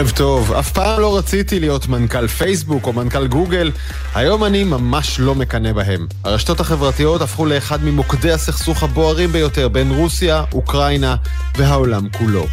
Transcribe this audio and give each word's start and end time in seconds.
ערב 0.00 0.12
טוב. 0.16 0.52
אף 0.52 0.72
פעם 0.72 1.00
לא 1.00 1.18
רציתי 1.18 1.60
להיות 1.60 1.88
מנכ"ל 1.88 2.26
פייסבוק 2.26 2.86
או 2.86 2.92
מנכ"ל 2.92 3.26
גוגל. 3.26 3.70
היום 4.14 4.44
אני 4.44 4.64
ממש 4.64 5.20
לא 5.20 5.34
מקנא 5.34 5.72
בהם. 5.72 6.06
הרשתות 6.24 6.60
החברתיות 6.60 7.22
הפכו 7.22 7.46
לאחד 7.46 7.84
ממוקדי 7.84 8.32
הסכסוך 8.32 8.82
הבוערים 8.82 9.32
ביותר 9.32 9.68
בין 9.68 9.90
רוסיה, 9.90 10.44
אוקראינה 10.52 11.16
והעולם 11.56 12.08
כולו. 12.18 12.46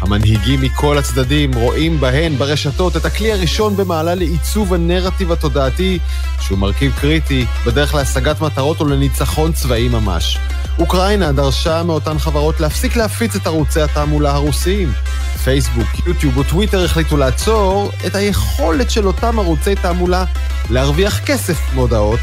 המנהיגים 0.00 0.60
מכל 0.60 0.98
הצדדים 0.98 1.54
רואים 1.54 2.00
בהן, 2.00 2.36
ברשתות, 2.36 2.96
את 2.96 3.04
הכלי 3.04 3.32
הראשון 3.32 3.76
במעלה 3.76 4.14
לעיצוב 4.14 4.74
הנרטיב 4.74 5.32
התודעתי, 5.32 5.98
שהוא 6.40 6.58
מרכיב 6.58 6.92
קריטי 7.00 7.46
בדרך 7.66 7.94
להשגת 7.94 8.40
מטרות 8.40 8.80
או 8.80 8.86
לניצחון 8.86 9.52
צבאי 9.52 9.88
ממש. 9.88 10.38
אוקראינה 10.78 11.32
דרשה 11.32 11.82
מאותן 11.82 12.18
חברות 12.18 12.60
להפסיק 12.60 12.96
להפיץ 12.96 13.36
את 13.36 13.46
ערוצי 13.46 13.80
התעמולה 13.80 14.34
הרוסיים. 14.34 14.92
פייסבוק, 15.44 15.88
יוטיוב 16.06 16.38
וטוויטר 16.38 16.84
החליטו 16.84 17.16
לעצור 17.16 17.90
את 18.06 18.14
היכולת 18.14 18.90
של 18.90 19.06
אותם 19.06 19.38
ערוצי 19.38 19.74
תעמולה 19.74 20.24
להרוויח 20.70 21.24
כסף 21.24 21.58
מהודעות. 21.74 22.20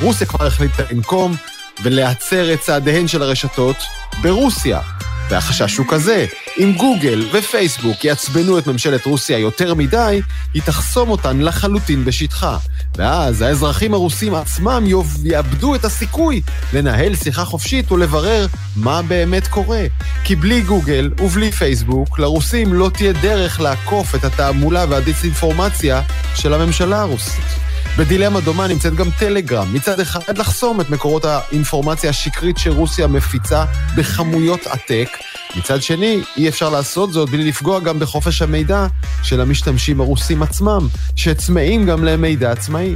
רוסיה 0.00 0.26
כבר 0.26 0.46
החליטה 0.46 0.82
לנקום 0.90 1.34
ולהצר 1.82 2.54
את 2.54 2.60
צעדיהן 2.60 3.08
של 3.08 3.22
הרשתות 3.22 3.76
ברוסיה. 4.22 4.80
והחשש 5.28 5.76
הוא 5.76 5.86
כזה, 5.88 6.26
אם 6.58 6.72
גוגל 6.76 7.28
ופייסבוק 7.32 8.04
יעצבנו 8.04 8.58
את 8.58 8.66
ממשלת 8.66 9.06
רוסיה 9.06 9.38
יותר 9.38 9.74
מדי, 9.74 10.20
היא 10.54 10.62
תחסום 10.62 11.10
אותן 11.10 11.40
לחלוטין 11.40 12.04
בשטחה. 12.04 12.56
ואז 12.96 13.42
האזרחים 13.42 13.94
הרוסים 13.94 14.34
עצמם 14.34 14.84
יאבדו 15.24 15.74
את 15.74 15.84
הסיכוי 15.84 16.40
לנהל 16.72 17.14
שיחה 17.16 17.44
חופשית 17.44 17.92
ולברר 17.92 18.46
מה 18.76 19.02
באמת 19.02 19.46
קורה. 19.46 19.84
כי 20.24 20.36
בלי 20.36 20.60
גוגל 20.60 21.10
ובלי 21.18 21.52
פייסבוק, 21.52 22.18
לרוסים 22.18 22.74
לא 22.74 22.90
תהיה 22.94 23.12
דרך 23.12 23.60
לעקוף 23.60 24.14
את 24.14 24.24
התעמולה 24.24 24.84
והדיסאינפורמציה 24.88 26.02
של 26.34 26.54
הממשלה 26.54 27.00
הרוסית. 27.00 27.73
בדילמה 27.98 28.40
דומה 28.40 28.66
נמצאת 28.66 28.94
גם 28.94 29.10
טלגרם. 29.18 29.74
מצד 29.74 30.00
אחד 30.00 30.38
לחסום 30.38 30.80
את 30.80 30.90
מקורות 30.90 31.24
האינפורמציה 31.24 32.10
השקרית 32.10 32.58
שרוסיה 32.58 33.06
מפיצה 33.06 33.64
בכמויות 33.96 34.66
עתק, 34.66 35.08
מצד 35.56 35.82
שני, 35.82 36.22
אי 36.36 36.48
אפשר 36.48 36.70
לעשות 36.70 37.12
זאת 37.12 37.30
בלי 37.30 37.44
לפגוע 37.44 37.80
גם 37.80 37.98
בחופש 37.98 38.42
המידע 38.42 38.86
של 39.22 39.40
המשתמשים 39.40 40.00
הרוסים 40.00 40.42
עצמם, 40.42 40.88
שצמאים 41.16 41.86
גם 41.86 42.04
למידע 42.04 42.50
עצמאי. 42.50 42.94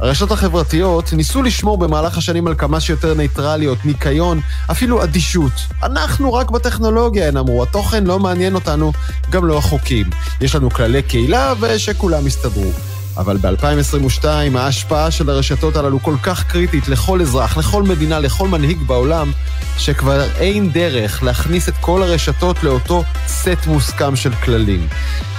הרשתות 0.00 0.30
החברתיות 0.30 1.12
ניסו 1.12 1.42
לשמור 1.42 1.78
במהלך 1.78 2.18
השנים 2.18 2.46
על 2.46 2.54
כמה 2.54 2.80
שיותר 2.80 3.14
ניטרליות, 3.14 3.84
ניקיון, 3.84 4.40
אפילו 4.70 5.02
אדישות. 5.02 5.52
אנחנו 5.82 6.32
רק 6.32 6.50
בטכנולוגיה, 6.50 7.28
הן 7.28 7.36
אמרו, 7.36 7.62
התוכן 7.62 8.04
לא 8.04 8.18
מעניין 8.18 8.54
אותנו, 8.54 8.92
גם 9.30 9.44
לא 9.44 9.58
החוקים. 9.58 10.06
יש 10.40 10.54
לנו 10.54 10.70
כללי 10.70 11.02
קהילה 11.02 11.54
ושכולם 11.60 12.26
יסתדרו. 12.26 12.72
אבל 13.16 13.36
ב-2022 13.36 14.26
ההשפעה 14.58 15.10
של 15.10 15.30
הרשתות 15.30 15.76
הללו 15.76 16.02
כל 16.02 16.14
כך 16.22 16.44
קריטית 16.44 16.88
לכל 16.88 17.20
אזרח, 17.20 17.56
לכל 17.56 17.82
מדינה, 17.82 18.18
לכל 18.18 18.48
מנהיג 18.48 18.78
בעולם, 18.86 19.30
שכבר 19.78 20.24
אין 20.38 20.72
דרך 20.72 21.22
להכניס 21.22 21.68
את 21.68 21.74
כל 21.80 22.02
הרשתות 22.02 22.62
לאותו 22.62 23.04
סט 23.26 23.66
מוסכם 23.66 24.16
של 24.16 24.34
כללים. 24.34 24.88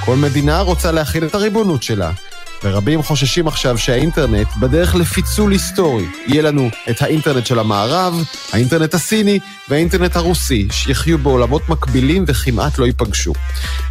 כל 0.06 0.16
מדינה 0.16 0.60
רוצה 0.62 0.92
להכיל 0.92 1.26
את 1.26 1.36
הריבונות 1.36 1.84
שלה, 1.84 2.12
ורבים 2.64 3.04
חוששים 3.04 3.48
עכשיו 3.48 3.78
שהאינטרנט 3.78 4.48
בדרך 4.60 4.96
לפיצול 4.96 5.52
היסטורי. 5.52 6.06
יהיה 6.28 6.42
לנו 6.42 6.70
את 6.90 7.02
האינטרנט 7.02 7.46
של 7.46 7.60
המערב, 7.60 8.24
האינטרנט 8.54 8.94
הסיני 8.94 9.40
והאינטרנט 9.70 10.16
הרוסי, 10.16 10.68
שיחיו 10.72 11.18
בעולמות 11.18 11.70
מקבילים 11.70 12.24
וכמעט 12.28 12.78
לא 12.78 12.86
ייפגשו. 12.86 13.34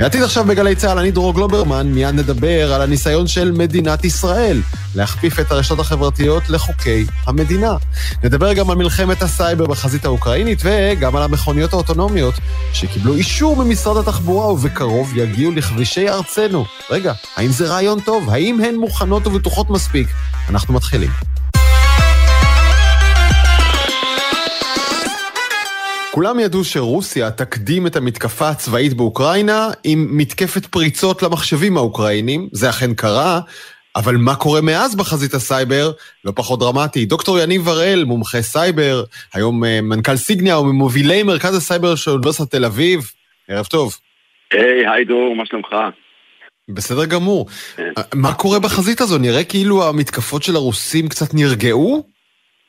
העתיד 0.00 0.22
עכשיו 0.22 0.44
בגלי 0.44 0.74
צה"ל, 0.74 0.98
אני 0.98 1.10
דרור 1.10 1.34
גלוברמן, 1.34 1.86
מיד 1.86 2.14
נדבר 2.14 2.72
על 2.72 2.82
הניסיון 2.82 3.26
של 3.26 3.52
מדינת 3.52 4.04
ישראל 4.04 4.60
להכפיף 4.94 5.40
את 5.40 5.52
הרשתות 5.52 5.78
החברתיות 5.78 6.50
לחוקי 6.50 7.06
המדינה. 7.26 7.76
נדבר 8.24 8.52
גם 8.52 8.70
על 8.70 8.76
מלחמת 8.76 9.22
הסייבר 9.22 9.66
בחזית 9.66 10.04
האוקראינית 10.04 10.62
וגם 10.64 11.16
על 11.16 11.22
המכוניות 11.22 11.72
האוטונומיות 11.72 12.34
שקיבלו 12.72 13.14
אישור 13.14 13.64
ממשרד 13.64 13.96
התחבורה 13.96 14.52
ובקרוב 14.52 15.16
יגיעו 15.16 15.52
לכבישי 15.52 16.08
ארצנו. 16.08 16.64
רגע, 16.90 17.12
האם 17.36 17.48
זה 17.48 17.68
רעיון 17.68 18.00
טוב? 18.00 18.30
האם 18.30 18.61
הן 18.64 18.74
מוכנות 18.74 19.26
ובטוחות 19.26 19.70
מספיק? 19.70 20.06
אנחנו 20.50 20.74
מתחילים. 20.74 21.10
כולם 26.10 26.40
ידעו 26.40 26.64
שרוסיה 26.64 27.30
תקדים 27.30 27.86
את 27.86 27.96
המתקפה 27.96 28.48
הצבאית 28.48 28.94
באוקראינה 28.94 29.68
עם 29.84 30.08
מתקפת 30.10 30.66
פריצות 30.66 31.22
למחשבים 31.22 31.76
האוקראינים, 31.76 32.48
זה 32.52 32.70
אכן 32.70 32.94
קרה, 32.94 33.40
אבל 33.96 34.16
מה 34.16 34.34
קורה 34.34 34.60
מאז 34.60 34.96
בחזית 34.96 35.34
הסייבר? 35.34 35.90
לא 36.24 36.32
פחות 36.36 36.60
דרמטי. 36.60 37.06
דוקטור 37.06 37.38
יניב 37.38 37.68
הראל, 37.68 38.04
מומחה 38.04 38.42
סייבר, 38.42 39.04
היום 39.34 39.64
אה, 39.64 39.80
מנכ"ל 39.80 40.16
סיגניה 40.16 40.58
וממובילי 40.58 41.22
מרכז 41.22 41.56
הסייבר 41.56 41.94
של 41.94 42.10
אוניברסיטת 42.10 42.50
תל 42.50 42.64
אביב. 42.64 43.00
ערב 43.48 43.66
טוב. 43.66 43.98
היי, 44.52 44.86
היי 44.88 45.04
דרור, 45.04 45.36
מה 45.36 45.46
שלומך? 45.46 45.68
בסדר 46.68 47.06
גמור. 47.06 47.46
כן. 47.76 47.92
מה 48.14 48.34
קורה 48.34 48.58
בחזית 48.60 49.00
הזו? 49.00 49.18
נראה 49.18 49.44
כאילו 49.44 49.88
המתקפות 49.88 50.42
של 50.42 50.56
הרוסים 50.56 51.08
קצת 51.08 51.34
נרגעו? 51.34 52.02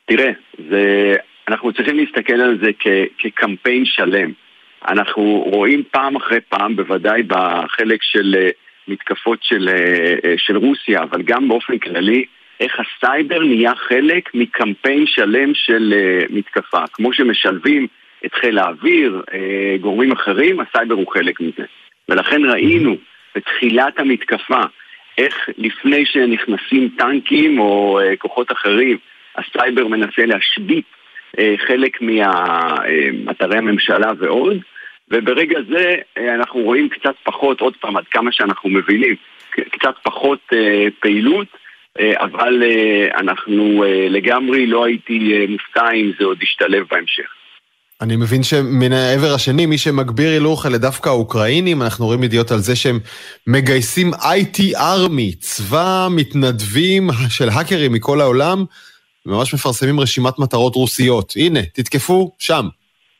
תראה, 0.06 0.30
זה... 0.70 1.14
אנחנו 1.48 1.72
צריכים 1.72 1.96
להסתכל 1.96 2.40
על 2.40 2.58
זה 2.62 2.70
כ- 2.78 3.08
כקמפיין 3.18 3.84
שלם. 3.84 4.32
אנחנו 4.88 5.22
רואים 5.52 5.82
פעם 5.90 6.16
אחרי 6.16 6.40
פעם, 6.48 6.76
בוודאי 6.76 7.22
בחלק 7.22 8.02
של 8.02 8.34
uh, 8.34 8.52
מתקפות 8.88 9.38
של, 9.42 9.68
uh, 9.68 10.26
של 10.36 10.56
רוסיה, 10.56 11.02
אבל 11.02 11.22
גם 11.22 11.48
באופן 11.48 11.78
כללי, 11.78 12.24
איך 12.60 12.72
הסייבר 12.80 13.38
נהיה 13.38 13.72
חלק 13.88 14.30
מקמפיין 14.34 15.04
שלם 15.06 15.54
של 15.54 15.94
מתקפה. 16.30 16.84
כמו 16.92 17.12
שמשלבים 17.12 17.86
את 18.26 18.34
חיל 18.34 18.58
האוויר, 18.58 19.22
גורמים 19.80 20.12
אחרים, 20.12 20.60
הסייבר 20.60 20.94
הוא 20.94 21.12
חלק 21.12 21.40
מזה. 21.40 21.64
ולכן 22.08 22.44
ראינו 22.44 22.96
בתחילת 23.34 23.98
המתקפה, 23.98 24.60
איך 25.18 25.48
לפני 25.58 26.06
שנכנסים 26.06 26.88
טנקים 26.98 27.58
או 27.58 28.00
uh, 28.00 28.16
כוחות 28.16 28.52
אחרים, 28.52 28.98
הסייבר 29.36 29.88
מנסה 29.88 30.26
להשבית 30.26 30.84
אה, 31.38 31.54
חלק 31.66 31.98
מאתרי 32.02 33.58
הממשלה 33.58 34.12
ועוד, 34.18 34.56
וברגע 35.10 35.58
זה 35.68 35.94
אה, 36.18 36.34
אנחנו 36.34 36.60
רואים 36.60 36.88
קצת 36.88 37.14
פחות, 37.22 37.60
עוד 37.60 37.76
פעם, 37.76 37.96
עד 37.96 38.04
כמה 38.10 38.32
שאנחנו 38.32 38.70
מבינים, 38.70 39.14
קצת 39.50 39.94
פחות 40.02 40.40
אה, 40.52 40.86
פעילות, 41.00 41.46
אבל 42.16 42.62
אנחנו 43.16 43.84
לגמרי 44.10 44.66
לא 44.66 44.84
הייתי 44.84 45.46
מופתע 45.48 45.90
אם 45.90 46.12
זה 46.18 46.24
עוד 46.24 46.42
ישתלב 46.42 46.86
בהמשך. 46.90 47.34
אני 48.02 48.16
מבין 48.16 48.42
שמן 48.42 48.92
העבר 48.92 49.34
השני, 49.34 49.66
מי 49.66 49.78
שמגביר 49.78 50.30
הילוך 50.30 50.66
אלה 50.66 50.78
דווקא 50.78 51.08
האוקראינים, 51.08 51.82
אנחנו 51.82 52.06
רואים 52.06 52.22
ידיעות 52.22 52.50
על 52.50 52.58
זה 52.58 52.76
שהם 52.76 52.98
מגייסים 53.46 54.10
IT 54.14 54.76
Army, 54.76 55.36
צבא 55.38 56.08
מתנדבים 56.16 57.08
של 57.28 57.48
האקרים 57.48 57.92
מכל 57.92 58.20
העולם, 58.20 58.64
ממש 59.26 59.54
מפרסמים 59.54 60.00
רשימת 60.00 60.38
מטרות 60.38 60.74
רוסיות. 60.74 61.32
הנה, 61.36 61.60
תתקפו 61.74 62.30
שם. 62.38 62.64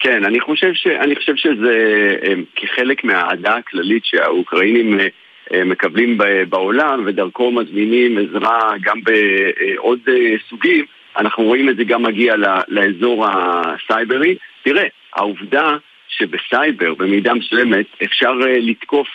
כן, 0.01 0.25
אני 0.25 0.41
חושב, 0.41 0.71
ש, 0.75 0.87
אני 0.87 1.17
חושב 1.17 1.37
שזה 1.37 1.77
אה, 2.23 2.35
כחלק 2.57 3.05
מהאהדה 3.05 3.57
הכללית 3.57 4.05
שהאוקראינים 4.05 5.01
אה, 5.01 5.07
אה, 5.55 5.65
מקבלים 5.65 6.19
בעולם 6.49 7.03
ודרכו 7.07 7.53
מזמינים 7.53 8.19
עזרה 8.19 8.73
גם 8.83 9.01
בעוד 9.05 10.01
סוגים, 10.49 10.85
אנחנו 11.17 11.45
רואים 11.45 11.69
את 11.69 11.77
זה 11.77 11.85
גם 11.85 12.03
מגיע 12.03 12.35
לאזור 12.69 13.27
הסייברי. 13.29 14.37
תראה, 14.65 14.87
העובדה 15.17 15.77
שבסייבר, 16.09 16.95
במידה 16.95 17.35
מסוימת, 17.35 17.87
אפשר 18.05 18.33
לתקוף 18.41 19.09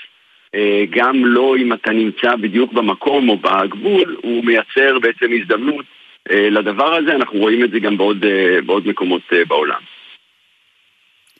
גם 0.90 1.26
לא 1.26 1.56
אם 1.58 1.74
אתה 1.74 1.92
נמצא 1.92 2.36
בדיוק 2.36 2.74
במקום 2.74 3.30
או 3.30 3.38
בגבול, 3.38 4.18
הוא 4.22 4.46
מייצר 4.46 5.00
בעצם 5.00 5.28
הזדמנות 5.42 5.86
אה, 6.32 6.50
לדבר 6.50 6.96
הזה, 6.96 7.16
אנחנו 7.16 7.40
רואים 7.40 7.64
את 7.64 7.72
זה 7.72 7.80
גם 7.80 7.98
בעוד, 7.98 8.26
אה, 8.26 8.62
בעוד 8.66 8.88
מקומות 8.88 9.22
אה, 9.34 9.46
בעולם. 9.46 9.80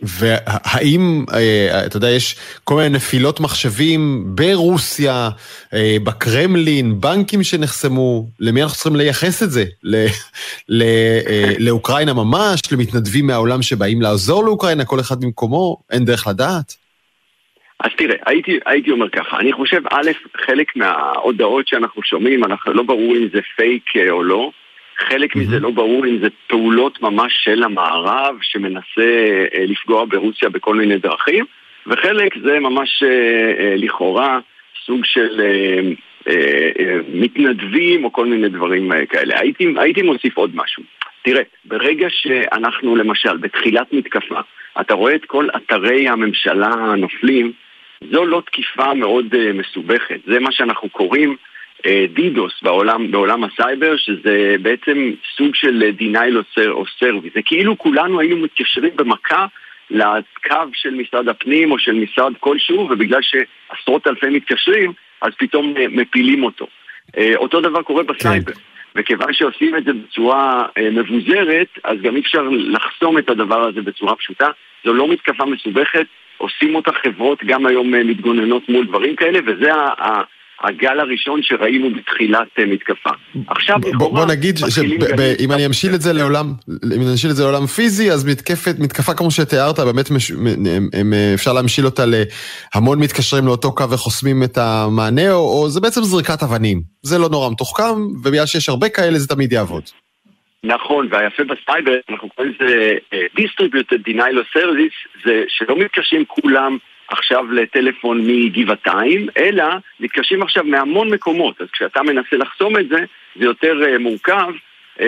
והאם, 0.02 1.26
אתה 1.86 1.98
יודע, 1.98 2.10
יש 2.10 2.36
כל 2.64 2.76
מיני 2.76 2.90
נפילות 2.90 3.40
מחשבים 3.40 4.24
ברוסיה, 4.26 5.30
בקרמלין, 6.04 7.02
בנקים 7.02 7.44
שנחסמו, 7.44 8.26
למי 8.40 8.64
אנחנו 8.64 8.76
צריכים 8.76 8.96
לייחס 8.96 9.44
את 9.44 9.52
זה? 9.52 9.66
ל, 9.84 10.06
לאוקראינה 11.60 12.14
ממש, 12.14 12.62
למתנדבים 12.72 13.28
מהעולם 13.28 13.62
שבאים 13.62 14.02
לעזור 14.02 14.46
לאוקראינה, 14.46 14.86
כל 14.86 15.00
אחד 15.00 15.22
במקומו, 15.22 15.78
אין 15.92 16.06
דרך 16.06 16.28
לדעת? 16.28 16.74
אז 17.84 17.92
תראה, 17.98 18.16
הייתי, 18.26 18.60
הייתי 18.66 18.92
אומר 18.92 19.10
ככה, 19.10 19.40
אני 19.40 19.54
חושב, 19.54 19.82
א', 19.92 20.12
חלק 20.46 20.76
מההודעות 20.76 21.68
שאנחנו 21.68 22.04
שומעים, 22.04 22.44
אנחנו 22.44 22.74
לא 22.74 22.84
ברור 22.84 23.16
אם 23.16 23.28
זה 23.34 23.40
פייק 23.56 23.84
או 24.10 24.24
לא, 24.24 24.52
חלק 25.00 25.36
mm-hmm. 25.36 25.40
מזה 25.40 25.60
לא 25.60 25.70
ברור 25.72 26.06
אם 26.06 26.18
זה 26.22 26.28
פעולות 26.48 27.02
ממש 27.02 27.34
של 27.44 27.64
המערב 27.64 28.36
שמנסה 28.42 29.10
אה, 29.56 29.66
לפגוע 29.66 30.06
ברוסיה 30.06 30.50
בכל 30.50 30.76
מיני 30.76 30.98
דרכים, 30.98 31.46
וחלק 31.88 32.38
זה 32.44 32.60
ממש 32.60 33.04
אה, 33.04 33.10
אה, 33.60 33.76
לכאורה 33.78 34.40
סוג 34.86 35.06
של 35.06 35.42
מתנדבים 37.14 38.04
או 38.04 38.14
כל 38.14 38.26
מיני 38.26 38.50
דברים 38.50 38.92
כאלה. 39.10 39.40
הייתי, 39.40 39.74
הייתי 39.78 40.02
מוסיף 40.02 40.38
עוד 40.38 40.52
משהו. 40.56 40.84
תראה, 41.22 41.42
ברגע 41.66 42.08
שאנחנו 42.10 42.96
למשל 42.96 43.38
בתחילת 43.38 43.94
מתקפה, 43.94 44.40
אתה 44.82 44.94
רואה 44.94 45.16
את 45.16 45.26
כל 45.26 45.48
אתרי 45.56 46.08
הממשלה 46.08 46.68
הנופלים, 46.68 47.52
זו 48.12 48.26
לא 48.26 48.42
תקיפה 48.46 48.94
מאוד 48.94 49.26
מסובכת, 49.54 50.20
זה 50.28 50.40
מה 50.40 50.52
שאנחנו 50.52 50.90
קוראים 50.90 51.36
דידוס 52.14 52.54
uh, 52.54 52.66
בעולם, 52.66 53.12
בעולם 53.12 53.44
הסייבר, 53.44 53.98
שזה 53.98 54.56
בעצם 54.62 55.12
סוג 55.38 55.56
של 55.56 55.92
denial 56.00 56.60
או 56.68 56.84
service. 56.84 57.34
זה 57.34 57.42
כאילו 57.46 57.78
כולנו 57.78 58.20
היינו 58.20 58.38
מתקשרים 58.38 58.92
במכה 58.96 59.46
לקו 59.90 60.56
של 60.74 60.94
משרד 60.94 61.30
הפנים 61.30 61.72
או 61.72 61.80
של 61.80 61.94
משרד 61.94 62.34
כלשהו, 62.40 62.88
ובגלל 62.92 63.22
שעשרות 63.22 64.08
אלפי 64.08 64.30
מתקשרים, 64.30 64.94
אז 65.22 65.32
פתאום 65.38 65.74
uh, 65.76 65.80
מפילים 65.90 66.44
אותו. 66.44 66.68
אותו 67.36 67.62
דבר 67.62 67.82
קורה 67.82 68.04
בסייבר. 68.04 68.54
כן. 68.54 68.60
וכיוון 68.96 69.34
שעושים 69.34 69.76
את 69.76 69.84
זה 69.84 69.94
בצורה 69.94 70.66
אה, 70.78 70.90
מבוזרת, 70.92 71.68
אז 71.84 71.98
גם 72.02 72.16
אי 72.16 72.22
אפשר 72.22 72.50
לחסום 72.52 73.18
את 73.18 73.30
הדבר 73.30 73.68
הזה 73.68 73.82
בצורה 73.82 74.16
פשוטה. 74.16 74.48
זו 74.86 74.94
לא 74.94 75.08
מתקפה 75.08 75.46
מסובכת, 75.46 76.06
עושים 76.38 76.76
אותה 76.76 76.92
חברות 76.94 77.44
גם 77.44 77.66
היום 77.66 77.96
אה, 77.96 78.04
מתגוננות 78.04 78.70
מול 78.70 78.86
דברים 78.86 79.16
כאלה, 79.16 79.40
וזה 79.46 79.74
ה... 79.76 80.22
הגל 80.64 81.00
הראשון 81.00 81.44
שראינו 81.44 81.90
בתחילת 81.96 82.48
אה, 82.60 82.66
מתקפה. 82.66 83.10
עכשיו 83.48 83.78
לכאורה... 83.80 84.26
בוא 84.26 84.34
נגיד 84.34 84.58
שאם 84.58 85.52
אני 85.52 85.66
אמשיל 85.66 85.96
את 85.96 86.02
זה 86.02 86.14
לעולם, 86.14 86.46
אם 86.96 87.02
אני 87.02 87.12
אמשיל 87.12 87.30
את 87.30 87.36
זה 87.36 87.44
לעולם 87.44 87.66
פיזי, 87.66 88.12
אז 88.12 88.26
מתקפת, 88.26 88.76
מתקפה 88.80 89.14
כמו 89.14 89.32
שתיארת, 89.32 89.80
באמת 89.80 90.12
מש, 90.12 90.32
הם, 90.94 91.14
אפשר 91.34 91.54
להמשיל 91.54 91.86
אותה 91.86 92.04
להמון 92.06 93.00
מתקשרים 93.00 93.46
לאותו 93.46 93.76
קו 93.76 93.90
וחוסמים 93.90 94.44
את 94.44 94.58
המענה, 94.58 95.32
או, 95.32 95.38
או 95.38 95.70
זה 95.70 95.82
בעצם 95.82 96.02
זריקת 96.02 96.44
אבנים. 96.44 96.82
זה 97.02 97.18
לא 97.18 97.30
נורא 97.30 97.50
מתוחכם, 97.50 98.02
ובגלל 98.24 98.46
שיש 98.46 98.70
הרבה 98.70 98.90
כאלה 98.90 99.20
זה 99.20 99.28
תמיד 99.28 99.52
יעבוד. 99.52 99.84
נכון, 100.64 101.08
והיפה 101.12 101.44
בסייבר, 101.44 101.96
אנחנו 102.10 102.30
קוראים 102.30 102.54
לזה 102.60 102.94
אה, 103.14 103.26
Distributed 103.38 104.10
Denial 104.10 104.36
of 104.42 104.58
Service, 104.58 105.24
זה 105.26 105.44
שלא 105.48 105.78
מתקשרים 105.78 106.26
כולם 106.28 106.78
עכשיו 107.10 107.52
לטלפון 107.52 108.22
מגבעתיים, 108.28 109.28
אלא 109.38 109.66
מתקשרים 110.00 110.42
עכשיו 110.42 110.64
מהמון 110.64 111.14
מקומות. 111.14 111.62
אז 111.62 111.68
כשאתה 111.72 112.04
מנסה 112.04 112.38
לחסום 112.38 112.78
את 112.78 112.90
זה, 112.90 113.00
זה 113.36 113.46
יותר 113.46 113.82
uh, 113.84 114.00
מורכב 114.00 114.52
uh, 114.98 115.02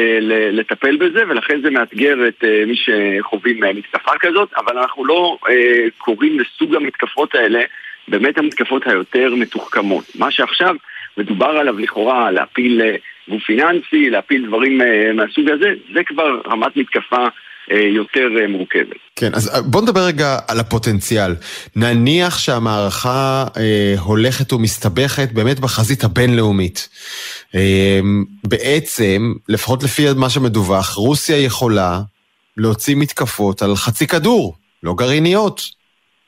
לטפל 0.51 0.97
בזה, 0.97 1.23
ולכן 1.29 1.61
זה 1.61 1.69
מאתגר 1.69 2.27
את 2.27 2.43
uh, 2.43 2.67
מי 2.67 2.75
שחווים 2.75 3.59
מתקפה 3.75 4.11
כזאת, 4.19 4.53
אבל 4.57 4.77
אנחנו 4.77 5.05
לא 5.05 5.37
קוראים 5.97 6.39
לסוג 6.39 6.75
המתקפות 6.75 7.35
האלה 7.35 7.61
באמת 8.07 8.37
המתקפות 8.37 8.87
היותר 8.87 9.35
מתוחכמות. 9.35 10.05
מה 10.15 10.31
שעכשיו 10.31 10.75
מדובר 11.17 11.49
עליו 11.49 11.79
לכאורה 11.79 12.31
להפיל 12.31 12.81
גוף 13.29 13.43
פיננסי, 13.43 14.09
להפיל 14.09 14.47
דברים 14.47 14.81
מהסוג 15.13 15.49
הזה, 15.49 15.73
זה 15.93 16.03
כבר 16.03 16.41
רמת 16.45 16.77
מתקפה 16.77 17.25
אה, 17.25 17.29
יותר 17.69 18.27
אה, 18.41 18.47
מורכבת. 18.47 18.97
כן, 19.15 19.33
אז 19.33 19.55
אה, 19.55 19.61
בוא 19.61 19.81
נדבר 19.81 19.99
רגע 20.07 20.37
על 20.47 20.59
הפוטנציאל. 20.59 21.31
נניח 21.75 22.39
שהמערכה 22.39 23.45
אה, 23.57 23.93
הולכת 23.99 24.53
ומסתבכת 24.53 25.31
באמת 25.33 25.59
בחזית 25.59 26.03
הבינלאומית. 26.03 26.89
אה, 27.55 27.99
בעצם, 28.47 29.33
לפחות 29.49 29.83
לפי 29.83 30.01
מה 30.15 30.29
שמדווח, 30.29 30.95
רוסיה 30.95 31.45
יכולה 31.45 31.99
להוציא 32.57 32.95
מתקפות 32.95 33.61
על 33.61 33.75
חצי 33.75 34.07
כדור, 34.07 34.55
לא 34.83 34.93
גרעיניות, 34.93 35.61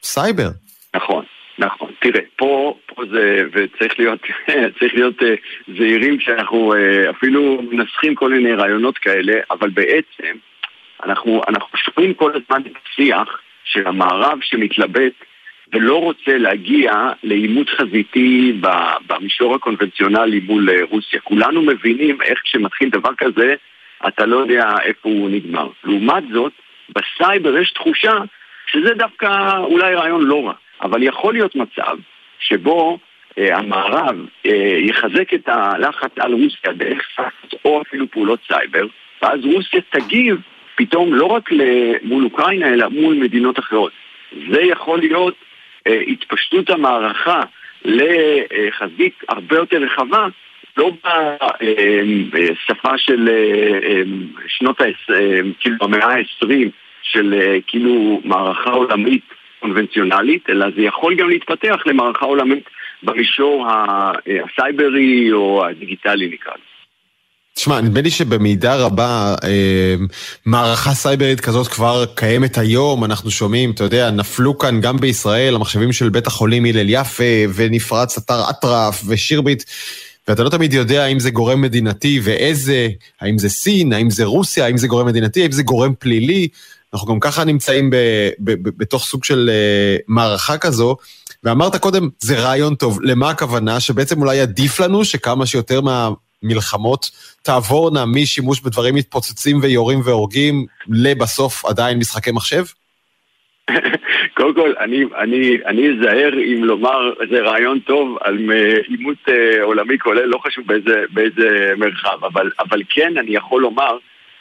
סייבר. 0.04 0.50
נכון. 0.96 1.24
נכון, 1.60 1.92
תראה, 2.02 2.22
פה, 2.36 2.76
פה 2.86 3.04
זה, 3.12 3.44
וצריך 3.54 4.00
להיות, 4.00 4.20
צריך 4.80 4.94
להיות 4.94 5.16
זהירים 5.78 6.18
כשאנחנו 6.18 6.74
uh, 6.74 7.10
אפילו 7.10 7.62
מנסחים 7.72 8.16
כל 8.16 8.34
מיני 8.34 8.54
רעיונות 8.54 8.98
כאלה, 8.98 9.34
אבל 9.52 9.70
בעצם 9.70 10.38
אנחנו, 11.06 11.42
אנחנו 11.48 11.78
שומעים 11.78 12.14
כל 12.14 12.32
הזמן 12.32 12.62
את 12.72 12.78
השיח 12.86 13.42
של 13.64 13.88
המערב 13.88 14.40
שמתלבט 14.42 15.14
ולא 15.74 16.02
רוצה 16.02 16.38
להגיע 16.38 16.94
לעימות 17.24 17.70
חזיתי 17.70 18.60
במישור 19.08 19.56
הקונבנציונלי 19.56 20.40
מול 20.40 20.70
אה, 20.70 20.76
רוסיה. 20.90 21.20
כולנו 21.20 21.62
מבינים 21.62 22.22
איך 22.22 22.40
כשמתחיל 22.44 22.90
דבר 22.90 23.10
כזה, 23.18 23.56
אתה 24.08 24.26
לא 24.26 24.38
יודע 24.38 24.76
איפה 24.84 25.10
הוא 25.10 25.30
נגמר. 25.30 25.70
לעומת 25.84 26.24
זאת, 26.34 26.52
בסייבר 26.90 27.58
יש 27.58 27.72
תחושה 27.72 28.14
שזה 28.68 28.94
דווקא 28.94 29.58
אולי 29.58 29.96
רעיון 29.96 30.24
לא 30.24 30.46
רע, 30.48 30.54
אבל 30.82 31.04
יכול 31.04 31.34
להיות 31.34 31.56
מצב 31.56 31.98
שבו 32.40 33.00
אה, 33.38 33.58
המערב 33.58 34.16
אה, 34.46 34.78
יחזק 34.80 35.34
את 35.34 35.50
הלחץ 35.50 36.12
על 36.20 36.34
רוסיה 36.34 36.74
דרך 36.74 37.08
סאקט 37.16 37.56
או 37.66 37.82
אפילו 37.82 38.12
פעולות 38.12 38.40
סייבר, 38.48 38.86
ואז 39.22 39.40
רוסיה 39.46 39.82
תגיב 39.90 40.42
פתאום 40.76 41.14
לא 41.14 41.26
רק 41.26 41.50
מול 42.04 42.24
אוקראינה, 42.24 42.74
אלא 42.74 42.90
מול 42.90 43.16
מדינות 43.16 43.60
אחרות. 43.60 43.92
זה 44.52 44.62
יכול 44.62 45.00
להיות 45.00 45.36
אה, 45.88 46.00
התפשטות 46.08 46.70
המערכה 46.70 47.42
לחזית 47.86 49.14
הרבה 49.30 49.56
יותר 49.56 49.78
רחבה, 49.78 50.28
לא 50.78 50.92
בשפה 52.32 52.92
אה, 52.92 52.98
של 52.98 53.30
אה, 53.30 53.80
אה, 53.84 54.02
שנות 54.48 54.82
ה... 54.82 54.84
אה, 54.84 55.40
כאילו 55.60 55.76
במאה 55.82 56.14
ה-20 56.14 56.70
של 57.02 57.34
אה, 57.34 57.58
כאילו 57.68 58.22
מערכה 58.24 58.72
עולמית 58.72 59.24
קונבנציונלית, 59.60 60.50
אלא 60.50 60.66
זה 60.76 60.82
יכול 60.82 61.16
גם 61.16 61.30
להתפתח 61.30 61.84
למערכה 61.86 62.26
עולמית 62.26 62.70
במישור 63.04 63.68
אה, 63.70 64.12
הסייברי 64.26 65.32
או 65.32 65.66
הדיגיטלי 65.66 66.28
נקרא 66.28 66.54
לזה. 66.54 66.73
תשמע, 67.56 67.82
נדמה 67.82 68.02
לי 68.02 68.12
שבמידה 68.12 68.76
רבה 68.76 69.36
אה, 69.44 69.96
מערכה 70.46 70.94
סייברית 70.94 71.40
כזאת 71.40 71.68
כבר 71.68 72.06
קיימת 72.16 72.58
היום, 72.58 73.04
אנחנו 73.04 73.32
שומעים, 73.32 73.72
אתה 73.72 73.84
יודע, 73.84 74.12
נפלו 74.12 74.58
כאן 74.58 74.82
גם 74.82 74.98
בישראל 74.98 75.56
המחשבים 75.56 75.94
של 75.94 76.10
בית 76.10 76.28
החולים 76.28 76.66
הלל 76.66 76.90
יפה, 76.90 77.24
ונפרץ 77.56 78.18
אתר 78.18 78.50
אטרף 78.50 79.04
ושירביט, 79.08 79.64
ואתה 80.28 80.44
לא 80.44 80.50
תמיד 80.50 80.74
יודע 80.74 81.04
האם 81.04 81.20
זה 81.20 81.30
גורם 81.30 81.62
מדינתי 81.62 82.20
ואיזה, 82.24 82.88
האם 83.22 83.38
זה 83.38 83.50
סין, 83.50 83.94
האם 83.94 84.10
זה 84.10 84.26
רוסיה, 84.26 84.66
האם 84.66 84.78
זה 84.78 84.88
גורם 84.88 85.06
מדינתי, 85.06 85.42
האם 85.42 85.52
זה 85.52 85.64
גורם 85.64 85.94
פלילי. 86.00 86.48
אנחנו 86.94 87.08
גם 87.08 87.20
ככה 87.20 87.44
נמצאים 87.44 87.90
ב, 87.90 87.96
ב, 88.40 88.52
ב, 88.52 88.70
בתוך 88.78 89.06
סוג 89.06 89.24
של 89.24 89.50
אה, 89.54 89.98
מערכה 90.08 90.58
כזו, 90.58 90.98
ואמרת 91.44 91.76
קודם, 91.76 92.10
זה 92.20 92.40
רעיון 92.40 92.76
טוב. 92.76 93.00
למה 93.02 93.30
הכוונה? 93.30 93.80
שבעצם 93.80 94.22
אולי 94.22 94.40
עדיף 94.40 94.80
לנו 94.80 95.06
שכמה 95.06 95.46
שיותר 95.46 95.82
מה... 95.82 96.10
מלחמות 96.44 97.12
תעבורנה 97.44 98.06
משימוש 98.06 98.62
בדברים 98.62 98.96
מתפוצצים 98.96 99.58
ויורים 99.62 100.00
והורגים 100.06 100.66
לבסוף 100.90 101.66
עדיין 101.66 101.98
משחקי 101.98 102.32
מחשב? 102.32 102.64
קודם 104.38 104.54
כל, 104.56 104.74
אני, 104.80 105.90
אזהר 105.90 106.34
אם 106.34 106.64
לומר 106.64 107.14
איזה 107.22 107.42
רעיון 107.42 107.80
טוב 107.80 108.18
על 108.22 108.38
עימות 108.88 109.18
אה, 109.30 109.64
עולמי 109.64 110.00
כולל, 110.00 110.26
לא 110.26 110.38
חשוב 110.38 110.68
באיזה, 110.68 111.04
באיזה 111.10 111.74
מרחב, 111.78 112.26
אבל, 112.26 112.52
אבל 112.60 112.82
כן 112.90 113.18
אני 113.18 113.36
יכול 113.36 113.62
לומר 113.62 113.98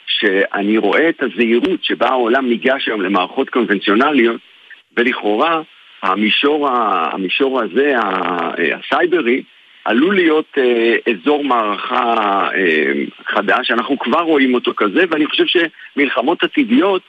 שאני 0.07 0.77
רואה 0.77 1.09
את 1.09 1.23
הזהירות 1.23 1.83
שבה 1.83 2.07
העולם 2.07 2.49
ניגש 2.49 2.87
היום 2.87 3.01
למערכות 3.01 3.49
קונבנציונליות, 3.49 4.41
ולכאורה 4.97 5.61
המישור, 6.03 6.69
המישור 7.13 7.61
הזה, 7.61 7.95
הסייברי, 8.75 9.43
עלול 9.85 10.15
להיות 10.15 10.57
אה, 10.57 10.95
אזור 11.13 11.43
מערכה 11.43 12.47
אה, 12.55 12.93
חדש, 13.25 13.71
אנחנו 13.71 13.99
כבר 13.99 14.21
רואים 14.21 14.53
אותו 14.53 14.73
כזה, 14.77 15.03
ואני 15.09 15.25
חושב 15.25 15.43
שמלחמות 15.45 16.43
עתידיות, 16.43 17.01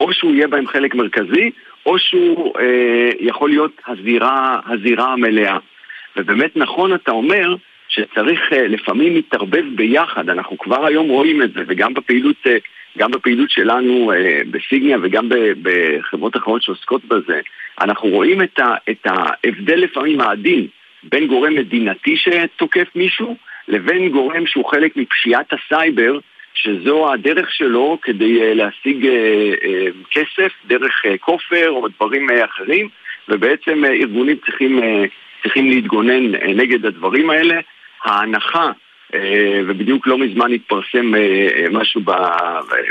או 0.00 0.12
שהוא 0.12 0.34
יהיה 0.34 0.48
בהם 0.48 0.66
חלק 0.66 0.94
מרכזי, 0.94 1.50
או 1.86 1.98
שהוא 1.98 2.58
אה, 2.60 3.10
יכול 3.20 3.50
להיות 3.50 3.72
הזירה, 3.86 4.60
הזירה 4.66 5.12
המלאה. 5.12 5.58
ובאמת 6.16 6.56
נכון 6.56 6.94
אתה 6.94 7.10
אומר 7.10 7.54
שצריך 7.88 8.52
אה, 8.52 8.68
לפעמים 8.68 9.14
להתערבב 9.14 9.64
ביחד, 9.74 10.30
אנחנו 10.30 10.58
כבר 10.58 10.86
היום 10.86 11.08
רואים 11.08 11.42
את 11.42 11.52
זה, 11.52 11.60
וגם 11.66 11.94
בפעילות, 11.94 12.36
אה, 12.46 12.56
גם 12.98 13.10
בפעילות 13.10 13.50
שלנו 13.50 14.12
אה, 14.12 14.40
בסיגניה 14.50 14.98
וגם 15.02 15.28
בחברות 15.62 16.36
אחרות 16.36 16.62
שעוסקות 16.62 17.04
בזה, 17.04 17.40
אנחנו 17.80 18.08
רואים 18.08 18.42
את, 18.42 18.58
ה, 18.58 18.74
את 18.90 19.06
ההבדל 19.06 19.76
לפעמים 19.76 20.20
העדין 20.20 20.66
בין 21.02 21.26
גורם 21.26 21.54
מדינתי 21.54 22.16
שתוקף 22.16 22.88
מישהו 22.94 23.36
לבין 23.68 24.08
גורם 24.08 24.46
שהוא 24.46 24.70
חלק 24.70 24.96
מפשיעת 24.96 25.52
הסייבר 25.52 26.18
שזו 26.54 27.12
הדרך 27.12 27.52
שלו 27.52 27.98
כדי 28.02 28.38
uh, 28.38 28.54
להשיג 28.54 29.04
uh, 29.04 29.08
uh, 29.08 30.10
כסף 30.10 30.52
דרך 30.66 31.02
כופר 31.20 31.70
או 31.70 31.88
דברים 31.88 32.26
אחרים 32.44 32.88
ובעצם 33.28 33.84
ארגונים 33.84 34.36
צריכים, 34.46 34.80
צריכים 35.42 35.70
להתגונן 35.70 36.34
נגד 36.34 36.86
הדברים 36.86 37.30
האלה. 37.30 37.60
ההנחה, 38.04 38.70
ובדיוק 39.66 40.06
לא 40.06 40.18
מזמן 40.18 40.52
התפרסם 40.52 41.12
משהו 41.70 42.00
ב, 42.00 42.10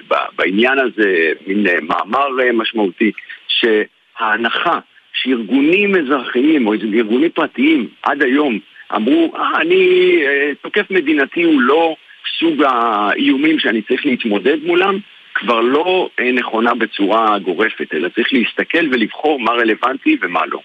ב, 0.08 0.16
בעניין 0.36 0.80
הזה, 0.80 1.32
מין 1.48 1.66
מאמר 1.82 2.28
משמעותי, 2.54 3.12
שההנחה 3.48 4.80
שארגונים 5.22 5.96
אזרחיים 5.96 6.68
או 6.68 6.74
ארגונים 6.74 7.30
פרטיים 7.30 7.88
עד 8.04 8.24
היום 8.24 8.60
אמרו, 8.96 9.34
אה, 9.36 9.62
אני, 9.62 10.18
אה, 10.26 10.52
תוקף 10.62 10.92
מדינתי 10.92 11.44
הוא 11.44 11.62
לא 11.62 11.96
סוג 12.40 12.64
האיומים 12.64 13.60
שאני 13.60 13.82
צריך 13.82 14.06
להתמודד 14.06 14.58
מולם, 14.64 14.98
כבר 15.34 15.60
לא 15.60 16.10
אה, 16.20 16.32
נכונה 16.32 16.74
בצורה 16.74 17.40
גורפת, 17.40 17.94
אלא 17.94 18.10
צריך 18.10 18.34
להסתכל 18.34 18.88
ולבחור 18.92 19.40
מה 19.40 19.52
רלוונטי 19.52 20.18
ומה 20.22 20.46
לא. 20.46 20.60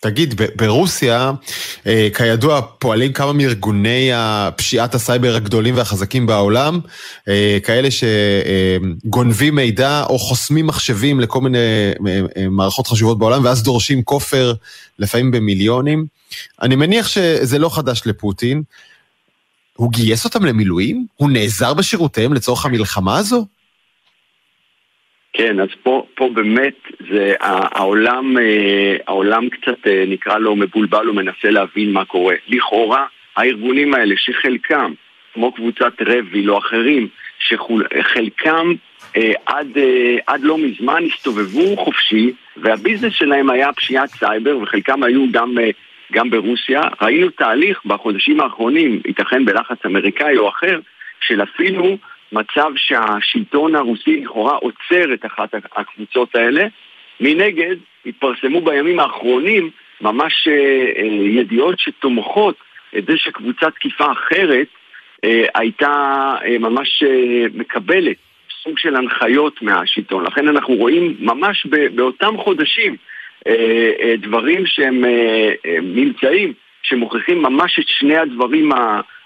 תגיד, 0.00 0.40
ברוסיה, 0.56 1.32
אה, 1.86 2.08
כידוע, 2.14 2.60
פועלים 2.78 3.12
כמה 3.12 3.32
מארגוני 3.32 4.10
פשיעת 4.56 4.94
הסייבר 4.94 5.34
הגדולים 5.34 5.76
והחזקים 5.76 6.26
בעולם, 6.26 6.80
אה, 7.28 7.58
כאלה 7.62 7.88
שגונבים 7.90 9.54
מידע 9.54 10.04
או 10.08 10.18
חוסמים 10.18 10.66
מחשבים 10.66 11.20
לכל 11.20 11.40
מיני 11.40 11.58
מערכות 12.50 12.86
חשובות 12.86 13.18
בעולם, 13.18 13.44
ואז 13.44 13.62
דורשים 13.62 14.02
כופר, 14.02 14.54
לפעמים 14.98 15.30
במיליונים. 15.30 16.06
אני 16.62 16.76
מניח 16.76 17.08
שזה 17.08 17.58
לא 17.58 17.74
חדש 17.76 18.02
לפוטין. 18.06 18.62
הוא 19.76 19.92
גייס 19.92 20.24
אותם 20.24 20.44
למילואים? 20.44 21.06
הוא 21.16 21.30
נעזר 21.30 21.74
בשירותיהם 21.74 22.34
לצורך 22.34 22.66
המלחמה 22.66 23.18
הזו? 23.18 23.46
כן, 25.40 25.60
אז 25.60 25.68
פה, 25.82 26.06
פה 26.14 26.28
באמת 26.34 26.74
זה 27.10 27.34
העולם, 27.40 28.38
אה, 28.38 28.96
העולם 29.06 29.48
קצת 29.48 29.86
אה, 29.86 30.04
נקרא 30.06 30.38
לו 30.38 30.56
מבולבל 30.56 31.08
ומנסה 31.08 31.50
להבין 31.50 31.92
מה 31.92 32.04
קורה. 32.04 32.34
לכאורה, 32.48 33.06
הארגונים 33.36 33.94
האלה 33.94 34.14
שחלקם, 34.18 34.92
כמו 35.34 35.52
קבוצת 35.52 35.92
רביל 36.06 36.50
או 36.50 36.58
אחרים, 36.58 37.08
שחלקם 37.38 38.72
אה, 39.16 39.32
עד, 39.46 39.78
עד 40.26 40.40
לא 40.40 40.58
מזמן 40.58 41.02
הסתובבו 41.12 41.76
חופשי 41.76 42.32
והביזנס 42.56 43.12
שלהם 43.12 43.50
היה 43.50 43.72
פשיעת 43.72 44.08
סייבר 44.08 44.58
וחלקם 44.58 45.02
היו 45.02 45.26
גם, 45.32 45.54
גם 46.12 46.30
ברוסיה. 46.30 46.82
ראינו 47.02 47.30
תהליך 47.30 47.80
בחודשים 47.84 48.40
האחרונים, 48.40 49.00
ייתכן 49.06 49.44
בלחץ 49.44 49.86
אמריקאי 49.86 50.36
או 50.36 50.48
אחר, 50.48 50.80
של 51.20 51.42
אפילו 51.42 51.98
מצב 52.32 52.70
שהשלטון 52.76 53.74
הרוסי 53.74 54.20
לכאורה 54.20 54.54
עוצר 54.56 55.14
את 55.14 55.26
אחת 55.26 55.54
הקבוצות 55.76 56.34
האלה. 56.34 56.66
מנגד, 57.20 57.76
התפרסמו 58.06 58.60
בימים 58.60 59.00
האחרונים 59.00 59.70
ממש 60.00 60.48
אה, 60.48 60.54
אה, 60.96 61.04
ידיעות 61.24 61.78
שתומכות 61.78 62.54
את 62.98 63.06
זה 63.06 63.16
שקבוצת 63.16 63.74
תקיפה 63.74 64.12
אחרת 64.12 64.66
אה, 65.24 65.44
הייתה 65.54 66.34
ממש 66.60 67.02
מקבלת 67.54 68.16
סוג 68.62 68.78
של 68.78 68.96
הנחיות 68.96 69.62
מהשלטון. 69.62 70.26
לכן 70.26 70.48
אנחנו 70.48 70.74
רואים 70.74 71.16
ממש 71.20 71.66
באותם 71.94 72.36
חודשים 72.38 72.96
דברים 74.18 74.66
שהם 74.66 75.04
ממצאים 75.82 76.52
שמוכיחים 76.82 77.42
ממש 77.42 77.78
את 77.78 77.88
שני 77.88 78.16
הדברים 78.16 78.70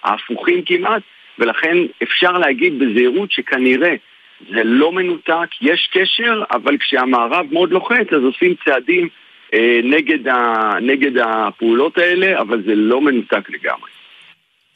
ההפוכים 0.04 0.62
כמעט, 0.66 1.02
ולכן 1.38 1.76
אפשר 2.02 2.32
להגיד 2.32 2.78
בזהירות 2.78 3.32
שכנראה 3.32 3.94
זה 4.50 4.64
לא 4.64 4.92
מנותק, 4.92 5.48
יש 5.60 5.90
קשר, 5.92 6.42
אבל 6.50 6.76
כשהמערב 6.78 7.46
מאוד 7.52 7.70
לוחץ 7.70 8.06
אז 8.16 8.22
עושים 8.22 8.54
צעדים 8.64 9.08
אה, 9.54 9.80
נגד, 9.84 10.28
ה, 10.28 10.72
נגד 10.82 11.18
הפעולות 11.18 11.98
האלה, 11.98 12.40
אבל 12.40 12.62
זה 12.66 12.74
לא 12.74 13.00
מנותק 13.00 13.50
לגמרי. 13.50 13.90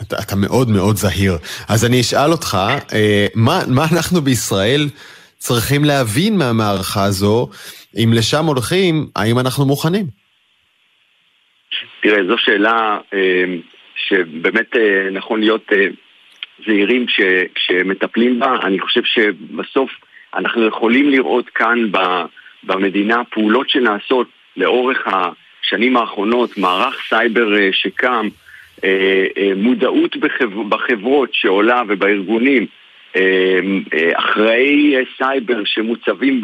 אתה, 0.02 0.16
אתה 0.26 0.36
מאוד 0.36 0.68
מאוד 0.70 0.96
זהיר. 0.96 1.32
אז 1.68 1.84
אני 1.84 2.00
אשאל 2.00 2.30
אותך, 2.32 2.56
אה, 2.94 3.26
מה, 3.34 3.58
מה 3.68 3.82
אנחנו 3.96 4.20
בישראל 4.20 4.80
צריכים 5.36 5.84
להבין 5.84 6.38
מהמערכה 6.38 7.04
הזו? 7.04 7.48
אם 7.96 8.12
לשם 8.12 8.44
הולכים, 8.44 9.06
האם 9.16 9.38
אנחנו 9.38 9.66
מוכנים? 9.66 10.06
תראה, 12.02 12.24
זו 12.28 12.34
שאלה 12.38 12.98
אה, 13.14 13.44
שבאמת 13.96 14.76
אה, 14.76 15.10
נכון 15.12 15.40
להיות 15.40 15.72
אה, 15.72 15.86
זהירים 16.66 17.06
כש, 17.06 17.20
כשמטפלים 17.54 18.40
בה. 18.40 18.56
אני 18.62 18.78
חושב 18.78 19.04
שבסוף 19.04 19.90
אנחנו 20.34 20.66
יכולים 20.66 21.10
לראות 21.10 21.48
כאן 21.48 21.78
במדינה 22.64 23.24
פעולות 23.24 23.70
שנעשות 23.70 24.28
לאורך 24.56 25.06
השנים 25.06 25.96
האחרונות, 25.96 26.58
מערך 26.58 27.00
סייבר 27.08 27.56
אה, 27.56 27.68
שקם, 27.72 28.28
אה, 28.84 29.26
אה, 29.38 29.52
מודעות 29.56 30.16
בחברות 30.68 31.28
שעולה 31.32 31.82
ובארגונים, 31.88 32.66
אחראי 34.14 34.94
סייבר 35.16 35.64
שמוצבים 35.64 36.40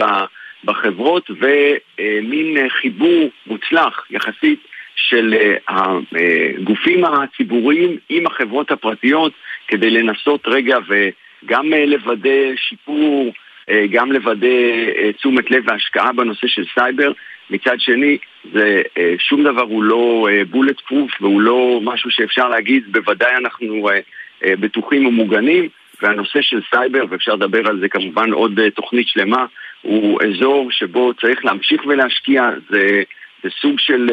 בחברות 0.65 1.31
ומין 1.31 2.69
חיבור 2.69 3.31
מוצלח 3.47 4.07
יחסית 4.11 4.61
של 4.97 5.35
הגופים 5.69 7.05
הציבוריים 7.05 7.97
עם 8.09 8.27
החברות 8.27 8.71
הפרטיות 8.71 9.33
כדי 9.69 9.91
לנסות 9.91 10.41
רגע 10.47 10.79
וגם 10.89 11.73
אה, 11.73 11.87
לוודא 11.87 12.57
שיפור, 12.57 13.33
אה, 13.71 13.85
גם 13.91 14.13
לוודא 14.13 14.47
אה, 14.97 15.13
תשומת 15.13 15.51
לב 15.51 15.63
והשקעה 15.67 16.13
בנושא 16.13 16.47
של 16.47 16.65
סייבר. 16.75 17.13
מצד 17.51 17.81
שני, 17.81 18.19
זה, 18.53 18.83
שום 19.19 19.43
דבר 19.45 19.63
הוא 19.63 19.83
לא 19.83 20.29
bulletproof 20.51 21.11
והוא 21.21 21.41
לא 21.41 21.81
משהו 21.83 22.11
שאפשר 22.11 22.49
להגיד, 22.49 22.93
בוודאי 22.93 23.37
אנחנו 23.37 23.89
בטוחים 24.43 25.07
ומוגנים. 25.07 25.69
והנושא 26.03 26.43
של 26.43 26.61
סייבר, 26.71 27.05
ואפשר 27.09 27.35
לדבר 27.35 27.69
על 27.69 27.81
זה 27.81 27.89
כמובן 27.89 28.33
עוד 28.33 28.61
תוכנית 28.75 29.09
שלמה, 29.09 29.47
הוא 29.83 30.21
אזור 30.23 30.71
שבו 30.71 31.15
צריך 31.15 31.45
להמשיך 31.45 31.83
ולהשקיע, 31.87 32.51
זה, 32.71 33.03
זה 33.43 33.51
סוג 33.61 33.79
של 33.79 34.09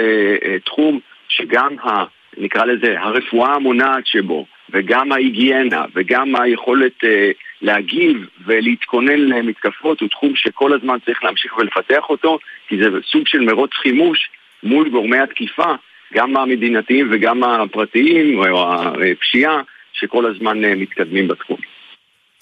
תחום 0.66 1.00
שגם 1.28 1.80
ה... 1.80 2.04
נקרא 2.38 2.66
לזה 2.66 3.00
הרפואה 3.00 3.54
המונעת 3.54 4.08
שבו, 4.08 4.46
וגם 4.72 5.12
ההיגיינה, 5.12 5.86
וגם 5.96 6.36
היכולת 6.36 7.04
אה, 7.04 7.32
להגיב 7.62 8.18
ולהתכונן 8.46 9.20
למתקפות, 9.20 10.02
הוא 10.02 10.10
תחום 10.10 10.34
שכל 10.36 10.74
הזמן 10.74 10.98
צריך 11.06 11.24
להמשיך 11.24 11.58
ולפתח 11.58 12.10
אותו, 12.10 12.40
כי 12.68 12.78
זה 12.78 12.90
סוג 13.12 13.28
של 13.28 13.40
מרוץ 13.40 13.72
חימוש 13.74 14.30
מול 14.64 14.90
גורמי 14.90 15.18
התקיפה, 15.18 15.74
גם 16.14 16.38
המדינתיים 16.38 17.10
וגם 17.12 17.44
הפרטיים, 17.44 18.40
או 18.40 18.74
הפשיעה, 18.74 19.62
שכל 19.94 20.26
הזמן 20.26 20.66
אה, 20.66 20.76
מתקדמים 20.76 21.28
בתחום. 21.28 21.58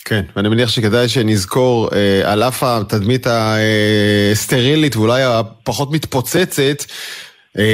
כן, 0.05 0.21
ואני 0.35 0.49
מניח 0.49 0.69
שכדאי 0.69 1.09
שנזכור, 1.09 1.89
אה, 1.95 2.31
על 2.31 2.43
אף 2.43 2.63
התדמית 2.63 3.27
הסטרילית 3.27 4.95
ואולי 4.95 5.21
הפחות 5.23 5.91
מתפוצצת, 5.91 6.59
אה, 6.59 6.93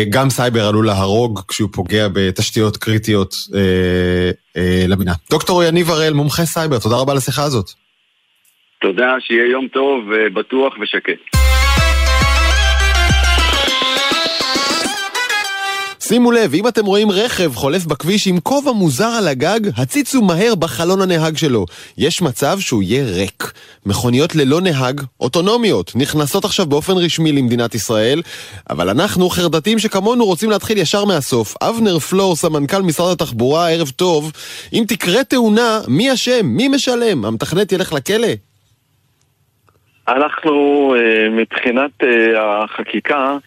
גם 0.09 0.29
סייבר 0.29 0.67
עלול 0.67 0.85
להרוג 0.85 1.41
כשהוא 1.47 1.69
פוגע 1.73 2.07
בתשתיות 2.13 2.77
קריטיות 2.77 3.33
אה, 3.55 4.31
אה, 4.57 4.85
למיניה. 4.87 5.13
דוקטור 5.29 5.63
יניב 5.63 5.89
הראל, 5.89 6.13
מומחה 6.13 6.45
סייבר, 6.45 6.79
תודה 6.79 6.95
רבה 6.95 7.11
על 7.11 7.17
השיחה 7.17 7.43
הזאת. 7.43 7.65
תודה, 8.81 9.15
שיהיה 9.19 9.51
יום 9.51 9.67
טוב, 9.67 10.03
בטוח 10.33 10.73
ושקט. 10.81 11.44
שימו 16.07 16.31
לב, 16.31 16.53
אם 16.53 16.67
אתם 16.67 16.85
רואים 16.85 17.11
רכב 17.11 17.55
חולף 17.55 17.85
בכביש 17.85 18.27
עם 18.27 18.39
כובע 18.39 18.71
מוזר 18.71 19.07
על 19.17 19.27
הגג, 19.27 19.59
הציצו 19.77 20.21
מהר 20.21 20.55
בחלון 20.55 21.01
הנהג 21.01 21.37
שלו. 21.37 21.65
יש 21.97 22.21
מצב 22.21 22.59
שהוא 22.59 22.83
יהיה 22.83 23.05
ריק. 23.05 23.51
מכוניות 23.85 24.35
ללא 24.35 24.61
נהג, 24.61 25.01
אוטונומיות, 25.19 25.91
נכנסות 25.95 26.45
עכשיו 26.45 26.65
באופן 26.65 26.93
רשמי 26.93 27.31
למדינת 27.31 27.75
ישראל, 27.75 28.21
אבל 28.69 28.89
אנחנו, 28.89 29.29
חרדתים 29.29 29.79
שכמונו, 29.79 30.25
רוצים 30.25 30.49
להתחיל 30.49 30.77
ישר 30.77 31.05
מהסוף. 31.05 31.55
אבנר 31.61 31.99
פלור, 31.99 32.35
סמנכ"ל 32.35 32.81
משרד 32.81 33.11
התחבורה, 33.11 33.69
ערב 33.69 33.89
טוב. 33.89 34.31
אם 34.73 34.83
תקרה 34.87 35.23
תאונה, 35.23 35.79
מי 35.87 36.13
אשם? 36.13 36.45
מי 36.45 36.67
משלם? 36.67 37.25
המתכנת 37.25 37.71
ילך 37.71 37.93
לכלא? 37.93 38.27
אנחנו, 40.07 40.95
אה, 40.97 41.29
מבחינת 41.29 41.91
אה, 42.03 42.63
החקיקה, 42.63 43.37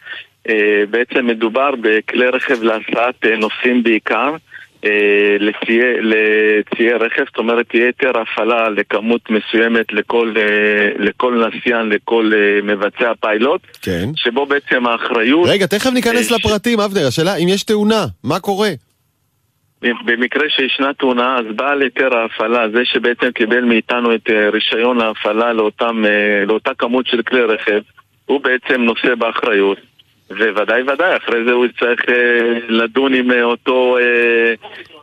בעצם 0.91 1.27
מדובר 1.27 1.71
בכלי 1.81 2.27
רכב 2.27 2.63
להסעת 2.63 3.15
אה, 3.25 3.37
נוסעים 3.37 3.83
בעיקר 3.83 4.37
אה, 4.85 5.37
לציי 6.01 6.93
רכב, 6.93 7.25
זאת 7.27 7.39
אומרת 7.39 7.73
היתר 7.73 8.13
הפעלה 8.21 8.69
לכמות 8.69 9.31
מסוימת 9.31 9.93
לכל, 9.93 10.35
לכל 10.99 11.45
נסיין, 11.47 11.89
לכל 11.89 12.33
מבצע 12.63 13.13
פיילוט, 13.21 13.61
כן. 13.83 14.09
שבו 14.17 14.47
בעצם 14.47 14.87
האחריות... 14.87 15.49
רגע, 15.49 15.67
תכף 15.67 15.91
ניכנס 15.93 16.29
ש... 16.29 16.33
לפרטים, 16.33 16.81
אבנר, 16.81 17.07
השאלה 17.07 17.37
אם 17.37 17.49
יש 17.49 17.63
תאונה, 17.63 18.07
מה 18.25 18.41
קורה? 18.41 18.71
במקרה 20.05 20.45
שישנה 20.49 20.95
תאונה, 20.95 21.39
אז 21.39 21.45
בעל 21.57 21.83
היתר 21.83 22.17
ההפעלה, 22.17 22.69
זה 22.69 22.85
שבעצם 22.85 23.31
קיבל 23.31 23.65
מאיתנו 23.65 24.15
את 24.15 24.31
רישיון 24.53 25.01
ההפעלה 25.01 25.53
לאותם, 25.53 26.05
לאותה 26.47 26.71
כמות 26.79 27.07
של 27.07 27.23
כלי 27.23 27.41
רכב, 27.43 27.81
הוא 28.27 28.41
בעצם 28.41 28.83
נושא 28.83 29.15
באחריות. 29.15 29.88
וודאי 30.31 30.83
ודאי, 30.83 31.17
אחרי 31.17 31.45
זה 31.47 31.53
הוא 31.53 31.67
יצטרך 31.67 32.01
אה, 32.09 32.59
לדון 32.69 33.15
עם 33.15 33.31
אה, 33.31 33.43
אותו, 33.43 33.97
אה, 33.99 34.55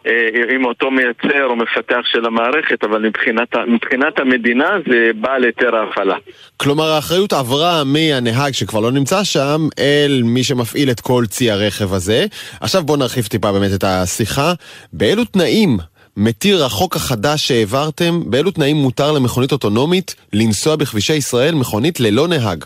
אה, 0.08 0.56
עם 0.56 0.66
אותו 0.66 0.92
מייצר 0.92 1.46
או 1.46 1.56
מפתח 1.56 2.02
של 2.06 2.26
המערכת, 2.26 2.84
אבל 2.84 3.02
מבחינת, 3.02 3.56
מבחינת 3.68 4.20
המדינה 4.20 4.70
זה 4.88 5.12
בעל 5.16 5.44
היתר 5.44 5.76
ההפעלה. 5.76 6.16
כלומר, 6.58 6.84
האחריות 6.84 7.34
עברה 7.34 7.84
מהנהג 7.84 8.54
שכבר 8.54 8.80
לא 8.80 8.92
נמצא 8.92 9.24
שם, 9.24 9.68
אל 9.80 10.22
מי 10.24 10.44
שמפעיל 10.44 10.92
את 10.92 11.00
כל 11.00 11.24
צי 11.30 11.52
הרכב 11.52 11.94
הזה. 11.94 12.26
עכשיו 12.62 12.84
בואו 12.84 12.98
נרחיב 12.98 13.26
טיפה 13.26 13.52
באמת 13.52 13.74
את 13.74 13.84
השיחה. 13.84 14.54
באילו 14.94 15.26
תנאים 15.26 15.78
מתיר 16.18 16.66
החוק 16.66 16.96
החדש 16.96 17.48
שהעברתם, 17.48 18.22
באילו 18.26 18.52
תנאים 18.52 18.76
מותר 18.76 19.12
למכונית 19.12 19.52
אוטונומית 19.52 20.16
לנסוע 20.34 20.76
בכבישי 20.76 21.14
ישראל 21.14 21.56
מכונית 21.56 22.00
ללא 22.00 22.28
נהג? 22.28 22.66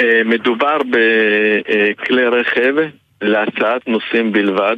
אה, 0.00 0.22
מדובר 0.24 0.78
בכלי 0.90 2.26
רכב 2.26 2.74
להסעת 3.22 3.88
נוסעים 3.88 4.32
בלבד. 4.32 4.76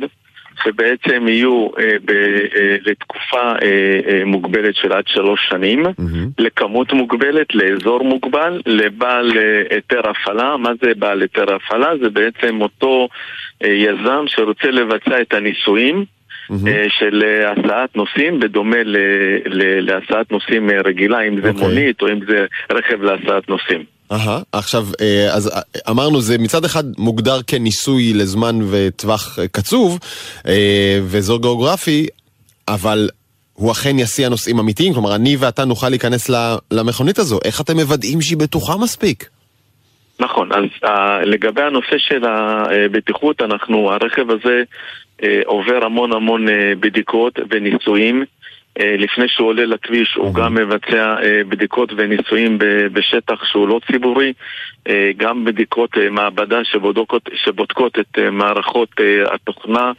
שבעצם 0.64 1.28
יהיו 1.28 1.68
אה, 1.78 1.84
אה, 1.84 2.76
לתקופה 2.86 3.52
מוגבלת 4.26 4.74
של 4.74 4.92
עד 4.92 5.04
שלוש 5.06 5.40
שנים, 5.48 5.86
mm-hmm. 5.86 6.28
לכמות 6.38 6.92
מוגבלת, 6.92 7.54
לאזור 7.54 8.04
מוגבל, 8.04 8.60
לבעל 8.66 9.32
היתר 9.70 10.10
הפעלה. 10.10 10.56
מה 10.56 10.70
זה 10.82 10.92
בעל 10.98 11.22
היתר 11.22 11.54
הפעלה? 11.54 11.90
זה 12.02 12.10
בעצם 12.10 12.60
אותו 12.60 13.08
יזם 13.64 14.24
שרוצה 14.26 14.70
לבצע 14.70 15.20
את 15.20 15.34
הניסויים. 15.34 16.04
Mm-hmm. 16.50 16.88
של 16.88 17.22
הסעת 17.46 17.96
נוסעים, 17.96 18.40
בדומה 18.40 18.82
ל, 18.84 18.96
ל, 19.46 19.90
להסעת 19.90 20.32
נוסעים 20.32 20.70
רגילה, 20.84 21.20
אם 21.20 21.40
זה 21.40 21.50
okay. 21.50 21.52
אוקיי. 21.52 21.68
מונית 21.68 22.02
או 22.02 22.08
אם 22.08 22.20
זה 22.26 22.46
רכב 22.72 23.02
להסעת 23.02 23.48
נוסעים. 23.48 23.84
אהה, 24.12 24.38
עכשיו, 24.52 24.82
אה, 25.00 25.34
אז 25.34 25.48
אה, 25.48 25.60
אמרנו, 25.90 26.20
זה 26.20 26.38
מצד 26.38 26.64
אחד 26.64 26.84
מוגדר 26.98 27.42
כניסוי 27.46 28.12
לזמן 28.14 28.58
וטווח 28.70 29.38
אה, 29.38 29.48
קצוב, 29.48 29.98
ואזור 31.02 31.40
גיאוגרפי, 31.40 32.06
אבל 32.68 33.08
הוא 33.54 33.72
אכן 33.72 33.98
יסיע 33.98 34.28
נוסעים 34.28 34.58
אמיתיים? 34.58 34.92
כלומר, 34.92 35.14
אני 35.14 35.36
ואתה 35.36 35.64
נוכל 35.64 35.88
להיכנס 35.88 36.30
למכונית 36.70 37.18
הזו. 37.18 37.38
איך 37.44 37.60
אתם 37.60 37.76
מוודאים 37.76 38.20
שהיא 38.20 38.38
בטוחה 38.38 38.76
מספיק? 38.76 39.28
נכון, 40.20 40.52
אז 40.52 40.64
uh, 40.84 40.88
לגבי 41.24 41.62
הנושא 41.62 41.98
של 41.98 42.24
הבטיחות, 42.24 43.40
אנחנו, 43.42 43.92
הרכב 43.92 44.30
הזה 44.30 44.62
uh, 45.20 45.24
עובר 45.44 45.84
המון 45.84 46.12
המון 46.12 46.48
uh, 46.48 46.50
בדיקות 46.80 47.38
וניסויים. 47.50 48.24
אה, 48.80 48.94
לפני 48.98 49.28
שהוא 49.28 49.48
עולה 49.48 49.66
לכביש 49.66 50.14
הוא 50.14 50.34
גם 50.34 50.54
מבצע 50.54 51.16
אה, 51.22 51.44
בדיקות 51.48 51.92
וניסויים 51.96 52.58
בשטח 52.92 53.44
שהוא 53.44 53.68
לא 53.68 53.80
ציבורי 53.90 54.32
גם 55.16 55.44
בדיקות 55.44 55.90
מעבדה 56.10 56.64
שבודקות, 56.64 57.28
שבודקות 57.34 57.98
את 57.98 58.18
מערכות 58.32 58.88
התוכנה 59.26 59.92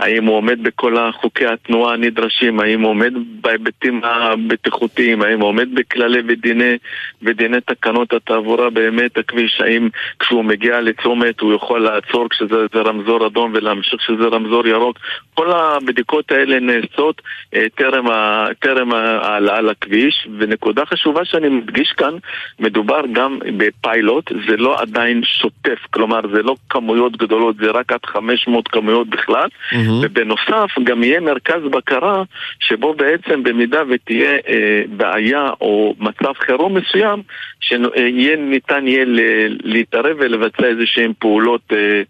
האם 0.00 0.24
הוא 0.24 0.36
עומד 0.36 0.62
בכל 0.62 0.96
חוקי 1.20 1.46
התנועה 1.46 1.94
הנדרשים, 1.94 2.60
האם 2.60 2.80
הוא 2.80 2.90
עומד 2.90 3.12
בהיבטים 3.40 4.00
הבטיחותיים, 4.04 5.22
האם 5.22 5.40
הוא 5.40 5.48
עומד 5.48 5.74
בכללי 5.74 6.22
ודיני, 6.28 6.76
ודיני 7.22 7.60
תקנות 7.60 8.12
התעבורה 8.12 8.70
באמת 8.70 9.18
הכביש, 9.18 9.60
האם 9.60 9.88
כשהוא 10.18 10.44
מגיע 10.44 10.80
לצומת 10.80 11.40
הוא 11.40 11.54
יכול 11.54 11.80
לעצור 11.80 12.28
כשזה 12.28 12.66
רמזור 12.74 13.26
אדום 13.26 13.52
ולהמשיך 13.54 14.00
כשזה 14.00 14.24
רמזור 14.24 14.66
ירוק. 14.66 14.98
כל 15.34 15.52
הבדיקות 15.52 16.32
האלה 16.32 16.60
נעשות 16.60 17.22
טרם 18.60 18.92
העלאה 18.92 19.60
לכביש, 19.60 20.28
ונקודה 20.38 20.86
חשובה 20.86 21.24
שאני 21.24 21.48
מדגיש 21.48 21.92
כאן, 21.92 22.14
מדובר 22.60 23.00
גם 23.12 23.38
בפיילוט, 23.56 24.27
זה 24.48 24.56
לא 24.56 24.80
עדיין 24.80 25.20
שוטף, 25.24 25.78
כלומר 25.90 26.20
זה 26.34 26.42
לא 26.42 26.56
כמויות 26.70 27.16
גדולות, 27.16 27.56
זה 27.56 27.70
רק 27.70 27.92
עד 27.92 28.06
500 28.06 28.68
כמויות 28.68 29.08
בכלל, 29.08 29.48
mm-hmm. 29.48 29.76
ובנוסף 30.02 30.70
גם 30.84 31.02
יהיה 31.02 31.20
מרכז 31.20 31.62
בקרה, 31.70 32.22
שבו 32.60 32.94
בעצם 32.94 33.42
במידה 33.42 33.82
ותהיה 33.88 34.32
אה, 34.48 34.82
בעיה 34.96 35.50
או 35.60 35.94
מצב 35.98 36.32
חירום 36.38 36.76
מסוים, 36.76 37.22
שיהיה 37.60 38.36
ניתן 38.36 38.88
יהיה 38.88 39.04
להתערב 39.62 40.16
ולבצע 40.20 40.64
איזה 40.64 40.82
שהן 40.86 41.12
פעולות 41.18 41.62
אה, 41.72 41.76
אה, 41.78 42.02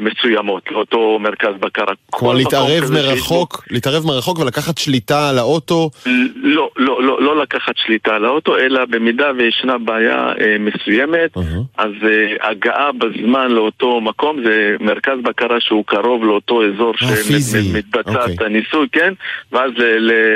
מסוימות 0.00 0.70
לאותו 0.70 1.18
מרכז 1.18 1.54
בקרה. 1.60 1.94
כלומר 2.10 2.34
להתערב 2.34 2.84
מרחוק, 2.92 3.64
להתערב 3.70 4.06
מרחוק 4.06 4.38
ולקחת 4.38 4.78
שליטה 4.78 5.28
על 5.28 5.38
האוטו? 5.38 5.90
לא, 6.36 6.70
לא, 6.76 7.02
לא, 7.02 7.22
לא 7.22 7.42
לקחת 7.42 7.76
שליטה 7.76 8.14
על 8.14 8.24
האוטו, 8.24 8.58
אלא 8.58 8.84
במידה 8.84 9.30
וישנה 9.38 9.78
בעיה 9.78 10.32
אה, 10.40 10.56
מסוימת, 10.60 11.36
uh-huh. 11.36 11.40
אז 11.76 11.92
אה, 12.02 12.50
הגעה 12.50 12.92
בזמן 12.92 13.50
לאותו 13.50 14.00
מקום 14.00 14.36
זה 14.44 14.76
מרכז 14.80 15.18
בקרה 15.22 15.60
שהוא 15.60 15.84
קרוב 15.86 16.24
לאותו 16.24 16.62
אזור 16.64 16.94
שמתבצע 16.96 18.10
okay. 18.10 18.30
אוקיי. 18.30 18.46
הניסוי, 18.46 18.88
כן? 18.92 19.12
ואז 19.52 19.70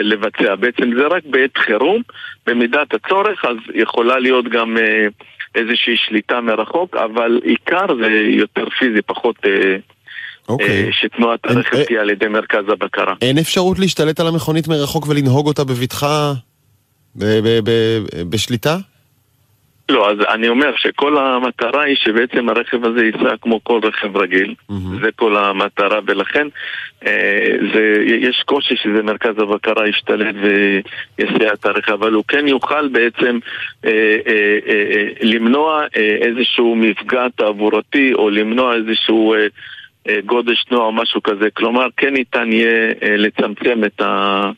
לבצע. 0.03 0.55
בעצם 0.55 0.91
זה 0.97 1.07
רק 1.07 1.23
בעת 1.25 1.57
חירום, 1.57 2.03
במידת 2.47 2.95
הצורך, 2.95 3.45
אז 3.45 3.57
יכולה 3.75 4.19
להיות 4.19 4.49
גם... 4.49 4.77
אה, 4.79 5.07
איזושהי 5.55 5.97
שליטה 5.97 6.41
מרחוק, 6.41 6.97
אבל 6.97 7.41
עיקר 7.45 7.87
זה 8.03 8.09
יותר 8.29 8.65
פיזי, 8.79 9.03
פחות... 9.03 9.37
אה, 9.47 9.77
אוקיי. 10.49 10.85
אה, 10.85 10.89
שתנועת 10.93 11.41
הרכב 11.45 11.77
אה, 11.77 11.85
תהיה 11.85 12.01
על 12.01 12.11
ידי 12.11 12.29
מרכז 12.29 12.65
הבקרה. 12.69 13.15
אין 13.23 13.39
אפשרות 13.39 13.79
להשתלט 13.79 14.21
על 14.21 14.27
המכונית 14.27 14.69
מרחוק 14.69 15.07
ולנהוג 15.09 15.47
אותה 15.47 15.65
בבטחה 15.65 16.33
בשליטה? 18.31 18.77
לא, 19.89 20.11
אז 20.11 20.17
אני 20.35 20.49
אומר 20.49 20.73
שכל 20.77 21.19
המטרה 21.19 21.83
היא 21.83 21.97
שבעצם 21.97 22.49
הרכב 22.49 22.85
הזה 22.85 23.05
ייסע 23.05 23.37
כמו 23.43 23.65
כל 23.65 23.81
רכב 23.83 24.17
רגיל, 24.17 24.55
mm-hmm. 24.71 25.03
זה 25.03 25.13
כל 25.17 25.37
המטרה, 25.37 26.01
ולכן 26.07 26.47
אה, 27.07 27.57
זה, 27.75 28.05
יש 28.07 28.43
קושי 28.47 28.77
שזה 28.77 29.03
מרכז 29.03 29.39
הבקרה 29.39 29.89
ישתלט 29.89 30.35
ויסיע 30.43 31.53
את 31.53 31.67
הרכב, 31.67 31.93
אבל 31.93 32.13
הוא 32.13 32.25
כן 32.29 32.49
יוכל 32.49 32.89
בעצם 32.89 33.39
אה, 33.85 33.91
אה, 34.27 34.59
אה, 34.67 34.85
אה, 34.91 35.09
למנוע 35.23 35.85
אה, 35.97 36.17
איזשהו 36.21 36.77
מפגע 36.77 37.27
תעבורתי 37.37 38.15
או 38.15 38.31
למנוע 38.31 38.75
איזשהו... 38.75 39.35
אה, 39.35 39.47
אה 40.09 40.21
גודש 40.27 40.65
תנועה 40.65 40.87
או 40.87 40.93
משהו 40.93 41.23
כזה, 41.23 41.51
כלומר 41.51 41.87
כן 41.97 42.13
ניתן 42.13 42.53
יהיה 42.53 42.93
אה, 43.03 43.17
לצמצם 43.17 43.85
את 43.85 44.01
ה... 44.01 44.51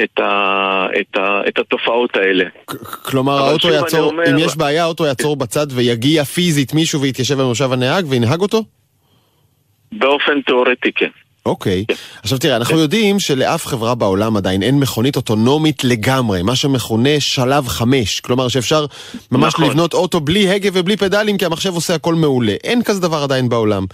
את, 0.00 0.20
ה, 0.20 0.86
את, 1.00 1.16
ה, 1.16 1.40
את 1.48 1.58
התופעות 1.58 2.16
האלה. 2.16 2.44
כלומר, 3.02 3.32
האוטו 3.32 3.68
יעצור, 3.68 4.00
אומר... 4.00 4.30
אם 4.30 4.38
יש 4.38 4.56
בעיה, 4.56 4.82
האוטו 4.82 5.06
יעצור 5.06 5.36
בצד 5.36 5.66
ויגיע 5.70 6.24
פיזית 6.24 6.74
מישהו 6.74 7.00
ויתיישב 7.00 7.34
במושב 7.40 7.72
הנהג 7.72 8.04
וינהג 8.08 8.40
אותו? 8.40 8.64
באופן 9.92 10.42
תיאורטי 10.42 10.92
כן. 10.92 11.10
אוקיי. 11.46 11.84
Okay. 11.90 11.94
עכשיו 12.22 12.38
תראה, 12.38 12.56
אנחנו 12.56 12.78
יודעים 12.78 13.20
שלאף 13.20 13.66
חברה 13.66 13.94
בעולם 13.94 14.36
עדיין 14.36 14.62
אין 14.62 14.80
מכונית 14.80 15.16
אוטונומית 15.16 15.84
לגמרי, 15.84 16.42
מה 16.42 16.56
שמכונה 16.56 17.20
שלב 17.20 17.68
חמש. 17.68 18.20
כלומר 18.20 18.48
שאפשר 18.48 18.86
ממש 19.32 19.54
נכון. 19.54 19.66
לבנות 19.66 19.94
אוטו 19.94 20.20
בלי 20.20 20.48
הגה 20.48 20.70
ובלי 20.72 20.96
פדלים, 20.96 21.38
כי 21.38 21.44
המחשב 21.44 21.74
עושה 21.74 21.94
הכל 21.94 22.14
מעולה. 22.14 22.54
אין 22.64 22.82
כזה 22.82 23.00
דבר 23.00 23.22
עדיין 23.22 23.48
בעולם. 23.48 23.86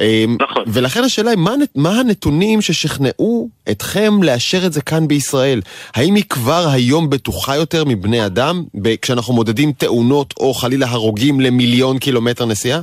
אמ, 0.00 0.36
נכון. 0.40 0.64
ולכן 0.66 1.04
השאלה 1.04 1.30
היא, 1.30 1.38
מה, 1.38 1.54
מה 1.74 2.00
הנתונים 2.00 2.62
ששכנעו 2.62 3.48
אתכם 3.70 4.22
לאשר 4.22 4.66
את 4.66 4.72
זה 4.72 4.82
כאן 4.82 5.08
בישראל? 5.08 5.60
האם 5.94 6.14
היא 6.14 6.24
כבר 6.28 6.68
היום 6.68 7.10
בטוחה 7.10 7.56
יותר 7.56 7.84
מבני 7.84 8.26
אדם, 8.26 8.64
כשאנחנו 9.02 9.34
מודדים 9.34 9.72
תאונות 9.72 10.34
או 10.40 10.54
חלילה 10.54 10.86
הרוגים 10.86 11.40
למיליון 11.40 11.98
קילומטר 11.98 12.46
נסיעה? 12.46 12.80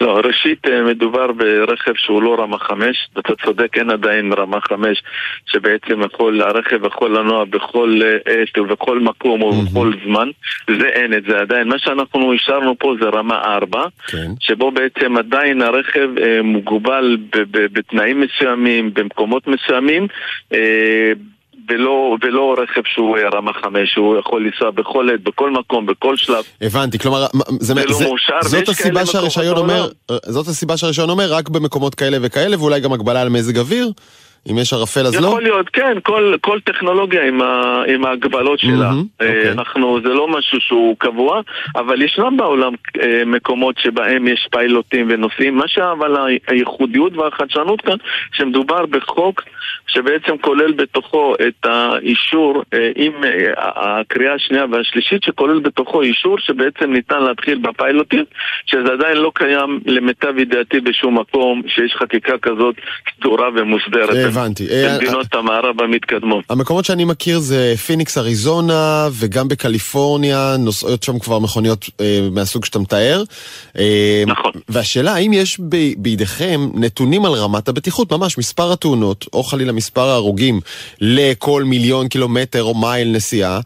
לא, 0.00 0.20
ראשית 0.24 0.66
אה, 0.68 0.82
מדובר 0.82 1.32
ברכב 1.32 1.92
שהוא 1.96 2.22
לא 2.22 2.42
רמה 2.42 2.58
5, 2.58 3.08
אתה 3.18 3.32
צודק, 3.44 3.78
אין 3.78 3.90
עדיין 3.90 4.32
רמה 4.32 4.60
5 4.60 5.02
שבעצם 5.46 6.00
יכול, 6.02 6.42
הרכב 6.42 6.84
יכול 6.84 7.18
לנוע 7.18 7.44
בכל 7.44 8.00
אה, 8.04 8.16
עת 8.32 8.58
ובכל 8.58 9.00
מקום 9.00 9.42
או 9.42 9.52
בכל 9.52 9.92
זמן, 10.04 10.28
זה 10.80 10.86
אין 10.86 11.14
את 11.14 11.24
זה 11.28 11.40
עדיין. 11.40 11.68
מה 11.68 11.78
שאנחנו 11.78 12.32
אישרנו 12.32 12.78
פה 12.78 12.94
זה 13.00 13.08
רמה 13.08 13.40
4, 13.44 13.84
כן. 14.06 14.30
שבו 14.40 14.70
בעצם 14.70 15.16
עדיין 15.16 15.62
הרכב 15.62 16.08
אה, 16.18 16.42
מוגבל 16.42 17.16
בתנאים 17.52 18.20
מסוימים, 18.20 18.94
במקומות 18.94 19.46
מסוימים, 19.46 20.06
ולא, 21.68 22.16
ולא 22.22 22.54
רכב 22.58 22.82
שהוא 22.84 23.18
אה, 23.18 23.28
רמה 23.34 23.52
חמש, 23.52 23.92
שהוא 23.92 24.18
יכול 24.18 24.46
לנסוע 24.46 24.70
בכל 24.70 25.08
עת, 25.14 25.22
בכל 25.22 25.50
מקום, 25.50 25.86
בכל 25.86 26.16
שלב. 26.16 26.44
הבנתי, 26.60 26.98
כלומר, 26.98 27.26
זה, 27.60 27.74
זה, 27.74 27.92
זה, 27.92 28.04
מאושר, 28.04 28.42
זאת 28.42 28.68
הסיבה 28.68 29.06
שהרישיון 29.06 29.56
אומר, 29.56 29.88
זאת 30.24 30.48
הסיבה 30.48 30.76
שהרישיון 30.76 31.10
אומר, 31.10 31.32
רק 31.32 31.48
במקומות 31.48 31.94
כאלה 31.94 32.16
וכאלה, 32.20 32.58
ואולי 32.58 32.80
גם 32.80 32.92
הגבלה 32.92 33.22
על 33.22 33.28
מזג 33.28 33.58
אוויר? 33.58 33.92
אם 34.50 34.58
יש 34.58 34.72
ערפל 34.72 35.00
אז 35.00 35.14
יכול 35.14 35.22
לא? 35.22 35.28
יכול 35.28 35.42
להיות, 35.42 35.68
כן, 35.68 35.98
כל, 36.02 36.34
כל 36.40 36.60
טכנולוגיה 36.60 37.28
עם, 37.28 37.42
ה, 37.42 37.82
עם 37.88 38.04
ההגבלות 38.04 38.58
שלה. 38.58 38.90
Mm-hmm, 38.90 39.22
אה, 39.22 39.26
אוקיי. 39.26 39.52
אנחנו, 39.52 39.98
זה 40.02 40.08
לא 40.08 40.28
משהו 40.28 40.60
שהוא 40.60 40.96
קבוע, 40.98 41.40
אבל 41.76 42.02
ישנם 42.02 42.36
בעולם 42.36 42.72
אה, 43.02 43.22
מקומות 43.26 43.78
שבהם 43.78 44.26
יש 44.28 44.48
פיילוטים 44.50 45.06
ונושאים. 45.10 45.56
מה 45.56 45.68
שאבל 45.68 46.16
הייחודיות 46.46 47.16
והחדשנות 47.16 47.80
כאן, 47.80 47.96
שמדובר 48.32 48.86
בחוק 48.86 49.42
שבעצם 49.86 50.38
כולל 50.40 50.72
בתוכו 50.72 51.34
את 51.48 51.66
האישור 51.66 52.62
אה, 52.74 52.90
עם 52.96 53.12
אה, 53.24 53.52
הקריאה 53.56 54.34
השנייה 54.34 54.64
והשלישית, 54.72 55.22
שכולל 55.22 55.60
בתוכו 55.60 56.02
אישור 56.02 56.38
שבעצם 56.38 56.92
ניתן 56.92 57.22
להתחיל 57.22 57.58
בפיילוטים, 57.58 58.24
שזה 58.66 58.92
עדיין 58.92 59.16
לא 59.16 59.32
קיים 59.34 59.80
למיטב 59.86 60.38
ידיעתי 60.38 60.80
בשום 60.80 61.18
מקום 61.18 61.62
שיש 61.66 61.94
חקיקה 61.98 62.38
כזאת 62.38 62.74
סדורה 63.16 63.48
ומוסדרת. 63.54 64.31
הבנתי. 64.32 64.68
אה, 64.68 64.98
במדינות 64.98 65.34
המערב 65.34 65.80
המתקדמות. 65.80 66.44
המקומות 66.50 66.84
שאני 66.84 67.04
מכיר 67.04 67.38
זה 67.38 67.74
פיניקס 67.86 68.18
אריזונה 68.18 69.08
וגם 69.12 69.48
בקליפורניה 69.48 70.56
נוסעות 70.58 71.02
שם 71.02 71.18
כבר 71.18 71.38
מכוניות 71.38 71.90
אה, 72.00 72.28
מהסוג 72.30 72.64
שאתה 72.64 72.78
מתאר. 72.78 73.22
אה, 73.78 74.24
נכון. 74.26 74.52
והשאלה 74.68 75.14
האם 75.14 75.32
יש 75.32 75.60
ב, 75.60 75.76
בידיכם 75.96 76.68
נתונים 76.74 77.24
על 77.24 77.32
רמת 77.32 77.68
הבטיחות, 77.68 78.12
ממש 78.12 78.38
מספר 78.38 78.72
התאונות 78.72 79.26
או 79.32 79.42
חלילה 79.42 79.72
מספר 79.72 80.08
ההרוגים 80.08 80.60
לכל 81.00 81.64
מיליון 81.64 82.08
קילומטר 82.08 82.62
או 82.62 82.74
מייל 82.74 83.08
נסיעה. 83.08 83.60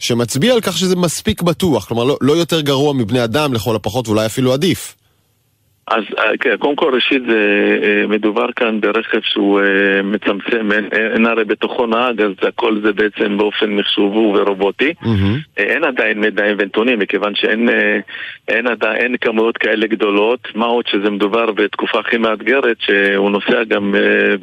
שמצביע 0.00 0.54
על 0.54 0.60
כך 0.60 0.78
שזה 0.78 0.96
מספיק 0.96 1.42
בטוח, 1.42 1.84
כלומר 1.84 2.04
לא, 2.04 2.18
לא 2.20 2.32
יותר 2.32 2.60
גרוע 2.60 2.92
מבני 2.92 3.24
אדם 3.24 3.54
לכל 3.54 3.76
הפחות 3.76 4.08
ואולי 4.08 4.26
אפילו 4.26 4.52
עדיף. 4.52 4.94
אז 5.90 6.04
אה, 6.18 6.36
כן, 6.40 6.56
קודם 6.56 6.76
כל 6.76 6.94
ראשית 6.94 7.22
זה 7.28 7.36
אה, 7.82 8.06
מדובר 8.08 8.52
כאן 8.56 8.80
ברכב 8.80 9.20
שהוא 9.22 9.60
אה, 9.60 10.02
מצמצם, 10.02 10.72
אין, 10.72 10.88
אין 10.92 11.26
הרי 11.26 11.44
בתוכו 11.44 11.86
נהג, 11.86 12.22
אז 12.22 12.32
הכל 12.42 12.80
זה 12.82 12.92
בעצם 12.92 13.38
באופן 13.38 13.70
מחשובי 13.70 14.18
ורובוטי. 14.18 14.94
Mm-hmm. 15.02 15.06
אין 15.56 15.84
עדיין 15.84 16.20
מידעים 16.20 16.56
ונתונים, 16.58 16.98
מכיוון 16.98 17.34
שאין 17.34 17.68
אין 18.48 18.66
עדיין, 18.66 18.96
אין 18.96 19.16
כמויות 19.16 19.58
כאלה 19.58 19.86
גדולות, 19.86 20.48
מה 20.54 20.66
עוד 20.66 20.86
שזה 20.86 21.10
מדובר 21.10 21.52
בתקופה 21.52 22.00
הכי 22.00 22.16
מאתגרת, 22.16 22.76
שהוא 22.80 23.30
נוסע 23.30 23.64
גם 23.64 23.94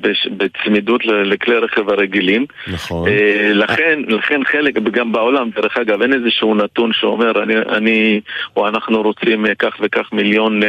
בש, 0.01 0.27
בצמידות 0.27 1.05
לכלי 1.05 1.58
רכב 1.58 1.89
הרגילים. 1.89 2.45
נכון. 2.67 3.10
לכן, 3.53 3.99
לכן 4.08 4.43
חלק, 4.43 4.73
גם 4.73 5.12
בעולם, 5.12 5.49
דרך 5.55 5.77
אגב, 5.77 6.01
אין 6.01 6.13
איזשהו 6.13 6.55
נתון 6.55 6.93
שאומר, 6.93 7.43
אני, 7.43 7.55
אני 7.58 8.21
או 8.58 8.67
אנחנו 8.67 9.01
רוצים 9.01 9.45
כך 9.60 9.75
וכך 9.81 10.10
מיליון 10.13 10.60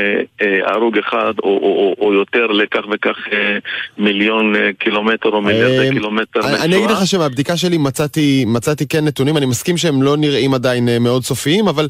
הרוג 0.67 0.99
אחד 0.99 1.33
או, 1.43 1.49
או, 1.49 1.95
או, 2.01 2.07
או 2.07 2.15
יותר 2.15 2.47
לכך 2.47 2.81
וכך 2.93 3.17
אה, 3.33 3.59
מיליון 3.99 4.57
אה, 4.57 4.71
קילומטר 4.79 5.29
או 5.29 5.43
מיליארדי 5.43 5.91
קילומטר 5.91 6.41
אני, 6.41 6.57
אני 6.57 6.77
אגיד 6.77 6.91
לך 6.91 7.07
שמהבדיקה 7.07 7.57
שלי 7.57 7.79
מצאתי, 7.79 8.45
מצאתי 8.47 8.89
כן 8.89 9.05
נתונים, 9.05 9.37
אני 9.37 9.47
מסכים 9.47 9.77
שהם 9.77 10.03
לא 10.03 10.17
נראים 10.17 10.55
עדיין 10.55 10.89
אה, 10.89 10.99
מאוד 10.99 11.25
סופיים, 11.25 11.69
אבל... 11.69 11.89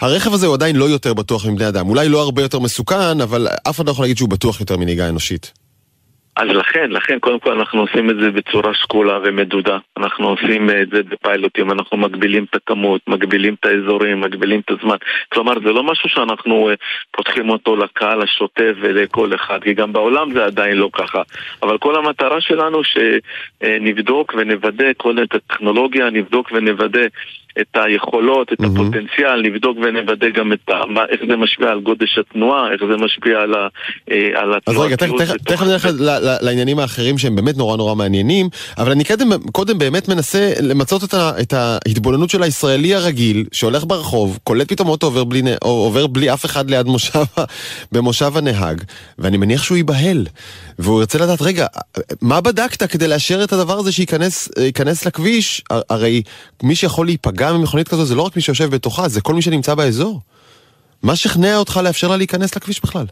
הרכב 0.00 0.32
הזה 0.32 0.46
הוא 0.46 0.54
עדיין 0.54 0.76
לא 0.76 0.84
יותר 0.84 1.14
בטוח 1.14 1.46
מבני 1.46 1.68
אדם. 1.68 1.88
אולי 1.88 2.08
לא 2.08 2.22
הרבה 2.22 2.42
יותר 2.42 2.58
מסוכן, 2.58 3.20
אבל 3.20 3.48
אף 3.68 3.76
אחד 3.76 3.86
לא 3.86 3.90
יכול 3.90 4.04
להגיד 4.04 4.16
שהוא 4.16 4.28
בטוח 4.28 4.60
יותר 4.60 4.76
מנהיגה 4.76 5.08
אנושית. 5.08 5.59
אז 6.36 6.48
לכן, 6.48 6.90
לכן, 6.90 7.18
קודם 7.18 7.38
כל 7.38 7.52
אנחנו 7.52 7.80
עושים 7.80 8.10
את 8.10 8.16
זה 8.16 8.30
בצורה 8.30 8.74
שקולה 8.74 9.18
ומדודה. 9.24 9.78
אנחנו 9.96 10.28
עושים 10.28 10.70
את 10.70 10.88
זה 10.92 11.02
בפיילוטים, 11.02 11.70
אנחנו 11.70 11.96
מגבילים 11.96 12.44
את 12.50 12.54
הכמות, 12.54 13.00
מגבילים 13.08 13.54
את 13.60 13.64
האזורים, 13.64 14.20
מגבילים 14.20 14.60
את 14.60 14.70
הזמן. 14.70 14.96
כלומר, 15.28 15.52
זה 15.54 15.72
לא 15.72 15.82
משהו 15.82 16.08
שאנחנו 16.08 16.70
פותחים 17.10 17.50
אותו 17.50 17.76
לקהל 17.76 18.22
השוטף 18.22 18.72
ולכל 18.80 19.34
אחד, 19.34 19.62
כי 19.62 19.74
גם 19.74 19.92
בעולם 19.92 20.32
זה 20.32 20.44
עדיין 20.44 20.76
לא 20.76 20.88
ככה. 20.92 21.22
אבל 21.62 21.78
כל 21.78 21.96
המטרה 21.96 22.40
שלנו 22.40 22.80
שנבדוק 22.84 24.34
ונוודא 24.36 24.92
כל 24.96 25.16
הטכנולוגיה, 25.18 26.10
נבדוק 26.10 26.50
ונוודא 26.52 27.06
את 27.60 27.66
היכולות, 27.74 28.52
את 28.52 28.60
mm-hmm. 28.60 28.66
הפוטנציאל, 28.66 29.42
נבדוק 29.42 29.78
ונוודא 29.82 30.28
גם 30.28 30.52
את 30.52 30.68
ה, 30.68 30.86
מה, 30.88 31.00
איך 31.08 31.20
זה 31.28 31.36
משפיע 31.36 31.68
על 31.68 31.80
גודש 31.80 32.18
התנועה, 32.18 32.72
איך 32.72 32.80
זה 32.90 32.96
משפיע 32.96 33.38
על, 33.38 33.54
ה, 33.54 33.68
על 34.34 34.54
התנועה. 34.54 34.60
אז 34.66 34.78
רגע, 34.78 34.96
תכף 35.44 35.66
נלך 35.66 35.88
לעניינים 36.42 36.78
האחרים 36.78 37.18
שהם 37.18 37.36
באמת 37.36 37.56
נורא 37.56 37.76
נורא 37.76 37.94
מעניינים, 37.94 38.48
אבל 38.78 38.90
אני 38.90 39.04
קודם, 39.04 39.28
קודם 39.52 39.78
באמת 39.78 40.08
מנסה 40.08 40.52
למצות 40.62 41.04
את, 41.04 41.14
ה, 41.14 41.32
את 41.40 41.52
ההתבוננות 41.52 42.30
של 42.30 42.42
הישראלי 42.42 42.94
הרגיל, 42.94 43.44
שהולך 43.52 43.84
ברחוב, 43.84 44.38
קולט 44.44 44.68
פתאום 44.68 44.88
אוטו 44.88 45.06
עובר 45.06 45.24
בלי, 45.24 45.42
עובר 45.62 46.06
בלי 46.06 46.32
אף 46.32 46.44
אחד 46.44 46.70
ליד 46.70 46.86
מושב, 46.86 47.24
במושב 47.92 48.32
הנהג, 48.36 48.82
ואני 49.18 49.36
מניח 49.36 49.62
שהוא 49.62 49.76
ייבהל, 49.76 50.26
והוא 50.78 51.00
ירצה 51.00 51.18
לדעת, 51.18 51.42
רגע, 51.42 51.66
מה 52.22 52.40
בדקת 52.40 52.82
כדי 52.90 53.08
לאשר 53.08 53.44
את 53.44 53.52
הדבר 53.52 53.78
הזה 53.78 53.92
שייכנס 53.92 55.06
לכביש? 55.06 55.62
הרי 55.90 56.22
מי 56.62 56.74
שיכול 56.74 57.06
להיפגע 57.06 57.39
גם 57.40 57.56
ממכונית 57.56 57.88
כזו 57.88 58.04
זה 58.04 58.14
לא 58.14 58.22
רק 58.22 58.36
מי 58.36 58.42
שיושב 58.42 58.64
בתוכה, 58.64 59.08
זה 59.08 59.20
כל 59.20 59.34
מי 59.34 59.42
שנמצא 59.42 59.74
באזור. 59.74 60.20
מה 61.02 61.16
שכנע 61.16 61.56
אותך 61.56 61.80
לאפשר 61.84 62.08
לה 62.08 62.16
להיכנס 62.16 62.56
לכביש 62.56 62.80
בכלל? 62.82 63.06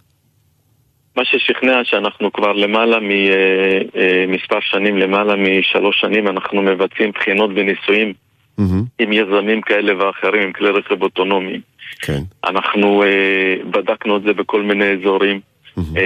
מה 1.17 1.25
ששכנע 1.25 1.81
שאנחנו 1.85 2.33
כבר 2.33 2.53
למעלה 2.53 2.99
ממספר 3.01 4.61
שנים, 4.61 4.99
למעלה 4.99 5.35
משלוש 5.37 6.01
שנים, 6.01 6.29
אנחנו 6.29 6.63
מבצעים 6.63 7.11
בחינות 7.11 7.51
וניסויים 7.55 8.13
mm-hmm. 8.13 8.63
עם 8.99 9.13
יזמים 9.13 9.61
כאלה 9.61 9.93
ואחרים, 9.99 10.43
עם 10.43 10.53
כלי 10.53 10.71
רכב 10.71 11.03
אוטונומיים. 11.03 11.61
כן. 12.03 12.21
אנחנו 12.45 13.03
אה, 13.03 13.55
בדקנו 13.71 14.17
את 14.17 14.23
זה 14.23 14.33
בכל 14.33 14.63
מיני 14.63 14.85
אזורים 14.93 15.41
mm-hmm. 15.41 15.97
אה, 15.97 16.03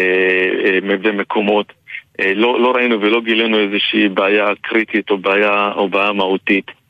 אה, 0.64 0.96
ומקומות. 1.02 1.72
אה, 2.20 2.34
לא, 2.34 2.60
לא 2.60 2.72
ראינו 2.76 3.00
ולא 3.00 3.20
גילינו 3.20 3.58
איזושהי 3.58 4.08
בעיה 4.08 4.46
קריטית 4.60 5.10
או 5.10 5.18
בעיה, 5.18 5.72
או 5.76 5.88
בעיה 5.88 6.12
מהותית. 6.12 6.81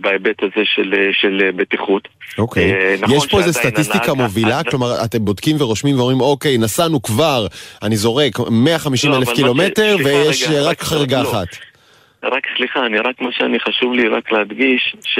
בהיבט 0.00 0.42
הזה 0.42 0.64
של, 0.64 0.94
של 1.12 1.50
בטיחות. 1.56 2.08
אוקיי. 2.38 2.96
נכון 3.00 3.16
יש 3.16 3.26
פה 3.26 3.38
איזה 3.38 3.52
סטטיסטיקה 3.52 4.14
מובילה? 4.14 4.62
כלומר, 4.70 5.04
אתם 5.04 5.24
בודקים 5.24 5.56
ורושמים 5.58 5.96
ואומרים, 5.98 6.20
אוקיי, 6.20 6.58
נסענו 6.58 7.02
כבר, 7.02 7.46
אני 7.82 7.96
זורק, 7.96 8.32
150 8.50 9.10
לא, 9.10 9.16
אלף 9.16 9.28
קילומטר, 9.34 9.96
ויש 10.04 10.48
רגע, 10.48 10.62
רק 10.62 10.82
חריגה 10.82 11.22
לא. 11.22 11.30
אחת. 11.30 11.48
רק 12.22 12.46
סליחה, 12.56 12.86
אני 12.86 12.98
רק 12.98 13.20
מה 13.20 13.32
שאני 13.32 13.60
חשוב 13.60 13.92
לי 13.92 14.08
רק 14.08 14.32
להדגיש, 14.32 14.96
ש, 15.04 15.18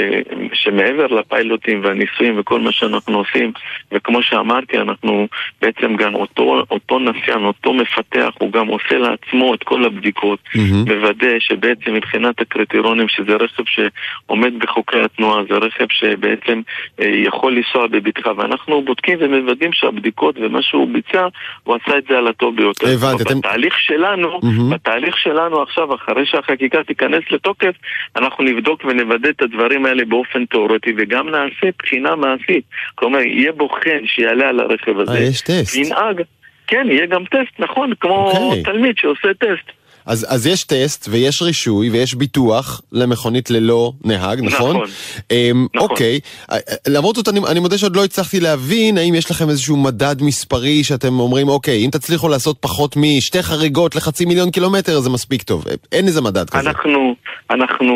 שמעבר 0.52 1.06
לפיילוטים 1.06 1.80
והניסויים 1.84 2.38
וכל 2.38 2.60
מה 2.60 2.72
שאנחנו 2.72 3.18
עושים, 3.18 3.52
וכמו 3.92 4.22
שאמרתי, 4.22 4.78
אנחנו 4.78 5.28
בעצם 5.62 5.96
גם 5.96 6.14
אותו, 6.14 6.62
אותו 6.70 6.98
נסיין, 6.98 7.44
אותו 7.44 7.72
מפתח, 7.72 8.30
הוא 8.38 8.52
גם 8.52 8.66
עושה 8.66 8.98
לעצמו 8.98 9.54
את 9.54 9.62
כל 9.62 9.84
הבדיקות, 9.84 10.38
mm-hmm. 10.54 10.92
מוודא 10.92 11.38
שבעצם 11.38 11.94
מבחינת 11.94 12.40
הקריטריונים, 12.40 13.08
שזה 13.08 13.32
רכב 13.32 13.62
שעומד 13.66 14.58
בחוקי 14.58 15.00
התנועה, 15.00 15.42
זה 15.48 15.54
רכב 15.54 15.86
שבעצם 15.90 16.60
אה, 17.00 17.06
יכול 17.08 17.56
לנסוע 17.56 17.86
בבטחה, 17.86 18.30
ואנחנו 18.36 18.82
בודקים 18.82 19.18
ומוודאים 19.20 19.72
שהבדיקות 19.72 20.34
ומה 20.38 20.62
שהוא 20.62 20.88
ביצע, 20.92 21.26
הוא 21.64 21.76
עשה 21.76 21.98
את 21.98 22.04
זה 22.08 22.18
על 22.18 22.26
הטוב 22.26 22.56
ביותר. 22.56 22.86
הבנתי, 22.86 23.22
אתם... 23.22 23.38
בתהליך 23.38 23.78
שלנו, 23.78 24.38
mm-hmm. 24.38 24.74
בתהליך 24.74 25.18
שלנו 25.18 25.62
עכשיו, 25.62 25.94
אחרי 25.94 26.26
שהחקיקה 26.26 26.84
תיכנס 26.90 27.24
לתוקף, 27.30 27.74
אנחנו 28.16 28.44
נבדוק 28.44 28.84
ונוודא 28.84 29.28
את 29.28 29.42
הדברים 29.42 29.86
האלה 29.86 30.04
באופן 30.04 30.44
תאורטי, 30.44 30.92
וגם 30.96 31.28
נעשה 31.28 31.66
בחינה 31.78 32.16
מעשית. 32.16 32.64
כלומר, 32.94 33.18
יהיה 33.18 33.52
בוחן 33.52 34.06
שיעלה 34.06 34.48
על 34.48 34.60
הרכב 34.60 34.98
הזה. 34.98 35.12
אה, 35.12 35.22
יש 35.22 35.40
טסט. 35.40 35.76
ינהג. 35.76 36.22
כן, 36.66 36.86
יהיה 36.90 37.06
גם 37.06 37.24
טסט, 37.24 37.54
נכון, 37.58 37.92
כמו 38.00 38.32
okay. 38.32 38.36
אוקיי. 38.36 38.62
תלמיד 38.62 38.98
שעושה 38.98 39.34
טסט. 39.34 39.79
אז, 40.06 40.26
אז 40.28 40.46
יש 40.46 40.64
טסט 40.64 41.08
ויש 41.10 41.42
רישוי 41.42 41.90
ויש 41.90 42.14
ביטוח 42.14 42.80
למכונית 42.92 43.50
ללא 43.50 43.92
נהג, 44.04 44.40
נכון? 44.42 44.76
נכון. 44.76 44.88
אמ, 45.30 45.66
נכון. 45.74 45.90
אוקיי, 45.90 46.20
אה, 46.50 46.56
אה, 46.56 46.74
למרות 46.88 47.16
זאת 47.16 47.28
אני, 47.28 47.40
אני 47.50 47.60
מודה 47.60 47.78
שעוד 47.78 47.96
לא 47.96 48.04
הצלחתי 48.04 48.40
להבין 48.40 48.98
האם 48.98 49.14
יש 49.14 49.30
לכם 49.30 49.48
איזשהו 49.48 49.76
מדד 49.76 50.16
מספרי 50.22 50.84
שאתם 50.84 51.20
אומרים, 51.20 51.48
אוקיי, 51.48 51.84
אם 51.84 51.90
תצליחו 51.90 52.28
לעשות 52.28 52.56
פחות 52.60 52.96
משתי 52.96 53.42
חריגות 53.42 53.96
לחצי 53.96 54.24
מיליון 54.24 54.50
קילומטר 54.50 55.00
זה 55.00 55.10
מספיק 55.10 55.42
טוב. 55.42 55.64
אין 55.92 56.06
איזה 56.06 56.22
מדד 56.22 56.50
כזה. 56.50 56.70
אנחנו, 56.70 57.14
אנחנו, 57.50 57.94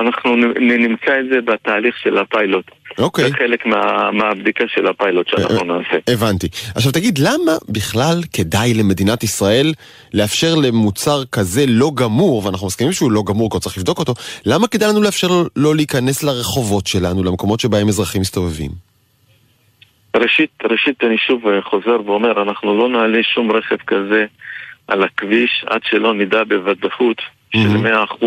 אנחנו 0.00 0.36
נמצא 0.60 1.20
את 1.20 1.26
זה 1.32 1.40
בתהליך 1.40 1.98
של 1.98 2.18
הפיילוט. 2.18 2.64
אוקיי. 2.98 3.24
זה 3.24 3.36
חלק 3.36 3.66
מה, 3.66 4.10
מהבדיקה 4.12 4.64
של 4.68 4.86
הפיילוט 4.86 5.28
שאנחנו 5.28 5.64
נעשה. 5.64 5.98
הבנתי. 6.12 6.48
עכשיו 6.74 6.92
תגיד, 6.92 7.18
למה 7.18 7.52
בכלל 7.68 8.20
כדאי 8.32 8.74
למדינת 8.74 9.22
ישראל 9.22 9.72
לאפשר 10.14 10.54
למוצר 10.54 11.24
כזה 11.32 11.64
לא 11.68 11.90
גמור, 11.94 12.44
ואנחנו 12.44 12.66
מסכימים 12.66 12.92
שהוא 12.92 13.12
לא 13.12 13.22
גמור 13.26 13.50
כי 13.50 13.58
צריך 13.58 13.78
לבדוק 13.78 13.98
אותו, 13.98 14.14
למה 14.46 14.68
כדאי 14.68 14.88
לנו 14.88 15.02
לאפשר 15.02 15.26
לו 15.28 15.44
לא 15.56 15.76
להיכנס 15.76 16.22
לרחובות 16.22 16.86
שלנו, 16.86 17.24
למקומות 17.24 17.60
שבהם 17.60 17.88
אזרחים 17.88 18.20
מסתובבים? 18.20 18.70
ראשית, 20.16 20.50
ראשית 20.70 21.04
אני 21.04 21.18
שוב 21.18 21.42
חוזר 21.70 21.96
ואומר, 22.06 22.42
אנחנו 22.42 22.78
לא 22.78 22.88
נעלה 22.88 23.22
שום 23.22 23.52
רכב 23.52 23.76
כזה 23.86 24.26
על 24.88 25.02
הכביש 25.02 25.64
עד 25.66 25.80
שלא 25.84 26.14
נדע 26.14 26.44
בוודאות 26.44 27.22
של 27.62 27.76
100% 27.76 28.24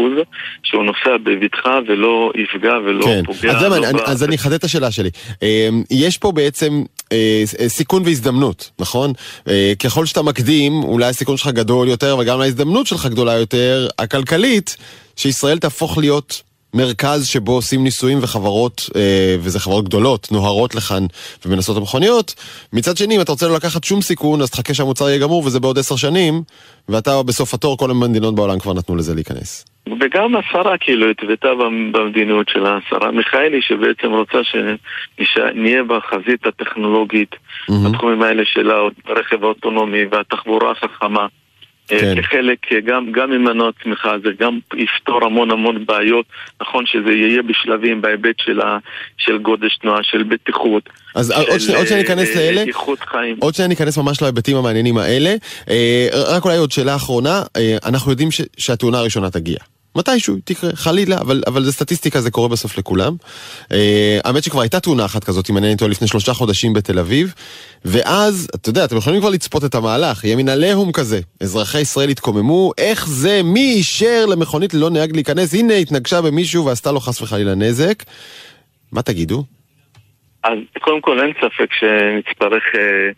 שהוא 0.63 0.83
נוסע 0.83 1.17
בבטחה 1.23 1.79
ולא 1.87 2.31
יפגע 2.35 2.73
ולא 2.85 3.05
כן. 3.05 3.23
פוגע. 3.25 3.51
אז, 3.51 3.63
לא 3.63 3.77
אני, 3.77 3.85
ב- 3.85 3.89
אני, 3.89 4.01
אז 4.05 4.23
אני 4.23 4.35
אחדד 4.35 4.53
את 4.53 4.63
השאלה 4.63 4.91
שלי. 4.91 5.09
אה, 5.43 5.69
יש 5.91 6.17
פה 6.17 6.31
בעצם 6.31 6.83
אה, 7.11 7.43
סיכון 7.67 8.03
והזדמנות, 8.05 8.71
נכון? 8.79 9.13
אה, 9.47 9.73
ככל 9.83 10.05
שאתה 10.05 10.21
מקדים, 10.21 10.73
אולי 10.83 11.05
הסיכון 11.05 11.37
שלך 11.37 11.47
גדול 11.47 11.87
יותר, 11.87 12.13
אבל 12.13 12.23
גם 12.23 12.41
ההזדמנות 12.41 12.87
שלך 12.87 13.05
גדולה 13.05 13.33
יותר, 13.33 13.87
הכלכלית, 13.99 14.77
שישראל 15.15 15.59
תהפוך 15.59 15.97
להיות 15.97 16.41
מרכז 16.73 17.27
שבו 17.27 17.51
עושים 17.51 17.83
ניסויים 17.83 18.17
וחברות, 18.21 18.89
אה, 18.95 19.35
וזה 19.39 19.59
חברות 19.59 19.85
גדולות, 19.85 20.27
נוהרות 20.31 20.75
לכאן 20.75 21.03
ומנסות 21.45 21.77
המכוניות. 21.77 22.35
מצד 22.73 22.97
שני, 22.97 23.15
אם 23.15 23.21
אתה 23.21 23.31
רוצה 23.31 23.47
לא 23.47 23.55
לקחת 23.55 23.83
שום 23.83 24.01
סיכון, 24.01 24.41
אז 24.41 24.49
תחכה 24.51 24.73
שהמוצר 24.73 25.09
יהיה 25.09 25.19
גמור 25.19 25.43
וזה 25.45 25.59
בעוד 25.59 25.77
עשר 25.79 25.95
שנים, 25.95 26.41
ואתה 26.89 27.23
בסוף 27.23 27.53
התור, 27.53 27.77
כל 27.77 27.91
המדינות 27.91 28.35
בעולם 28.35 28.59
כבר 28.59 28.73
נתנו 28.73 28.95
לזה 28.95 29.15
להיכנס. 29.15 29.65
וגם 29.99 30.35
השרה 30.35 30.77
כאילו 30.79 31.09
התוותה 31.09 31.47
במ- 31.59 31.91
במדיניות 31.91 32.49
שלה, 32.49 32.77
השרה 32.77 33.11
מיכאלי 33.11 33.61
שבעצם 33.61 34.11
רוצה 34.11 34.37
שנהיה 35.23 35.83
בחזית 35.83 36.45
הטכנולוגית 36.45 37.35
מהמם. 37.69 37.91
בתחומים 37.91 38.21
האלה 38.21 38.43
של 38.45 38.69
הרכב 39.07 39.43
האוטונומי 39.43 40.01
והתחבורה 40.11 40.71
החכמה. 40.71 41.27
אה, 41.91 41.99
כן. 41.99 42.21
כחלק, 42.21 42.57
אה, 42.71 42.79
גם, 42.85 43.11
גם 43.11 43.31
ממנוע 43.31 43.69
צמיחה, 43.83 44.13
זה 44.23 44.29
גם 44.39 44.59
יפתור 44.75 45.25
המון 45.25 45.51
המון 45.51 45.85
בעיות. 45.85 46.25
נכון 46.61 46.85
שזה 46.85 47.11
יהיה 47.11 47.41
בשלבים 47.43 48.01
בהיבט 48.01 48.35
של, 48.41 48.61
ה, 48.61 48.77
של 49.17 49.37
גודש 49.37 49.77
תנועה, 49.77 50.03
של 50.03 50.23
בטיחות. 50.23 50.89
אז 51.15 51.31
עוד 51.31 51.47
של, 51.51 51.59
שנייה 51.59 51.77
עוד 51.77 51.87
שנייה 51.87 52.01
ניכנס 52.03 52.29
אה, 52.29 52.35
לאלה. 52.51 52.61
איכות 52.61 52.99
חיים. 52.99 53.35
עוד 53.39 53.55
שניה 53.55 53.67
ניכנס 53.67 53.97
ממש 53.97 54.21
להיבטים 54.21 54.57
המעניינים 54.57 54.97
האלה. 54.97 55.35
אה, 55.69 56.07
רק 56.35 56.45
אולי 56.45 56.57
עוד 56.57 56.71
שאלה 56.71 56.95
אחרונה, 56.95 57.41
אה, 57.57 57.77
אנחנו 57.85 58.11
יודעים 58.11 58.31
ש- 58.31 58.41
שהתאונה 58.57 58.97
הראשונה 58.99 59.29
תגיע. 59.29 59.57
מתישהו 59.99 60.35
תקרה, 60.43 60.69
חלילה, 60.75 61.17
אבל, 61.17 61.43
אבל 61.47 61.63
זה 61.63 61.71
סטטיסטיקה, 61.71 62.21
זה 62.21 62.31
קורה 62.31 62.47
בסוף 62.47 62.77
לכולם. 62.77 63.13
אה, 63.71 64.19
האמת 64.23 64.43
שכבר 64.43 64.61
הייתה 64.61 64.79
תאונה 64.79 65.05
אחת 65.05 65.23
כזאת, 65.23 65.49
אם 65.49 65.57
אני 65.57 65.75
טועה, 65.77 65.91
לפני 65.91 66.07
שלושה 66.07 66.33
חודשים 66.33 66.73
בתל 66.73 66.99
אביב, 66.99 67.33
ואז, 67.85 68.47
אתה 68.55 68.69
יודע, 68.69 68.85
אתם 68.85 68.97
יכולים 68.97 69.19
כבר 69.19 69.29
לצפות 69.29 69.65
את 69.65 69.75
המהלך, 69.75 70.23
יהיה 70.23 70.35
מן 70.35 70.49
עליהום 70.49 70.91
כזה. 70.91 71.19
אזרחי 71.43 71.81
ישראל 71.81 72.09
התקוממו, 72.09 72.71
איך 72.77 73.07
זה, 73.07 73.41
מי 73.43 73.73
אישר 73.73 74.25
למכונית 74.25 74.73
ללא 74.73 74.89
נהג 74.89 75.15
להיכנס? 75.15 75.53
הנה, 75.53 75.73
התנגשה 75.73 76.21
במישהו 76.21 76.65
ועשתה 76.65 76.91
לו 76.91 76.99
חס 76.99 77.21
וחלילה 77.21 77.55
נזק. 77.55 78.03
מה 78.91 79.01
תגידו? 79.01 79.43
אז 80.43 80.57
קודם 80.81 81.01
כל 81.01 81.19
אין 81.19 81.31
ספק 81.37 81.69
שנצטרך 81.79 82.63
אה, 82.75 83.09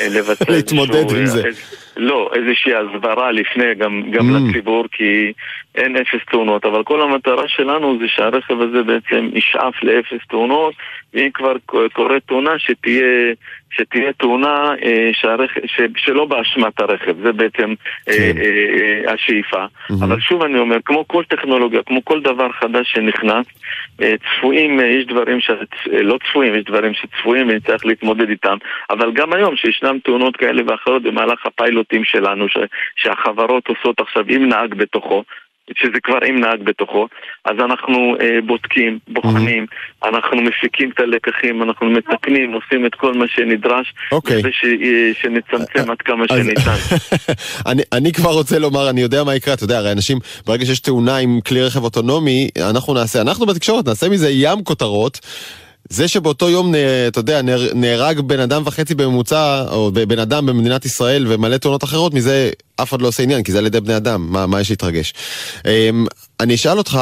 אה, 0.00 0.08
לבצע 0.08 0.44
להתמודד 0.54 0.94
איזשהו, 0.94 1.18
עם 1.18 1.26
זה. 1.26 1.42
איז- 1.44 1.56
לא, 1.96 2.30
איזושהי 2.34 2.72
הסברה 2.74 3.32
לפני 3.32 3.64
גם, 3.80 4.02
גם 4.12 4.36
Mm. 4.36 4.50
לציבור 4.50 4.84
כי 4.92 5.32
אין 5.74 5.96
אפס 5.96 6.20
תאונות 6.30 6.64
אבל 6.64 6.82
כל 6.84 7.00
המטרה 7.02 7.48
שלנו 7.48 7.98
זה 7.98 8.08
שהרכב 8.08 8.60
הזה 8.60 8.82
בעצם 8.82 9.28
ישאף 9.34 9.82
לאפס 9.82 10.26
תאונות 10.28 10.74
ואם 11.14 11.28
כבר 11.34 11.54
ק- 11.66 11.92
קורית 11.92 12.22
תאונה 12.26 12.58
שתהיה, 12.58 13.32
שתהיה 13.70 14.12
תאונה 14.12 14.74
אה, 14.82 15.10
שהרכב, 15.12 15.60
ש, 15.66 15.80
שלא 15.96 16.24
באשמת 16.24 16.80
הרכב 16.80 17.16
זה 17.22 17.32
בעצם 17.32 17.74
אה, 18.08 18.14
כן. 18.14 18.38
אה, 18.38 19.06
אה, 19.08 19.12
השאיפה 19.14 19.64
מהמם. 19.90 20.02
אבל 20.02 20.20
שוב 20.20 20.42
אני 20.42 20.58
אומר, 20.58 20.76
כמו 20.84 21.08
כל 21.08 21.24
טכנולוגיה, 21.24 21.82
כמו 21.82 22.04
כל 22.04 22.20
דבר 22.20 22.52
חדש 22.52 22.92
שנכנס, 22.92 23.46
אה, 24.02 24.14
צפויים, 24.18 24.80
אה, 24.80 24.86
יש 24.86 25.06
דברים 25.06 25.40
ש... 25.40 25.50
אה, 25.50 26.02
לא 26.02 26.18
צפויים, 26.28 26.54
יש 26.54 26.64
דברים 26.64 26.94
שצפויים 26.94 27.48
ונצטרך 27.48 27.86
להתמודד 27.86 28.28
איתם, 28.28 28.56
אבל 28.90 29.12
גם 29.12 29.32
היום 29.32 29.56
שישנם 29.56 29.98
תאונות 30.04 30.36
כאלה 30.36 30.62
ואחרות 30.66 31.02
במהלך 31.02 31.46
הפיילוטים 31.46 32.04
שלנו, 32.04 32.48
ש... 32.48 32.56
שהחברות 32.96 33.68
עושות 33.68 34.00
עכשיו 34.00 34.24
עם 34.28 34.48
נהג 34.48 34.74
בתוכו, 34.74 35.24
שזה 35.76 36.00
כבר 36.02 36.18
עם 36.26 36.40
נהג 36.40 36.62
בתוכו, 36.62 37.08
אז 37.44 37.56
אנחנו 37.64 38.16
אה, 38.20 38.38
בודקים, 38.46 38.98
בוחנים, 39.08 39.66
אנחנו 40.04 40.42
מפיקים 40.42 40.90
את 40.90 41.00
הלקחים, 41.00 41.62
אנחנו 41.62 41.90
מתקנים, 41.90 42.52
עושים 42.52 42.86
את 42.86 42.94
כל 42.94 43.14
מה 43.14 43.24
שנדרש, 43.28 43.94
אוקיי. 44.12 44.42
כדי 44.42 44.52
ש... 44.52 44.64
אה, 44.64 45.10
שנצמצם 45.20 45.90
עד 45.90 45.98
כמה 45.98 46.24
שניתן. 46.28 46.76
אני, 47.70 47.82
אני 47.92 48.12
כבר 48.12 48.30
רוצה 48.30 48.58
לומר, 48.58 48.90
אני 48.90 49.00
יודע 49.00 49.24
מה 49.24 49.34
יקרה, 49.34 49.54
אתה 49.54 49.64
יודע, 49.64 49.78
הרי 49.78 49.92
אנשים, 49.92 50.18
ברגע 50.46 50.64
שיש 50.66 50.80
תאונה 50.80 51.16
עם 51.16 51.40
כלי 51.40 51.62
רכב 51.62 51.84
אוטונומי, 51.84 52.48
אנחנו 52.70 52.94
נעשה, 52.94 53.20
אנחנו 53.20 53.46
בתקשורת 53.46 53.86
נעשה 53.88 54.08
מזה 54.08 54.30
ים 54.30 54.64
כותרות. 54.64 55.20
זה 55.90 56.08
שבאותו 56.08 56.50
יום, 56.50 56.74
אתה 57.08 57.20
יודע, 57.20 57.42
נהר- 57.42 57.74
נהרג 57.74 58.20
בן 58.20 58.40
אדם 58.40 58.62
וחצי 58.64 58.94
בממוצע, 58.94 59.64
או 59.70 59.90
בן 59.92 60.18
אדם 60.18 60.46
במדינת 60.46 60.84
ישראל 60.84 61.26
ומלא 61.28 61.56
תאונות 61.56 61.84
אחרות, 61.84 62.14
מזה 62.14 62.50
אף 62.76 62.88
אחד 62.90 63.02
לא 63.02 63.08
עושה 63.08 63.22
עניין, 63.22 63.42
כי 63.42 63.52
זה 63.52 63.58
על 63.58 63.66
ידי 63.66 63.80
בני 63.80 63.96
אדם, 63.96 64.26
מה, 64.32 64.46
מה 64.46 64.60
יש 64.60 64.70
להתרגש? 64.70 65.14
אמ, 65.66 66.06
אני 66.40 66.54
אשאל 66.54 66.78
אותך, 66.78 67.00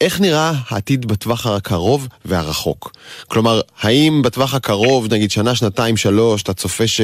איך 0.00 0.20
נראה 0.20 0.52
העתיד 0.68 1.06
בטווח 1.06 1.46
הקרוב 1.46 2.08
והרחוק? 2.24 2.92
כלומר, 3.28 3.60
האם 3.80 4.22
בטווח 4.22 4.54
הקרוב, 4.54 5.14
נגיד 5.14 5.30
שנה, 5.30 5.54
שנתיים, 5.54 5.96
שלוש, 5.96 6.42
אתה 6.42 6.54
צופה 6.54 6.86
ש... 6.86 7.00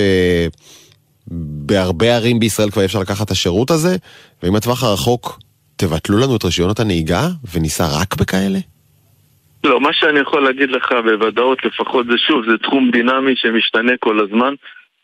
בהרבה 1.66 2.14
ערים 2.14 2.38
בישראל 2.40 2.70
כבר 2.70 2.84
אפשר 2.84 2.98
לקחת 2.98 3.26
את 3.26 3.30
השירות 3.30 3.70
הזה, 3.70 3.96
ואם 4.42 4.56
הטווח 4.56 4.82
הרחוק 4.82 5.40
תבטלו 5.76 6.18
לנו 6.18 6.36
את 6.36 6.44
רישיונות 6.44 6.80
הנהיגה 6.80 7.28
וניסע 7.52 7.86
רק 7.86 8.16
בכאלה? 8.16 8.58
לא, 9.64 9.80
מה 9.80 9.92
שאני 9.92 10.20
יכול 10.20 10.42
להגיד 10.44 10.70
לך 10.70 10.92
בוודאות, 10.92 11.64
לפחות 11.64 12.06
זה 12.06 12.18
שוב, 12.28 12.44
זה 12.50 12.58
תחום 12.58 12.90
דינמי 12.90 13.32
שמשתנה 13.36 13.92
כל 14.00 14.20
הזמן. 14.20 14.54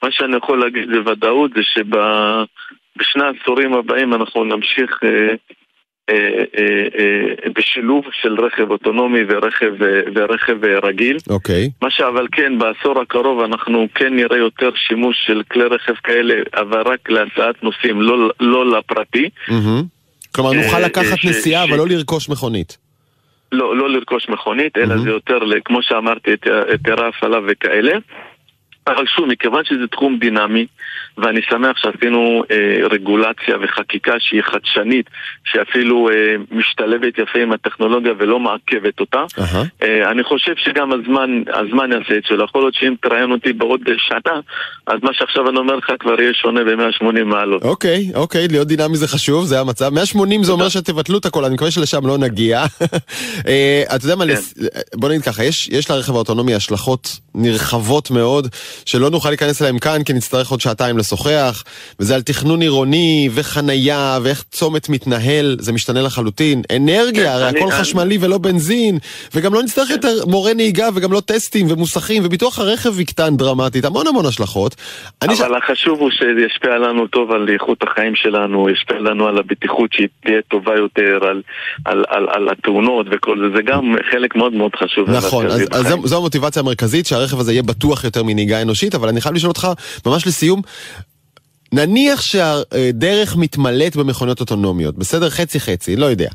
מה 0.03 0.09
שאני 0.13 0.37
יכול 0.37 0.61
להגיד 0.61 0.89
בוודאות 0.91 1.51
זה 1.55 1.61
שבשני 1.63 3.25
העשורים 3.25 3.73
הבאים 3.73 4.15
אנחנו 4.15 4.45
נמשיך 4.45 5.01
אה, 5.05 5.09
אה, 6.11 6.15
אה, 6.59 6.87
אה, 6.99 7.51
בשילוב 7.57 8.05
של 8.23 8.35
רכב 8.45 8.71
אוטונומי 8.71 9.21
ורכב, 9.29 9.83
אה, 9.83 10.01
ורכב 10.15 10.65
אה, 10.65 10.79
רגיל. 10.83 11.17
אוקיי. 11.31 11.71
מה 11.83 11.91
שאבל 11.91 12.27
כן, 12.33 12.59
בעשור 12.59 13.01
הקרוב 13.01 13.41
אנחנו 13.43 13.87
כן 13.95 14.15
נראה 14.17 14.37
יותר 14.37 14.71
שימוש 14.89 15.17
של 15.27 15.43
כלי 15.51 15.65
רכב 15.65 15.95
כאלה, 15.95 16.35
אבל 16.55 16.81
רק 16.81 17.11
להסעת 17.11 17.63
נוסעים, 17.63 18.01
לא, 18.03 18.31
לא 18.41 18.79
לפרטי. 18.79 19.29
מהמם. 19.49 19.83
כלומר, 20.35 20.53
נוכל 20.53 20.77
אה, 20.77 20.81
לקחת 20.81 21.19
ש- 21.19 21.25
נסיעה, 21.25 21.67
ש- 21.67 21.69
אבל 21.69 21.79
לא 21.79 21.87
לרכוש 21.89 22.29
מכונית. 22.29 22.88
לא, 23.53 23.77
לא 23.77 23.91
לרכוש 23.91 24.29
מכונית, 24.29 24.79
אלא 24.79 24.87
מהמם. 24.87 25.01
זה 25.03 25.11
יותר, 25.11 25.39
כמו 25.65 25.83
שאמרתי, 25.83 26.31
היתר- 26.31 26.65
היתרי 26.69 27.09
הפעלה 27.09 27.39
וכאלה. 27.47 27.93
אבל 28.87 29.07
שוב, 29.07 29.27
מכיוון 29.27 29.65
שזה 29.65 29.87
תחום 29.87 30.19
דינמי, 30.19 30.67
ואני 31.19 31.41
שמח 31.51 31.77
שעשינו 31.77 32.43
אה, 32.51 32.57
רגולציה 32.91 33.57
וחקיקה 33.63 34.13
שהיא 34.19 34.43
חדשנית, 34.43 35.07
שאפילו 35.45 36.09
אה, 36.09 36.15
משתלבת 36.51 37.19
יפה 37.19 37.39
עם 37.39 37.53
הטכנולוגיה 37.53 38.13
ולא 38.19 38.41
מעכבת 38.41 39.01
אותה, 39.01 39.23
אהה. 39.39 39.65
אה, 39.83 40.11
אני 40.11 40.25
חושב 40.25 40.53
שגם 40.57 40.93
הזמן, 40.93 41.31
הזמן 41.55 41.93
יעשה 41.93 42.17
את 42.19 42.25
שלו. 42.27 42.45
יכול 42.45 42.61
להיות 42.63 42.75
שאם 42.75 42.95
תראיין 43.03 43.33
אותי 43.33 43.53
בעוד 43.53 43.81
שנה, 43.99 44.35
אז 44.87 44.99
מה 45.03 45.11
שעכשיו 45.13 45.49
אני 45.49 45.59
אומר 45.59 45.77
לך 45.77 45.93
כבר 46.01 46.21
יהיה 46.21 46.33
שונה 46.35 46.61
ב-180 46.65 47.25
מעלות. 47.25 47.63
אוקיי, 47.63 48.11
אוקיי, 48.15 48.49
להיות 48.49 48.69
דינמי 48.69 48.97
זה 48.97 49.09
חשוב, 49.09 49.45
זה 49.45 49.61
המצב. 49.61 49.89
180 49.95 50.45
זה 50.45 50.53
אומר 50.53 50.69
שתבטלו 50.69 51.19
את 51.19 51.27
הכל, 51.27 51.45
אני 51.45 51.55
מקווה 51.55 51.71
שלשם 51.71 52.07
לא 52.07 52.19
נגיע. 52.19 52.65
אה, 53.49 53.83
אתה 53.97 54.05
יודע 54.05 54.17
מה, 54.17 54.25
כן. 54.25 54.31
לס- 54.31 54.55
בוא 54.95 55.09
נגיד 55.09 55.23
ככה, 55.23 55.45
יש 55.45 55.69
יש 55.69 55.91
לרכב 55.91 56.15
האוטונומי 56.15 56.55
השלכות 56.55 57.19
נרחבות 57.35 58.11
מאוד, 58.11 58.49
שלא 58.85 59.11
נוכל 59.11 59.29
להיכנס 59.29 59.63
אליהן 59.63 59.79
כאן, 59.79 60.03
כי 60.05 60.13
נצטרך 60.13 60.49
עוד 60.51 60.61
שעתיים 60.61 60.78
לשוחח, 60.81 61.65
וזה 62.01 62.15
על 62.15 62.23
תכנון 62.23 62.61
עירוני, 62.63 63.29
וחנייה, 63.35 64.19
ואיך 64.23 64.45
צומת 64.51 64.89
מתנהל, 64.89 65.57
זה 65.61 65.73
משתנה 65.73 66.03
לחלוטין. 66.03 66.63
אנרגיה, 66.77 67.25
כן, 67.25 67.31
הרי 67.31 67.49
הכל 67.49 67.71
חשמלי 67.71 68.19
ולא 68.21 68.39
בנזין, 68.39 68.99
וגם 69.35 69.55
לא 69.55 69.63
נצטרך 69.63 69.91
יותר 69.91 70.27
מורה 70.27 70.55
נהיגה, 70.55 70.89
וגם 70.95 71.13
לא 71.13 71.21
טסטים 71.21 71.67
ומוסכים, 71.71 72.23
וביטוח 72.25 72.59
הרכב 72.59 73.01
יקטן 73.01 73.37
דרמטית, 73.37 73.85
המון 73.85 74.07
המון 74.07 74.27
השלכות. 74.27 74.75
אני 75.23 75.37
ש- 75.37 75.41
אבל 75.41 75.57
החשוב 75.57 76.01
הוא 76.01 76.11
שזה 76.11 76.47
ישפיע 76.47 76.79
לנו 76.79 77.07
טוב 77.07 77.33
על 77.33 77.49
איכות 77.53 77.79
החיים 77.83 78.15
שלנו, 78.15 78.71
ישפיע 78.71 78.99
לנו 78.99 79.27
על 79.27 79.39
הבטיחות 79.39 79.93
שהיא 79.93 80.09
תהיה 80.25 80.41
טובה 80.51 80.73
יותר, 80.77 81.19
על, 81.31 81.43
על, 81.85 82.05
על, 82.09 82.27
על 82.31 82.49
התאונות 82.49 83.07
וכל 83.11 83.39
זה, 83.39 83.57
זה 83.57 83.63
גם 83.63 83.95
חלק 84.11 84.37
מאוד 84.37 84.53
מאוד 84.53 84.73
חשוב. 84.77 85.11
נכון, 85.11 85.47
אז, 85.47 85.95
זו 86.05 86.17
המוטיבציה 86.17 86.63
המרכזית, 86.63 87.07
שהרכב 87.07 87.41
הזה 87.41 87.53
יהיה 87.53 87.63
בטוח 87.63 88.05
יותר 88.05 88.23
מנהיגה 88.23 88.63
אנושית, 88.63 88.95
אבל 88.95 89.09
אני 89.09 89.21
חייב 89.21 89.35
לשאול 89.35 89.49
אותך, 89.49 89.69
ממש 90.07 90.27
לסיום, 90.27 90.63
נניח 91.73 92.21
שהדרך 92.21 93.37
מתמלאת 93.37 93.97
במכוניות 93.97 94.41
אוטונומיות, 94.41 94.99
בסדר? 94.99 95.31
חצי 95.31 95.61
חצי, 95.61 95.97
לא 95.97 96.07
יודע. 96.07 96.29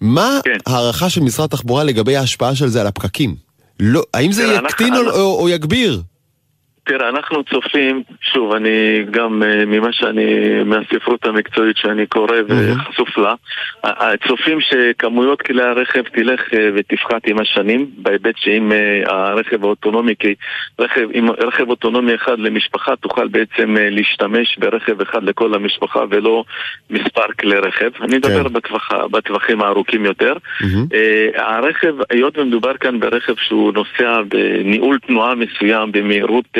מה 0.00 0.38
כן. 0.44 0.56
ההערכה 0.66 1.10
של 1.10 1.20
משרד 1.20 1.44
התחבורה 1.44 1.84
לגבי 1.84 2.16
ההשפעה 2.16 2.54
של 2.54 2.68
זה 2.68 2.80
על 2.80 2.86
הפקקים? 2.86 3.36
לא, 3.80 4.02
האם 4.14 4.32
זה 4.32 4.42
יקטין 4.44 4.94
אנחנו- 4.94 5.10
או, 5.10 5.16
או, 5.20 5.40
או 5.40 5.48
יגביר? 5.48 6.02
תראה, 6.88 7.08
אנחנו 7.08 7.44
צופים, 7.44 8.02
שוב, 8.20 8.52
אני 8.52 9.04
גם 9.10 9.42
uh, 9.42 9.66
ממה 9.66 9.92
שאני, 9.92 10.24
מהספרות 10.64 11.26
המקצועית 11.26 11.76
שאני 11.76 12.06
קורא 12.06 12.36
וחשוף 12.48 13.18
לה, 13.18 13.34
צופים 14.28 14.58
שכמויות 14.60 15.42
כלי 15.42 15.62
הרכב 15.62 16.02
תלך 16.02 16.40
uh, 16.40 16.56
ותפחת 16.74 17.26
עם 17.26 17.38
השנים, 17.40 17.90
בהיבט 17.96 18.34
שאם 18.36 18.72
uh, 18.72 19.12
הרכב 19.12 19.64
האוטונומי, 19.64 20.14
כי 20.18 20.34
רכב, 20.78 21.08
אם 21.14 21.28
רכב 21.30 21.68
אוטונומי 21.68 22.14
אחד 22.14 22.38
למשפחה 22.38 22.96
תוכל 22.96 23.28
בעצם 23.28 23.76
להשתמש 23.78 24.58
ברכב 24.58 25.00
אחד 25.00 25.22
לכל 25.22 25.54
המשפחה 25.54 26.04
ולא 26.10 26.44
מספר 26.90 27.32
כלי 27.40 27.58
רכב. 27.58 27.90
אני 28.02 28.16
אדבר 28.16 28.48
כן. 28.48 28.52
בטווח, 28.52 28.90
בטווחים 29.10 29.62
הארוכים 29.62 30.04
יותר. 30.04 30.32
Mm-hmm. 30.32 30.96
הרכב, 31.34 31.94
היות 32.10 32.38
ומדובר 32.38 32.76
כאן 32.76 33.00
ברכב 33.00 33.34
שהוא 33.36 33.72
נוסע 33.72 34.22
בניהול 34.28 34.98
תנועה 35.06 35.34
מסוים, 35.34 35.92
במהירות 35.92 36.58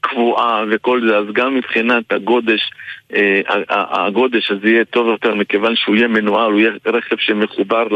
קבועה 0.00 0.64
וכל 0.70 1.00
זה, 1.08 1.18
אז 1.18 1.24
גם 1.32 1.54
מבחינת 1.54 2.12
הגודש, 2.12 2.70
אה, 3.16 3.40
הגודש 3.70 4.50
הזה 4.50 4.68
יהיה 4.68 4.84
טוב 4.84 5.08
יותר 5.08 5.34
מכיוון 5.34 5.76
שהוא 5.76 5.96
יהיה 5.96 6.08
מנוהל, 6.08 6.52
הוא 6.52 6.60
יהיה 6.60 6.70
רכב 6.86 7.16
שמחובר 7.18 7.86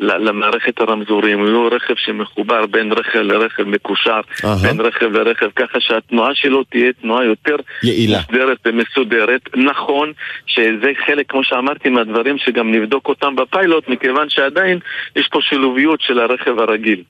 למערכת 0.00 0.80
הרמזורים, 0.80 1.38
הוא 1.38 1.48
יהיה 1.48 1.68
רכב 1.68 1.94
שמחובר 1.96 2.66
בין 2.66 2.92
רכב 2.92 3.18
לרכב 3.18 3.62
מקושר, 3.62 4.20
בין 4.62 4.80
רכב 4.80 5.12
לרכב, 5.12 5.50
ככה 5.56 5.80
שהתנועה 5.80 6.34
שלו 6.34 6.64
תהיה 6.64 6.92
תנועה 6.92 7.24
יותר 7.24 7.56
יעילה, 7.82 8.18
מסודרת 8.18 8.58
ומסודרת. 8.66 9.40
נכון 9.56 10.12
שזה 10.46 10.90
חלק, 11.06 11.30
כמו 11.30 11.44
שאמרתי, 11.44 11.88
מהדברים 11.88 12.38
שגם 12.38 12.72
נבדוק 12.74 13.08
אותם 13.08 13.36
בפיילוט, 13.36 13.88
מכיוון 13.88 14.30
שעדיין 14.30 14.78
יש 15.16 15.28
פה 15.28 15.38
שילוביות 15.42 16.00
של 16.00 16.18
הרכב 16.18 16.58
הרגיל. 16.58 17.02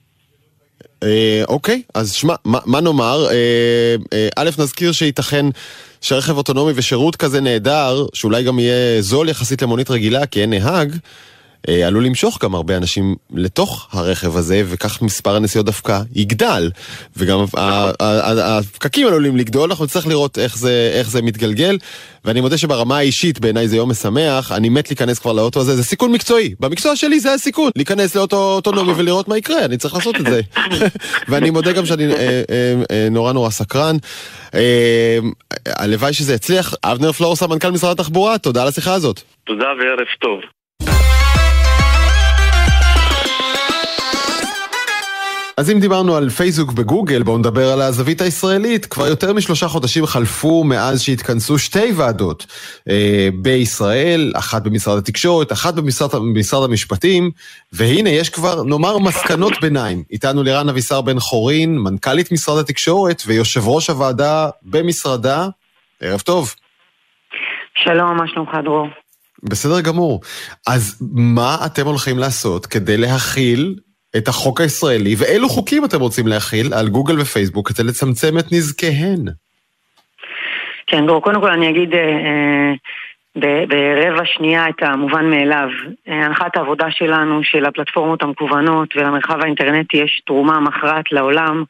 אה, 1.03 1.43
אוקיי, 1.47 1.81
אז 1.93 2.11
שמע, 2.11 2.35
מה, 2.45 2.59
מה 2.65 2.81
נאמר? 2.81 3.27
אה, 3.31 3.35
אה, 4.13 4.27
א', 4.35 4.49
נזכיר 4.57 4.91
שייתכן 4.91 5.45
שרכב 6.01 6.37
אוטונומי 6.37 6.71
ושירות 6.75 7.15
כזה 7.15 7.41
נהדר, 7.41 8.05
שאולי 8.13 8.43
גם 8.43 8.59
יהיה 8.59 9.01
זול 9.01 9.29
יחסית 9.29 9.61
למונית 9.61 9.89
רגילה, 9.89 10.25
כי 10.25 10.41
אין 10.41 10.49
נהג, 10.49 10.95
עלול 11.67 12.05
למשוך 12.05 12.43
גם 12.43 12.55
הרבה 12.55 12.77
אנשים 12.77 13.15
לתוך 13.33 13.87
הרכב 13.91 14.37
הזה, 14.37 14.63
וכך 14.65 15.01
מספר 15.01 15.35
הנסיעות 15.35 15.65
דווקא 15.65 16.01
יגדל. 16.15 16.71
וגם 17.17 17.39
הפקקים 17.99 19.07
עלולים 19.07 19.37
לגדול, 19.37 19.69
אנחנו 19.69 19.85
נצטרך 19.85 20.07
לראות 20.07 20.37
איך 20.37 20.57
זה, 20.57 20.91
איך 20.93 21.09
זה 21.09 21.21
מתגלגל. 21.21 21.77
ואני 22.25 22.41
מודה 22.41 22.57
שברמה 22.57 22.97
האישית, 22.97 23.39
בעיניי 23.39 23.67
זה 23.67 23.77
יום 23.77 23.91
משמח, 23.91 24.51
אני 24.51 24.69
מת 24.69 24.89
להיכנס 24.89 25.19
כבר 25.19 25.33
לאוטו 25.33 25.59
הזה, 25.59 25.75
זה 25.75 25.83
סיכון 25.83 26.11
מקצועי. 26.11 26.55
במקצוע 26.59 26.95
שלי 26.95 27.19
זה 27.19 27.33
הסיכון, 27.33 27.71
להיכנס 27.75 28.15
לאוטו 28.15 28.53
אוטונומי 28.55 28.93
ולראות 28.97 29.27
מה 29.27 29.37
יקרה, 29.37 29.65
אני 29.65 29.77
צריך 29.77 29.93
לעשות 29.93 30.15
את 30.15 30.25
זה. 30.25 30.41
ואני 31.29 31.49
מודה 31.49 31.71
גם 31.71 31.85
שאני 31.85 32.13
אה, 32.13 32.41
אה, 32.49 32.73
אה, 32.91 33.07
נורא 33.11 33.33
נורא 33.33 33.49
סקרן. 33.49 33.95
אה, 34.55 35.19
הלוואי 35.65 36.13
שזה 36.13 36.33
יצליח. 36.33 36.75
אבנר 36.83 37.11
פלורסה, 37.11 37.47
מנכ"ל 37.47 37.71
משרד 37.71 37.91
התחבורה, 37.99 38.37
תודה 38.37 38.61
על 38.61 38.67
השיחה 38.67 38.93
הזאת. 38.93 39.21
תודה 39.43 39.65
וערב 39.65 40.07
טוב. 40.19 40.39
אז 45.57 45.71
אם 45.71 45.79
דיברנו 45.79 46.15
על 46.15 46.29
פייסבוק 46.29 46.71
בגוגל, 46.71 47.23
בואו 47.23 47.37
נדבר 47.37 47.71
על 47.71 47.81
הזווית 47.81 48.21
הישראלית. 48.21 48.85
כבר 48.85 49.07
יותר 49.07 49.33
משלושה 49.33 49.67
חודשים 49.67 50.05
חלפו 50.05 50.63
מאז 50.63 51.01
שהתכנסו 51.01 51.57
שתי 51.57 51.91
ועדות 51.95 52.45
אה, 52.89 53.29
בישראל, 53.35 54.33
אחת 54.35 54.63
במשרד 54.63 54.97
התקשורת, 54.97 55.51
אחת 55.51 55.73
במשרד, 55.73 56.15
במשרד 56.15 56.69
המשפטים, 56.69 57.31
והנה 57.73 58.09
יש 58.09 58.29
כבר, 58.29 58.63
נאמר, 58.63 58.97
מסקנות 58.97 59.53
ביניים. 59.61 60.03
איתנו 60.11 60.43
לירן 60.43 60.69
אבישר 60.69 61.01
בן 61.01 61.19
חורין, 61.19 61.77
מנכ"לית 61.77 62.31
משרד 62.31 62.57
התקשורת 62.57 63.23
ויושב 63.25 63.67
ראש 63.67 63.89
הוועדה 63.89 64.49
במשרדה. 64.63 65.47
ערב 66.01 66.19
טוב. 66.19 66.55
שלום, 67.83 68.17
מה 68.17 68.27
שלומך 68.27 68.49
דרור? 68.63 68.87
בסדר 69.43 69.81
גמור. 69.81 70.21
אז 70.67 70.97
מה 71.11 71.57
אתם 71.65 71.87
הולכים 71.87 72.17
לעשות 72.17 72.65
כדי 72.65 72.97
להכיל 72.97 73.75
את 74.17 74.27
החוק 74.27 74.61
הישראלי, 74.61 75.15
ואילו 75.17 75.49
חוקים 75.49 75.85
אתם 75.85 75.99
רוצים 75.99 76.27
להכיל 76.27 76.73
על 76.73 76.87
גוגל 76.87 77.19
ופייסבוק 77.19 77.71
כדי 77.71 77.87
לצמצם 77.87 78.37
את 78.39 78.45
נזקיהן? 78.51 79.25
כן, 80.87 81.07
בואו, 81.07 81.21
קודם 81.21 81.41
כל 81.41 81.51
אני 81.51 81.69
אגיד 81.69 81.93
אה, 81.93 82.73
ברבע 83.35 84.25
שנייה 84.25 84.69
את 84.69 84.83
המובן 84.83 85.29
מאליו. 85.29 85.69
אה, 86.07 86.25
הנחת 86.25 86.57
העבודה 86.57 86.91
שלנו, 86.91 87.43
של 87.43 87.65
הפלטפורמות 87.65 88.23
המקוונות 88.23 88.95
ולמרחב 88.95 89.41
האינטרנטי 89.41 89.97
יש 89.97 90.21
תרומה 90.25 90.59
מכרעת 90.59 91.11
לעולם. 91.11 91.63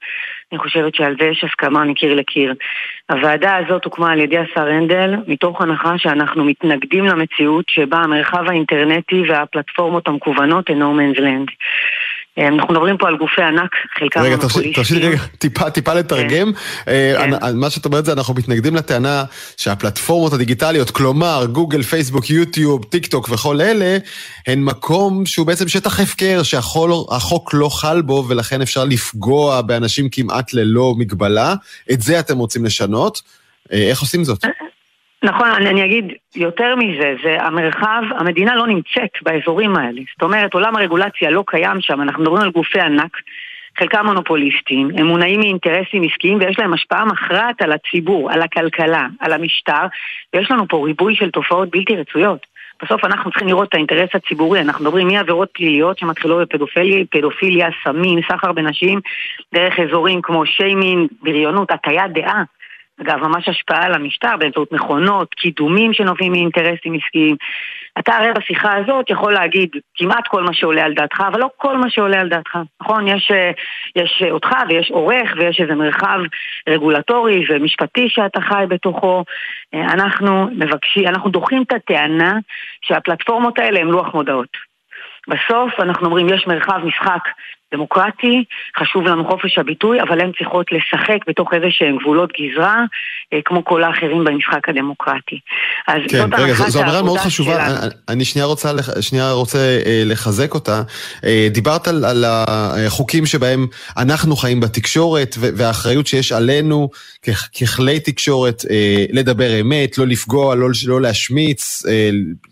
אני 0.51 0.59
חושבת 0.59 0.95
שעל 0.95 1.15
זה 1.19 1.25
יש 1.25 1.43
הסכמה 1.43 1.83
מקיר 1.83 2.13
לקיר. 2.13 2.53
הוועדה 3.11 3.57
הזאת 3.57 3.85
הוקמה 3.85 4.11
על 4.11 4.19
ידי 4.19 4.37
השר 4.37 4.67
הנדל 4.67 5.15
מתוך 5.27 5.61
הנחה 5.61 5.97
שאנחנו 5.97 6.43
מתנגדים 6.43 7.05
למציאות 7.05 7.65
שבה 7.67 7.97
המרחב 7.97 8.49
האינטרנטי 8.49 9.23
והפלטפורמות 9.29 10.07
המקוונות 10.07 10.69
הן 10.69 10.81
no 10.81 10.85
man's 10.85 11.19
land. 11.19 11.51
אה, 12.37 12.47
אנחנו 12.47 12.73
מדברים 12.73 12.97
פה 12.97 13.07
על 13.07 13.17
גופי 13.17 13.41
ענק, 13.41 13.71
חלקם 13.99 14.21
רגע, 14.21 14.35
תרשי 14.75 14.95
לי 14.95 15.07
רגע, 15.07 15.17
טיפה, 15.37 15.69
טיפה 15.69 15.93
לתרגם. 15.93 16.53
כן. 16.53 16.91
אה, 16.91 17.39
כן. 17.39 17.57
מה 17.57 17.69
שאת 17.69 17.85
אומרת 17.85 18.05
זה, 18.05 18.13
אנחנו 18.13 18.33
מתנגדים 18.33 18.75
לטענה 18.75 19.23
שהפלטפורמות 19.57 20.33
הדיגיטליות, 20.33 20.91
כלומר 20.91 21.45
גוגל, 21.51 21.81
פייסבוק, 21.81 22.29
יוטיוב, 22.29 22.83
טיק 22.83 23.07
טוק 23.07 23.29
וכל 23.29 23.61
אלה, 23.61 23.97
הן 24.47 24.63
מקום 24.63 25.25
שהוא 25.25 25.47
בעצם 25.47 25.67
שטח 25.67 25.99
הפקר, 25.99 26.43
שהחוק 26.43 27.53
לא 27.53 27.69
חל 27.69 28.01
בו 28.01 28.25
ולכן 28.27 28.61
אפשר 28.61 28.85
לפגוע 28.85 29.61
באנשים 29.61 30.09
כמעט 30.11 30.53
ללא 30.53 30.93
מגבלה. 30.97 31.53
את 31.91 32.01
זה 32.01 32.19
אתם 32.19 32.37
רוצים 32.37 32.65
לשנות. 32.65 33.21
אה, 33.73 33.89
איך 33.89 34.01
עושים 34.01 34.23
זאת? 34.23 34.45
נכון, 35.23 35.47
אני, 35.49 35.69
אני 35.69 35.85
אגיד 35.85 36.13
יותר 36.35 36.75
מזה, 36.75 37.15
זה 37.23 37.37
המרחב, 37.39 38.03
המדינה 38.17 38.55
לא 38.55 38.67
נמצאת 38.67 39.11
באזורים 39.21 39.75
האלה. 39.75 40.01
זאת 40.13 40.23
אומרת, 40.23 40.53
עולם 40.53 40.75
הרגולציה 40.75 41.29
לא 41.29 41.43
קיים 41.47 41.81
שם, 41.81 42.01
אנחנו 42.01 42.21
מדברים 42.23 42.41
על 42.41 42.51
גופי 42.51 42.79
ענק, 42.79 43.17
חלקם 43.79 44.05
מונופוליסטים, 44.05 44.89
הם 44.97 45.07
מונעים 45.07 45.39
מאינטרסים 45.39 46.03
עסקיים 46.03 46.37
ויש 46.39 46.59
להם 46.59 46.73
השפעה 46.73 47.05
מכרעת 47.05 47.61
על 47.61 47.71
הציבור, 47.71 48.31
על 48.31 48.41
הכלכלה, 48.41 49.07
על 49.19 49.33
המשטר, 49.33 49.85
ויש 50.33 50.51
לנו 50.51 50.67
פה 50.67 50.85
ריבוי 50.85 51.15
של 51.15 51.31
תופעות 51.31 51.69
בלתי 51.69 51.95
רצויות. 51.95 52.51
בסוף 52.83 53.05
אנחנו 53.05 53.31
צריכים 53.31 53.47
לראות 53.47 53.69
את 53.69 53.73
האינטרס 53.73 54.09
הציבורי, 54.13 54.61
אנחנו 54.61 54.85
מדברים 54.85 55.07
מעבירות 55.07 55.49
פליליות 55.53 55.97
שמתחילות 55.97 56.47
בפדופיליה, 56.47 57.05
פדופיליה, 57.11 57.69
סמים, 57.83 58.19
סחר 58.31 58.51
בנשים, 58.51 58.99
דרך 59.53 59.79
אזורים 59.79 60.21
כמו 60.21 60.45
שיימינג, 60.45 61.09
בריונות, 61.21 61.71
הטיית 61.71 62.11
דעה. 62.13 62.43
אגב, 63.01 63.27
ממש 63.27 63.49
השפעה 63.49 63.85
על 63.85 63.93
המשטר 63.93 64.37
באמצעות 64.39 64.71
מכונות, 64.71 65.33
קידומים 65.33 65.93
שנובעים 65.93 66.31
מאינטרסים 66.31 66.93
עסקיים. 66.93 67.35
אתה 67.99 68.15
הרי 68.15 68.31
בשיחה 68.33 68.77
הזאת 68.77 69.09
יכול 69.09 69.33
להגיד 69.33 69.69
כמעט 69.95 70.27
כל 70.27 70.43
מה 70.43 70.53
שעולה 70.53 70.83
על 70.83 70.93
דעתך, 70.93 71.23
אבל 71.27 71.39
לא 71.39 71.49
כל 71.57 71.77
מה 71.77 71.89
שעולה 71.89 72.19
על 72.21 72.29
דעתך, 72.29 72.57
נכון? 72.81 73.07
יש, 73.07 73.31
יש 73.95 74.23
אותך 74.31 74.49
ויש 74.69 74.91
עורך 74.91 75.33
ויש 75.37 75.59
איזה 75.61 75.75
מרחב 75.75 76.19
רגולטורי 76.69 77.45
ומשפטי 77.49 78.09
שאתה 78.09 78.41
חי 78.41 78.63
בתוכו. 78.67 79.23
אנחנו 79.73 80.47
מבקשים, 80.51 81.07
אנחנו 81.07 81.29
דוחים 81.29 81.61
את 81.61 81.73
הטענה 81.73 82.33
שהפלטפורמות 82.81 83.59
האלה 83.59 83.79
הן 83.79 83.87
לוח 83.87 84.13
מודעות. 84.13 84.71
בסוף 85.27 85.79
אנחנו 85.79 86.05
אומרים 86.05 86.29
יש 86.29 86.47
מרחב 86.47 86.85
משחק 86.85 87.23
דמוקרטי, 87.73 88.43
חשוב 88.79 89.03
לנו 89.03 89.25
חופש 89.25 89.57
הביטוי, 89.57 90.01
אבל 90.01 90.21
הן 90.21 90.31
צריכות 90.37 90.67
לשחק 90.71 91.17
בתוך 91.27 91.53
איזה 91.53 91.67
שהן 91.69 91.97
גבולות 91.97 92.29
גזרה, 92.39 92.83
אה, 93.33 93.39
כמו 93.45 93.65
כל 93.65 93.83
האחרים 93.83 94.23
במשחק 94.23 94.69
הדמוקרטי. 94.69 95.39
אז 95.87 96.01
כן, 96.09 96.17
זאת 96.17 96.39
רגע, 96.39 96.53
זו 96.53 96.81
אמירה 96.81 97.01
מאוד 97.01 97.17
חשובה, 97.17 97.53
שלנו. 97.53 97.77
אני, 97.81 97.91
אני 98.09 98.25
שנייה 98.25 98.45
רוצה, 98.45 98.71
שנייה 99.01 99.31
רוצה 99.31 99.57
אה, 99.85 100.01
לחזק 100.05 100.53
אותה. 100.53 100.81
אה, 101.25 101.47
דיברת 101.51 101.87
על, 101.87 102.05
על 102.05 102.25
החוקים 102.27 103.25
שבהם 103.25 103.67
אנחנו 103.97 104.35
חיים 104.35 104.59
בתקשורת, 104.59 105.35
והאחריות 105.39 106.07
שיש 106.07 106.31
עלינו 106.31 106.89
ככלי 107.59 107.99
תקשורת 107.99 108.63
לדבר 109.11 109.61
אמת, 109.61 109.97
לא 109.97 110.07
לפגוע, 110.07 110.55
לא, 110.55 110.67
לא 110.87 111.01
להשמיץ, 111.01 111.83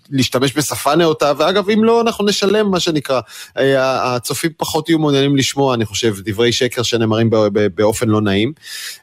להשתמש 0.10 0.58
בשפה 0.58 0.96
נאותה, 0.96 1.32
ואגב, 1.38 1.70
אם 1.70 1.84
לא, 1.84 2.02
אנחנו 2.02 2.26
נשלם, 2.26 2.72
מה 2.72 2.80
שנקרא. 2.80 3.22
הצופים 3.56 4.52
פחות 4.58 4.90
יהיו 4.90 5.00
מעוניינים 5.00 5.36
לשמוע, 5.36 5.76
אני 5.76 5.86
חושב, 5.86 6.16
דברי 6.20 6.52
שקר 6.52 6.84
שנאמרים 6.84 7.30
באופן 7.76 8.08
לא 8.08 8.22
נעים. 8.22 8.54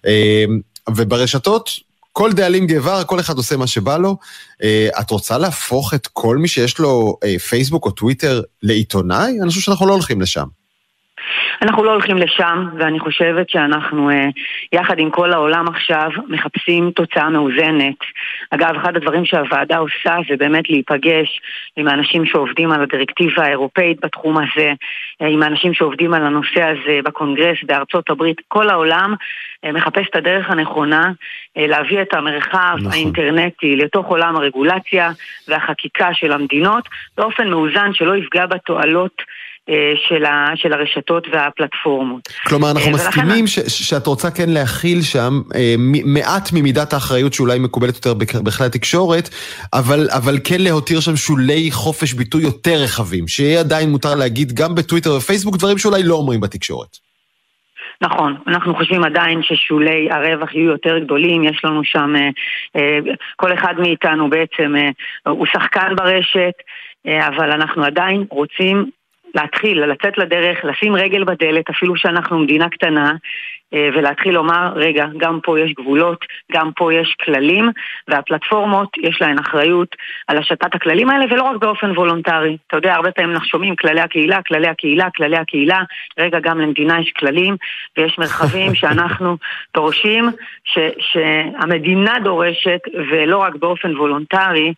אמ, 0.06 0.60
וברשתות, 0.96 1.70
כל 2.12 2.32
דאלים 2.32 2.66
גבר, 2.66 3.04
כל 3.04 3.20
אחד 3.20 3.36
עושה 3.36 3.56
מה 3.56 3.66
שבא 3.66 3.96
לו. 3.96 4.16
אה, 4.62 4.88
את 5.00 5.10
רוצה 5.10 5.38
להפוך 5.38 5.94
את 5.94 6.06
כל 6.06 6.36
מי 6.36 6.48
שיש 6.48 6.78
לו 6.78 7.18
אה, 7.24 7.38
פייסבוק 7.38 7.84
או 7.84 7.90
טוויטר 7.90 8.42
לעיתונאי? 8.62 9.40
אני 9.40 9.48
חושב 9.48 9.60
שאנחנו 9.60 9.86
לא 9.86 9.92
הולכים 9.92 10.20
לשם. 10.20 10.46
אנחנו 11.62 11.84
לא 11.84 11.92
הולכים 11.92 12.16
לשם, 12.16 12.68
ואני 12.78 13.00
חושבת 13.00 13.50
שאנחנו 13.50 14.10
אה, 14.10 14.28
יחד 14.72 14.98
עם 14.98 15.10
כל 15.10 15.32
העולם 15.32 15.68
עכשיו 15.68 16.10
מחפשים 16.28 16.90
תוצאה 16.90 17.30
מאוזנת. 17.30 17.96
אגב, 18.50 18.74
אחד 18.76 18.96
הדברים 18.96 19.24
שהוועדה 19.24 19.76
עושה 19.76 20.16
זה 20.28 20.36
באמת 20.36 20.70
להיפגש 20.70 21.40
עם 21.76 21.88
האנשים 21.88 22.26
שעובדים 22.26 22.72
על 22.72 22.82
הדירקטיבה 22.82 23.44
האירופאית 23.44 24.00
בתחום 24.04 24.36
הזה, 24.38 24.72
אה, 25.22 25.26
עם 25.26 25.42
האנשים 25.42 25.74
שעובדים 25.74 26.14
על 26.14 26.26
הנושא 26.26 26.62
הזה 26.62 27.00
בקונגרס 27.04 27.58
בארצות 27.62 28.10
הברית. 28.10 28.36
כל 28.48 28.70
העולם 28.70 29.14
אה, 29.64 29.72
מחפש 29.72 30.06
את 30.10 30.16
הדרך 30.16 30.50
הנכונה 30.50 31.12
להביא 31.56 32.02
את 32.02 32.14
המרחב 32.14 32.76
נכון. 32.78 32.92
האינטרנטי 32.92 33.76
לתוך 33.76 34.06
עולם 34.06 34.36
הרגולציה 34.36 35.10
והחקיקה 35.48 36.08
של 36.14 36.32
המדינות 36.32 36.88
באופן 37.16 37.48
מאוזן 37.48 37.92
שלא 37.94 38.16
יפגע 38.16 38.46
בתועלות 38.46 39.22
של, 40.08 40.24
ה, 40.24 40.46
של 40.54 40.72
הרשתות 40.72 41.26
והפלטפורמות. 41.32 42.28
כלומר, 42.46 42.70
אנחנו 42.70 42.90
אה, 42.90 42.94
מסכימים 42.94 43.46
ש, 43.46 43.58
שאת 43.58 44.06
רוצה 44.06 44.30
כן 44.30 44.48
להכיל 44.48 45.02
שם 45.02 45.32
אה, 45.54 45.74
מעט 46.04 46.52
ממידת 46.52 46.92
האחריות 46.92 47.32
שאולי 47.32 47.58
מקובלת 47.58 47.94
יותר 47.94 48.14
בכלי 48.14 48.66
התקשורת, 48.66 49.28
אבל, 49.72 50.08
אבל 50.16 50.38
כן 50.44 50.60
להותיר 50.60 51.00
שם 51.00 51.16
שולי 51.16 51.70
חופש 51.70 52.12
ביטוי 52.12 52.42
יותר 52.42 52.76
רחבים, 52.84 53.28
שיהיה 53.28 53.60
עדיין 53.60 53.90
מותר 53.90 54.14
להגיד 54.14 54.52
גם 54.52 54.74
בטוויטר 54.74 55.14
ופייסבוק 55.14 55.56
דברים 55.56 55.78
שאולי 55.78 56.02
לא 56.02 56.14
אומרים 56.14 56.40
בתקשורת. 56.40 56.96
נכון, 58.00 58.36
אנחנו 58.46 58.74
חושבים 58.74 59.04
עדיין 59.04 59.42
ששולי 59.42 60.08
הרווח 60.10 60.54
יהיו 60.54 60.70
יותר 60.70 60.98
גדולים, 60.98 61.44
יש 61.44 61.64
לנו 61.64 61.84
שם, 61.84 62.12
כל 63.36 63.54
אחד 63.54 63.74
מאיתנו 63.78 64.30
בעצם 64.30 64.74
הוא 65.26 65.46
שחקן 65.46 65.96
ברשת, 65.96 66.54
אבל 67.06 67.50
אנחנו 67.50 67.84
עדיין 67.84 68.24
רוצים 68.30 68.90
להתחיל, 69.36 69.84
לצאת 69.84 70.18
לדרך, 70.18 70.64
לשים 70.64 70.96
רגל 70.96 71.24
בדלת, 71.24 71.70
אפילו 71.70 71.96
שאנחנו 71.96 72.38
מדינה 72.38 72.68
קטנה, 72.68 73.12
אה, 73.74 73.88
ולהתחיל 73.94 74.34
לומר, 74.34 74.72
רגע, 74.76 75.04
גם 75.16 75.38
פה 75.42 75.60
יש 75.60 75.72
גבולות, 75.72 76.24
גם 76.52 76.70
פה 76.76 76.94
יש 76.94 77.16
כללים, 77.24 77.70
והפלטפורמות, 78.08 78.88
יש 78.98 79.20
להן 79.20 79.38
אחריות 79.38 79.96
על 80.28 80.38
השתת 80.38 80.74
הכללים 80.74 81.10
האלה, 81.10 81.24
ולא 81.30 81.42
רק 81.42 81.56
באופן 81.56 81.90
וולונטרי. 81.90 82.56
אתה 82.66 82.76
יודע, 82.76 82.94
הרבה 82.94 83.10
פעמים 83.10 83.30
אנחנו 83.30 83.48
שומעים 83.48 83.76
כללי 83.76 84.00
הקהילה, 84.00 84.42
כללי 84.42 84.68
הקהילה, 84.68 85.08
כללי 85.16 85.36
הקהילה, 85.36 85.82
רגע, 86.18 86.40
גם 86.40 86.60
למדינה 86.60 87.00
יש 87.00 87.12
כללים, 87.18 87.56
ויש 87.96 88.18
מרחבים 88.18 88.74
שאנחנו 88.80 89.36
דורשים, 89.74 90.30
ש, 90.64 90.78
שהמדינה 90.98 92.14
דורשת, 92.24 92.80
ולא 93.10 93.38
רק 93.38 93.54
באופן 93.54 93.96
וולונטרי, 93.96 94.72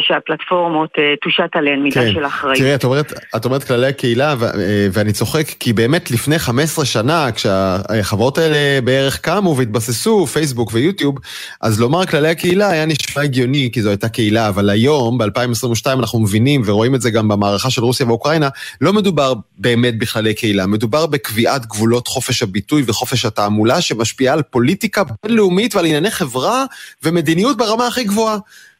שהפלטפורמות 0.00 0.90
אה, 0.98 1.14
תושת 1.22 1.50
עליהן 1.52 1.82
מידה, 1.82 2.00
כן, 2.00 2.12
של 2.12 2.26
אחריות. 2.26 2.58
תראי, 2.58 2.74
את 2.74 2.84
אומרת, 2.84 3.12
את 3.36 3.44
אומרת 3.44 3.64
כללי 3.64 3.86
הקהילה, 3.86 4.34
ו, 4.38 4.46
ואני 4.92 5.12
צוחק, 5.12 5.46
כי 5.60 5.72
באמת 5.72 6.10
לפני 6.10 6.38
15 6.38 6.84
שנה, 6.84 7.32
כשהחברות... 7.32 8.22
החברות 8.22 8.38
האלה 8.38 8.80
בערך 8.80 9.20
קמו 9.20 9.56
והתבססו, 9.56 10.26
פייסבוק 10.26 10.70
ויוטיוב, 10.72 11.14
אז 11.60 11.80
לומר 11.80 12.06
כללי 12.06 12.28
הקהילה 12.28 12.70
היה 12.70 12.86
נשמע 12.86 13.22
הגיוני, 13.22 13.70
כי 13.72 13.82
זו 13.82 13.88
הייתה 13.88 14.08
קהילה, 14.08 14.48
אבל 14.48 14.70
היום, 14.70 15.18
ב-2022, 15.18 15.86
אנחנו 15.86 16.20
מבינים, 16.20 16.62
ורואים 16.66 16.94
את 16.94 17.00
זה 17.00 17.10
גם 17.10 17.28
במערכה 17.28 17.70
של 17.70 17.84
רוסיה 17.84 18.06
ואוקראינה, 18.06 18.48
לא 18.80 18.92
מדובר 18.92 19.32
באמת 19.58 19.98
בכללי 19.98 20.34
קהילה, 20.34 20.66
מדובר 20.66 21.06
בקביעת 21.06 21.66
גבולות 21.66 22.08
חופש 22.08 22.42
הביטוי 22.42 22.82
וחופש 22.86 23.24
התעמולה, 23.24 23.80
שמשפיעה 23.80 24.34
על 24.34 24.42
פוליטיקה 24.42 25.02
בינלאומית 25.22 25.74
ועל 25.74 25.86
ענייני 25.86 26.10
חברה 26.10 26.64
ומדיניות 27.02 27.56
ברמה 27.56 27.86
הכי 27.86 28.04
גבוהה. 28.04 28.36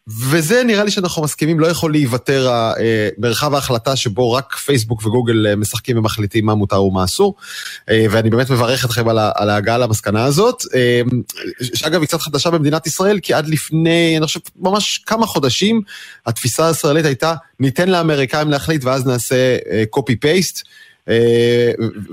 וזה 0.08 0.64
נראה 0.64 0.84
לי 0.84 0.90
שאנחנו 0.90 1.22
מסכימים, 1.22 1.60
לא 1.60 1.66
יכול 1.66 1.92
להיוותר 1.92 2.48
אה, 2.48 3.08
מרחב 3.18 3.54
ההחלטה 3.54 3.96
שבו 3.96 4.32
רק 4.32 4.54
פייסבוק 4.54 5.06
וגוגל 5.06 5.46
אה, 5.46 5.56
משחקים 5.56 5.98
ומחליטים 5.98 6.46
מה 6.46 6.54
מותר 6.54 6.82
ומה 6.82 7.04
אסור. 7.04 7.34
אה, 7.90 8.06
ואני 8.10 8.30
באמת 8.30 8.50
מברך 8.50 8.84
אתכם 8.84 9.08
על 9.08 9.50
ההגעה 9.50 9.78
למסקנה 9.78 10.24
הזאת, 10.24 10.62
שאגב 11.74 12.00
היא 12.00 12.08
קצת 12.08 12.20
חדשה 12.20 12.50
במדינת 12.50 12.86
ישראל, 12.86 13.18
כי 13.20 13.34
עד 13.34 13.48
לפני, 13.48 14.14
אני 14.16 14.26
חושב, 14.26 14.40
ממש 14.56 14.98
כמה 15.06 15.26
חודשים, 15.26 15.80
התפיסה 16.26 16.68
הישראלית 16.68 17.04
הייתה, 17.04 17.34
ניתן 17.60 17.88
לאמריקאים 17.88 18.50
להחליט 18.50 18.84
ואז 18.84 19.06
נעשה 19.06 19.56
copy-paste. 19.96 20.62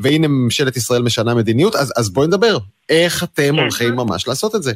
והנה 0.02 0.28
ממשלת 0.28 0.78
ישראל 0.78 1.02
משנה 1.02 1.36
מדיניות, 1.36 1.76
אז, 1.76 1.94
אז 1.98 2.10
בואי 2.10 2.28
נדבר, 2.28 2.58
איך 2.90 3.24
אתם 3.24 3.54
כן. 3.54 3.60
הולכים 3.60 3.96
ממש 3.96 4.28
לעשות 4.28 4.56
את 4.56 4.64
זה? 4.64 4.74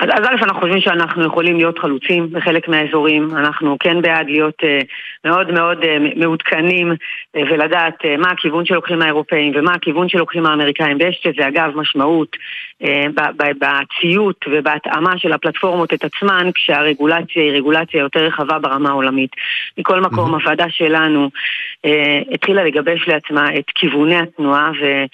אז, 0.00 0.08
אז 0.12 0.24
א', 0.24 0.44
אנחנו 0.44 0.60
חושבים 0.60 0.80
שאנחנו 0.80 1.26
יכולים 1.26 1.56
להיות 1.56 1.78
חלוצים 1.78 2.30
בחלק 2.32 2.68
מהאזורים, 2.68 3.28
אנחנו 3.36 3.76
כן 3.80 4.02
בעד 4.02 4.26
להיות 4.28 4.54
אה, 4.64 4.80
מאוד 5.24 5.50
מאוד 5.50 5.84
אה, 5.84 5.96
מעודכנים 6.16 6.92
אה, 7.36 7.42
ולדעת 7.50 7.94
מה 8.18 8.30
הכיוון 8.30 8.64
שלוקחים 8.66 9.02
האירופאים 9.02 9.52
ומה 9.56 9.72
הכיוון 9.74 10.08
שלוקחים 10.08 10.46
האמריקאים, 10.46 10.96
ויש 11.00 11.26
לזה 11.26 11.48
אגב 11.48 11.76
משמעות 11.76 12.36
בציות 13.58 14.44
ובהתאמה 14.50 15.18
של 15.18 15.32
הפלטפורמות 15.32 15.94
את 15.94 16.04
עצמן, 16.04 16.50
כשהרגולציה 16.54 17.42
היא 17.42 17.52
רגולציה 17.52 18.00
יותר 18.00 18.20
רחבה 18.20 18.58
ברמה 18.58 18.88
העולמית. 18.88 19.30
מכל 19.78 20.00
מקום. 20.00 20.34
הוועדה 20.34 20.66
שלנו 20.70 21.30
התחילה 22.32 22.64
לגבש 22.64 23.08
לעצמה 23.08 23.58
את 23.58 23.64
כיווני 23.74 24.16
התנועה 24.16 24.70
ו... 24.82 25.04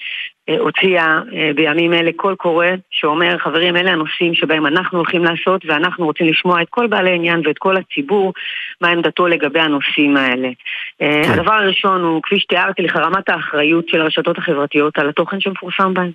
הוציאה 0.59 1.19
אה, 1.33 1.51
בימים 1.55 1.93
אלה 1.93 2.11
קול 2.15 2.35
קורא 2.35 2.67
שאומר, 2.91 3.37
חברים, 3.37 3.77
אלה 3.77 3.91
הנושאים 3.91 4.35
שבהם 4.35 4.65
אנחנו 4.65 4.97
הולכים 4.97 5.23
לעשות 5.23 5.65
ואנחנו 5.65 6.05
רוצים 6.05 6.27
לשמוע 6.27 6.61
את 6.61 6.67
כל 6.69 6.87
בעלי 6.87 7.15
עניין 7.15 7.41
ואת 7.45 7.57
כל 7.57 7.77
הציבור, 7.77 8.33
מה 8.81 8.87
עמדתו 8.87 9.27
לגבי 9.27 9.59
הנושאים 9.59 10.17
האלה. 10.17 10.49
אה, 11.01 11.21
כן. 11.23 11.31
הדבר 11.31 11.53
הראשון 11.53 12.01
הוא, 12.01 12.21
כפי 12.23 12.39
שתיארתי 12.39 12.81
לך, 12.81 12.95
רמת 12.95 13.29
האחריות 13.29 13.89
של 13.89 14.01
הרשתות 14.01 14.37
החברתיות 14.37 14.97
על 14.97 15.09
התוכן 15.09 15.39
שמפורסם 15.39 15.93
בהן. 15.93 16.11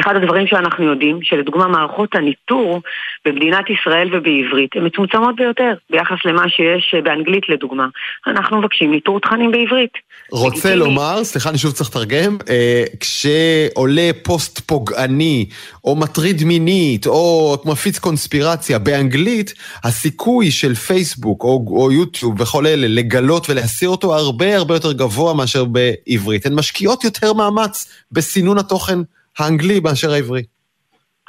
אחד 0.00 0.16
הדברים 0.16 0.46
שאנחנו 0.46 0.84
יודעים, 0.84 1.18
שלדוגמה 1.22 1.68
מערכות 1.68 2.14
הניטור 2.14 2.82
במדינת 3.24 3.64
ישראל 3.70 4.08
ובעברית 4.12 4.76
הן 4.76 4.86
מצומצמות 4.86 5.36
ביותר 5.36 5.74
ביחס 5.90 6.18
למה 6.24 6.48
שיש 6.48 6.94
באנגלית 7.04 7.48
לדוגמה. 7.48 7.86
אנחנו 8.26 8.58
מבקשים 8.58 8.90
ניטור 8.90 9.20
תכנים 9.20 9.50
בעברית. 9.50 9.92
רוצה 10.30 10.68
לגיטימי. 10.68 10.76
לומר, 10.76 11.24
סליחה, 11.24 11.50
אני 11.50 11.58
שוב 11.58 11.72
צריך 11.72 11.90
לתרגם, 11.90 12.36
אה, 12.48 12.84
כשעולה 13.00 14.10
פוסט 14.22 14.58
פוגעני, 14.58 15.46
או 15.84 15.96
מטריד 15.96 16.44
מינית, 16.44 17.06
או 17.06 17.56
מפיץ 17.64 17.98
קונספירציה 17.98 18.78
באנגלית, 18.78 19.54
הסיכוי 19.84 20.50
של 20.50 20.74
פייסבוק 20.74 21.44
או, 21.44 21.64
או 21.68 21.92
יוטיוב 21.92 22.40
וכל 22.40 22.66
אלה 22.66 22.88
לגלות 22.88 23.50
ולהסיר 23.50 23.88
אותו 23.88 24.14
הרבה 24.14 24.56
הרבה 24.56 24.74
יותר 24.74 24.92
גבוה 24.92 25.34
מאשר 25.34 25.64
בעברית. 25.64 26.46
הן 26.46 26.54
משקיעות 26.54 27.04
יותר 27.04 27.32
מאמץ 27.32 28.02
בסינון 28.12 28.58
התוכן 28.58 28.98
האנגלי 29.38 29.80
באשר 29.80 30.12
העברי. 30.12 30.42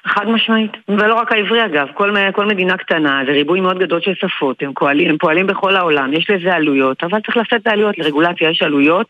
חד 0.07 0.29
משמעית, 0.29 0.71
ולא 0.87 1.15
רק 1.15 1.31
העברי 1.31 1.65
אגב, 1.65 1.87
כל, 1.93 2.15
כל 2.33 2.45
מדינה 2.45 2.77
קטנה, 2.77 3.21
זה 3.25 3.31
ריבוי 3.31 3.61
מאוד 3.61 3.79
גדול 3.79 4.01
של 4.01 4.13
שפות, 4.15 4.63
הם 4.63 4.73
פועלים, 4.73 5.09
הם 5.09 5.17
פועלים 5.17 5.47
בכל 5.47 5.75
העולם, 5.75 6.13
יש 6.13 6.29
לזה 6.29 6.53
עלויות, 6.53 7.03
אבל 7.03 7.19
צריך 7.21 7.37
לשאת 7.37 7.61
את 7.61 7.67
העלויות, 7.67 7.97
לרגולציה 7.97 8.49
יש 8.49 8.61
עלויות, 8.61 9.07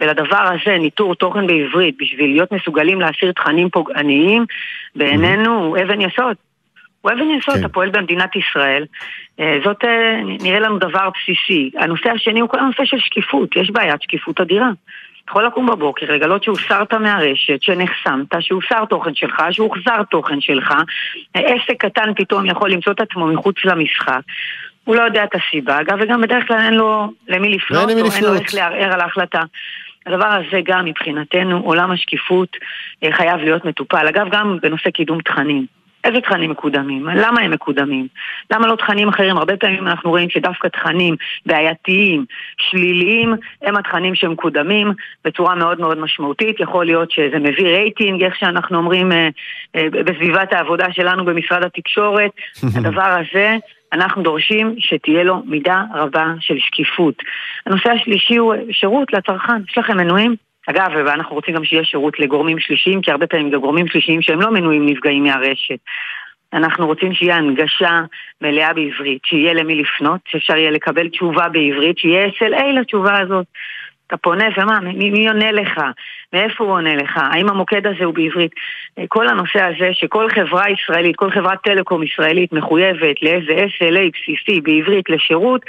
ולדבר 0.00 0.42
הזה, 0.42 0.78
ניטור 0.78 1.14
תוכן 1.14 1.46
בעברית, 1.46 1.94
בשביל 2.00 2.30
להיות 2.30 2.52
מסוגלים 2.52 3.00
להסיר 3.00 3.32
תכנים 3.32 3.70
פוגעניים, 3.70 4.44
בעינינו 4.96 5.64
הוא 5.64 5.78
אבן 5.78 6.00
יסוד. 6.00 6.36
הוא 7.00 7.12
אבן 7.12 7.30
יסוד, 7.38 7.54
כן. 7.54 7.60
אתה 7.60 7.68
פועל 7.68 7.90
במדינת 7.90 8.30
ישראל, 8.36 8.84
אה, 9.40 9.58
זאת 9.64 9.84
אה, 9.84 10.20
נראה 10.42 10.60
לנו 10.60 10.78
דבר 10.78 11.08
בסיסי. 11.10 11.70
הנושא 11.76 12.10
השני 12.10 12.40
הוא 12.40 12.48
כל 12.48 12.58
הנושא 12.58 12.84
של 12.84 12.98
שקיפות, 12.98 13.56
יש 13.56 13.70
בעיית 13.70 14.02
שקיפות 14.02 14.40
אדירה. 14.40 14.70
יכול 15.30 15.46
לקום 15.46 15.66
בבוקר, 15.66 16.06
לגלות 16.12 16.44
שהוסרת 16.44 16.94
מהרשת, 16.94 17.62
שנחסמת, 17.62 18.34
שהוסר 18.40 18.84
תוכן 18.84 19.14
שלך, 19.14 19.42
שהוחזר 19.50 20.02
תוכן 20.10 20.40
שלך, 20.40 20.74
עסק 21.34 21.74
קטן 21.78 22.14
פתאום 22.16 22.46
יכול 22.46 22.70
למצוא 22.70 22.92
את 22.92 23.00
עצמו 23.00 23.26
מחוץ 23.26 23.56
למשחק. 23.64 24.20
הוא 24.84 24.96
לא 24.96 25.02
יודע 25.02 25.24
את 25.24 25.30
הסיבה, 25.34 25.80
אגב, 25.80 25.98
וגם 26.00 26.20
בדרך 26.20 26.48
כלל 26.48 26.58
אין 26.58 26.74
לו 26.74 27.12
למי 27.28 27.48
לפנות, 27.48 27.84
או 27.84 27.88
אין 27.88 28.24
לו 28.24 28.34
איך 28.34 28.54
לערער 28.54 28.92
על 28.92 29.00
ההחלטה. 29.00 29.42
הדבר 30.06 30.26
הזה 30.26 30.60
גם 30.64 30.84
מבחינתנו, 30.84 31.60
עולם 31.60 31.90
השקיפות 31.90 32.56
אה, 33.04 33.12
חייב 33.12 33.40
להיות 33.40 33.64
מטופל. 33.64 34.06
אגב, 34.08 34.26
גם 34.30 34.58
בנושא 34.62 34.90
קידום 34.90 35.20
תכנים. 35.20 35.66
איזה 36.04 36.20
תכנים 36.20 36.50
מקודמים? 36.50 37.06
למה 37.06 37.40
הם 37.40 37.50
מקודמים? 37.50 38.06
למה 38.50 38.66
לא 38.66 38.76
תכנים 38.76 39.08
אחרים? 39.08 39.36
הרבה 39.36 39.56
פעמים 39.56 39.86
אנחנו 39.86 40.10
רואים 40.10 40.30
שדווקא 40.30 40.68
תכנים 40.68 41.16
בעייתיים, 41.46 42.24
שליליים, 42.58 43.34
הם 43.62 43.76
התכנים 43.76 44.14
שמקודמים 44.14 44.92
בצורה 45.24 45.54
מאוד 45.54 45.80
מאוד 45.80 45.98
משמעותית. 45.98 46.60
יכול 46.60 46.86
להיות 46.86 47.10
שזה 47.10 47.38
מביא 47.38 47.66
רייטינג, 47.66 48.24
איך 48.24 48.36
שאנחנו 48.36 48.78
אומרים 48.78 49.12
אה, 49.12 49.28
אה, 49.76 49.86
בסביבת 49.90 50.52
העבודה 50.52 50.92
שלנו 50.92 51.24
במשרד 51.24 51.64
התקשורת. 51.64 52.30
הדבר 52.76 53.16
הזה... 53.20 53.56
אנחנו 53.92 54.22
דורשים 54.22 54.74
שתהיה 54.78 55.24
לו 55.24 55.42
מידה 55.46 55.82
רבה 55.94 56.26
של 56.40 56.58
שקיפות. 56.58 57.14
הנושא 57.66 57.90
השלישי 57.90 58.36
הוא 58.36 58.54
שירות 58.72 59.12
לצרכן. 59.12 59.62
יש 59.70 59.78
לכם 59.78 59.96
מנויים? 59.96 60.36
אגב, 60.70 60.88
ואנחנו 61.06 61.34
רוצים 61.34 61.54
גם 61.54 61.64
שיהיה 61.64 61.84
שירות 61.84 62.20
לגורמים 62.20 62.58
שלישיים, 62.58 63.02
כי 63.02 63.10
הרבה 63.10 63.26
פעמים 63.26 63.50
גורמים 63.50 63.88
שלישיים 63.88 64.22
שהם 64.22 64.40
לא 64.40 64.50
מנויים 64.50 64.86
נפגעים 64.86 65.24
מהרשת. 65.24 65.78
אנחנו 66.52 66.86
רוצים 66.86 67.14
שיהיה 67.14 67.36
הנגשה 67.36 68.00
מלאה 68.40 68.72
בעברית, 68.72 69.24
שיהיה 69.24 69.54
למי 69.54 69.74
לפנות, 69.74 70.20
שאפשר 70.28 70.56
יהיה 70.56 70.70
לקבל 70.70 71.08
תשובה 71.08 71.48
בעברית, 71.48 71.98
שיהיה 71.98 72.28
SLA 72.28 72.64
לתשובה 72.80 73.18
הזאת. 73.18 73.46
אתה 74.06 74.16
פונה 74.16 74.44
ומה, 74.56 74.80
מי, 74.80 75.10
מי 75.10 75.28
עונה 75.28 75.52
לך? 75.52 75.80
מאיפה 76.32 76.64
הוא 76.64 76.72
עונה 76.72 76.96
לך, 76.96 77.16
האם 77.16 77.48
המוקד 77.48 77.86
הזה 77.86 78.04
הוא 78.04 78.14
בעברית. 78.14 78.52
כל 79.08 79.28
הנושא 79.28 79.62
הזה 79.62 79.88
שכל 79.92 80.30
חברה 80.30 80.64
ישראלית, 80.70 81.16
כל 81.16 81.30
חברת 81.30 81.58
טלקום 81.64 82.02
ישראלית 82.02 82.52
מחויבת 82.52 83.22
לאיזה 83.22 83.52
SLA 83.52 84.10
בסיסי 84.14 84.60
בעברית 84.60 85.10
לשירות, 85.10 85.62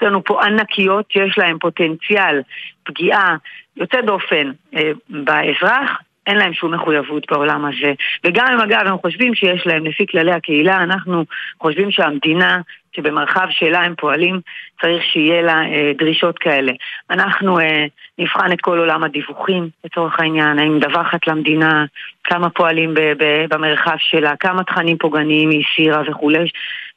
יש 0.00 0.06
לנו 0.06 0.24
פה 0.24 0.44
ענקיות 0.44 1.04
שיש 1.10 1.38
להן 1.38 1.58
פוטנציאל 1.58 2.42
פגיעה 2.84 3.36
יוצא 3.76 4.00
דופן 4.00 4.50
אה, 4.76 4.90
באזרח, 5.08 6.00
אין 6.26 6.36
להם 6.36 6.54
שום 6.54 6.74
מחויבות 6.74 7.26
בעולם 7.30 7.64
הזה. 7.64 7.92
וגם 8.24 8.46
אם 8.52 8.60
אגב 8.60 8.86
הם 8.86 8.98
חושבים 8.98 9.34
שיש 9.34 9.66
להם 9.66 9.86
לפי 9.86 10.06
כללי 10.06 10.32
הקהילה, 10.32 10.82
אנחנו 10.82 11.24
חושבים 11.60 11.90
שהמדינה, 11.90 12.60
שבמרחב 12.96 13.46
שלה 13.50 13.80
הם 13.80 13.94
פועלים, 13.98 14.40
צריך 14.80 15.04
שיהיה 15.04 15.42
לה 15.42 15.62
אה, 15.62 15.92
דרישות 15.98 16.38
כאלה. 16.38 16.72
אנחנו 17.10 17.60
אה, 17.60 17.84
נבחן 18.18 18.52
את 18.52 18.60
כל 18.60 18.78
עולם 18.78 19.04
הדיווחים, 19.04 19.68
לצורך 19.84 20.20
העניין, 20.20 20.58
האם 20.58 20.76
מדווחת 20.76 21.26
למדינה, 21.26 21.84
כמה 22.24 22.50
פועלים 22.50 22.94
ב- 22.94 23.12
ב- 23.18 23.44
במרחב 23.54 23.96
שלה, 23.98 24.36
כמה 24.36 24.64
תכנים 24.64 24.98
פוגעניים 24.98 25.50
היא 25.50 25.64
הסירה 25.72 26.02
וכולי, 26.10 26.48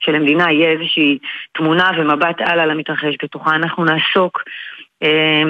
שלמדינה 0.05 0.51
יהיה 0.51 0.71
איזושהי 0.71 1.17
תמונה 1.53 1.91
ומבט 1.97 2.41
הלאה 2.41 2.65
למתרחש 2.65 3.15
בתוכה. 3.23 3.55
אנחנו 3.55 3.85
נעסוק 3.85 4.43
אה, 5.03 5.43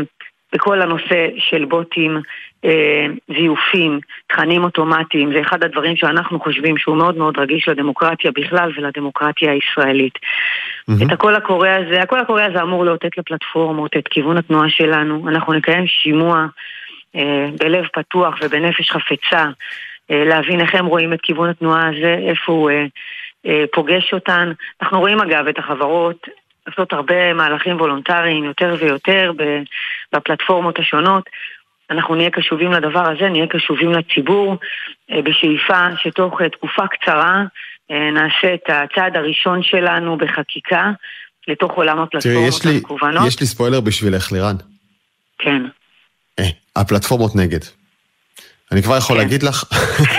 בכל 0.53 0.81
הנושא 0.81 1.27
של 1.37 1.65
בוטים, 1.65 2.17
אה, 2.65 3.05
זיופים, 3.27 3.99
תכנים 4.27 4.63
אוטומטיים, 4.63 5.33
זה 5.33 5.41
אחד 5.41 5.63
הדברים 5.63 5.95
שאנחנו 5.95 6.39
חושבים 6.39 6.77
שהוא 6.77 6.97
מאוד 6.97 7.17
מאוד 7.17 7.39
רגיש 7.39 7.67
לדמוקרטיה 7.67 8.31
בכלל 8.31 8.71
ולדמוקרטיה 8.77 9.51
הישראלית. 9.51 10.13
Mm-hmm. 10.15 11.05
את 11.05 11.11
הקול 11.11 11.35
הקורא 11.35 11.69
הזה, 11.69 12.01
הקול 12.01 12.19
הקורא 12.19 12.41
הזה 12.41 12.61
אמור 12.61 12.85
לאותת 12.85 13.17
לפלטפורמות 13.17 13.97
את 13.97 14.07
כיוון 14.07 14.37
התנועה 14.37 14.69
שלנו. 14.69 15.29
אנחנו 15.29 15.53
נקיים 15.53 15.87
שימוע 15.87 16.45
אה, 17.15 17.47
בלב 17.59 17.85
פתוח 17.93 18.35
ובנפש 18.43 18.91
חפצה, 18.91 19.45
אה, 20.11 20.25
להבין 20.25 20.59
איך 20.59 20.75
הם 20.75 20.85
רואים 20.85 21.13
את 21.13 21.21
כיוון 21.21 21.49
התנועה 21.49 21.89
הזה, 21.89 22.15
איפה 22.29 22.51
הוא 22.51 22.69
אה, 22.69 22.85
פוגש 23.71 24.13
אותן. 24.13 24.51
אנחנו 24.81 24.99
רואים 24.99 25.19
אגב 25.19 25.47
את 25.47 25.57
החברות 25.57 26.27
לעשות 26.67 26.93
הרבה 26.93 27.33
מהלכים 27.33 27.75
וולונטריים 27.75 28.43
יותר 28.43 28.75
ויותר 28.79 29.31
בפלטפורמות 30.13 30.79
השונות. 30.79 31.29
אנחנו 31.89 32.15
נהיה 32.15 32.29
קשובים 32.29 32.71
לדבר 32.71 33.11
הזה, 33.11 33.29
נהיה 33.29 33.47
קשובים 33.47 33.91
לציבור, 33.91 34.55
אה, 35.11 35.21
בשאיפה 35.21 35.87
שתוך 35.97 36.41
אה, 36.41 36.49
תקופה 36.49 36.87
קצרה 36.87 37.43
אה, 37.91 38.11
נעשה 38.11 38.53
את 38.53 38.63
הצעד 38.67 39.17
הראשון 39.17 39.63
שלנו 39.63 40.17
בחקיקה 40.17 40.91
לתוך 41.47 41.71
עולם 41.71 41.99
הפלטפורמות 41.99 42.65
המקוונות. 42.65 43.15
תראי, 43.15 43.27
יש 43.27 43.39
לי 43.39 43.45
ספוילר 43.45 43.81
בשבילך, 43.81 44.31
לירן. 44.31 44.55
כן. 45.37 45.61
הפלטפורמות 46.75 47.35
נגד. 47.35 47.59
אני 48.73 48.83
כבר 48.83 48.97
יכול 48.97 49.15
כן. 49.15 49.21
להגיד 49.23 49.43
לך, 49.43 49.63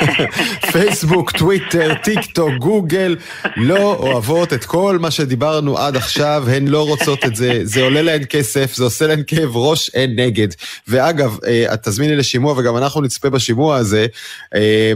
פייסבוק, 0.72 1.30
טוויטר, 1.30 1.94
טיק 1.94 2.24
טוק, 2.32 2.52
גוגל, 2.58 3.16
לא 3.56 3.94
אוהבות 3.94 4.52
את 4.52 4.64
כל 4.64 4.98
מה 5.00 5.10
שדיברנו 5.10 5.78
עד 5.78 5.96
עכשיו, 5.96 6.44
הן 6.48 6.68
לא 6.68 6.88
רוצות 6.88 7.24
את 7.24 7.36
זה, 7.36 7.60
זה 7.62 7.82
עולה 7.82 8.02
להן 8.02 8.22
כסף, 8.28 8.74
זה 8.74 8.84
עושה 8.84 9.06
להן 9.06 9.22
כאב 9.26 9.56
ראש, 9.56 9.90
הן 9.94 10.20
נגד. 10.20 10.48
ואגב, 10.88 11.38
אה, 11.46 11.74
את 11.74 11.82
תזמיני 11.82 12.16
לשימוע 12.16 12.54
וגם 12.58 12.76
אנחנו 12.76 13.00
נצפה 13.00 13.30
בשימוע 13.30 13.76
הזה, 13.76 14.06
אה, 14.54 14.92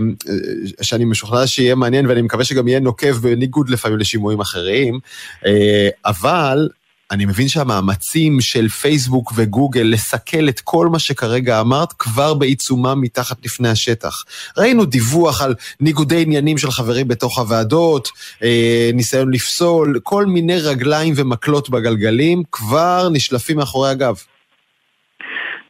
שאני 0.83 1.05
משוכנע 1.05 1.47
שיהיה 1.47 1.75
מעניין 1.75 2.07
ואני 2.07 2.23
מקווה 2.23 2.45
שגם 2.45 2.69
יהיה 2.69 2.81
נוקב 2.81 3.13
בניגוד 3.13 3.69
לפעמים 3.69 3.99
לשימועים 3.99 4.41
אחרים, 4.41 4.99
אה, 5.47 5.89
אבל 6.07 6.69
אני 7.11 7.25
מבין 7.25 7.49
שהמאמצים 7.49 8.41
של 8.41 8.69
פייסבוק 8.69 9.33
וגוגל 9.37 9.83
לסכל 9.85 10.49
את 10.49 10.61
כל 10.61 10.87
מה 10.87 10.99
שכרגע 10.99 11.61
אמרת 11.61 11.93
כבר 11.93 12.35
בעיצומם 12.35 13.01
מתחת 13.01 13.45
לפני 13.45 13.69
השטח. 13.69 14.25
ראינו 14.59 14.85
דיווח 14.85 15.43
על 15.43 15.55
ניגודי 15.81 16.23
עניינים 16.23 16.59
של 16.59 16.71
חברים 16.71 17.09
בתוך 17.09 17.39
הוועדות, 17.39 18.09
אה, 18.43 18.91
ניסיון 18.95 19.35
לפסול, 19.35 20.01
כל 20.03 20.27
מיני 20.27 20.61
רגליים 20.61 21.15
ומקלות 21.17 21.71
בגלגלים 21.71 22.43
כבר 22.53 23.09
נשלפים 23.13 23.57
מאחורי 23.57 23.91
הגב. 23.91 24.17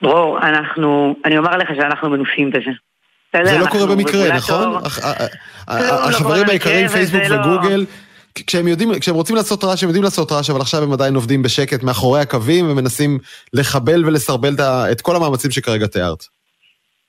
דרור, 0.03 0.39
אנחנו, 0.43 1.14
אני 1.24 1.39
אומר 1.39 1.57
לך 1.57 1.68
שאנחנו 1.76 2.11
מנוסים 2.11 2.51
בזה. 2.51 2.70
זה 3.45 3.59
לא 3.59 3.66
קורה 3.66 3.86
במקרה, 3.86 4.36
נכון? 4.36 4.62
לא, 4.62 4.80
לא 5.68 6.09
החברים 6.09 6.49
העיקריים, 6.49 6.89
פייסבוק 6.89 7.22
לא- 7.22 7.36
וגוגל, 7.36 7.84
כשהם 8.35 8.68
יודעים, 8.68 8.89
כשהם 9.01 9.14
רוצים 9.14 9.37
לעשות 9.37 9.64
רעש, 9.64 9.83
הם 9.83 9.89
יודעים 9.89 10.05
לעשות 10.05 10.33
רעש, 10.33 10.51
אבל 10.51 10.61
עכשיו 10.61 10.83
הם 10.83 10.93
עדיין 10.93 11.14
עובדים 11.14 11.43
בשקט 11.43 11.83
מאחורי 11.83 12.20
הקווים 12.20 12.70
ומנסים 12.70 13.18
לחבל 13.53 14.05
ולסרבל 14.07 14.55
את 14.93 15.01
כל 15.01 15.16
המאמצים 15.16 15.51
שכרגע 15.51 15.87
תיארת. 15.87 16.24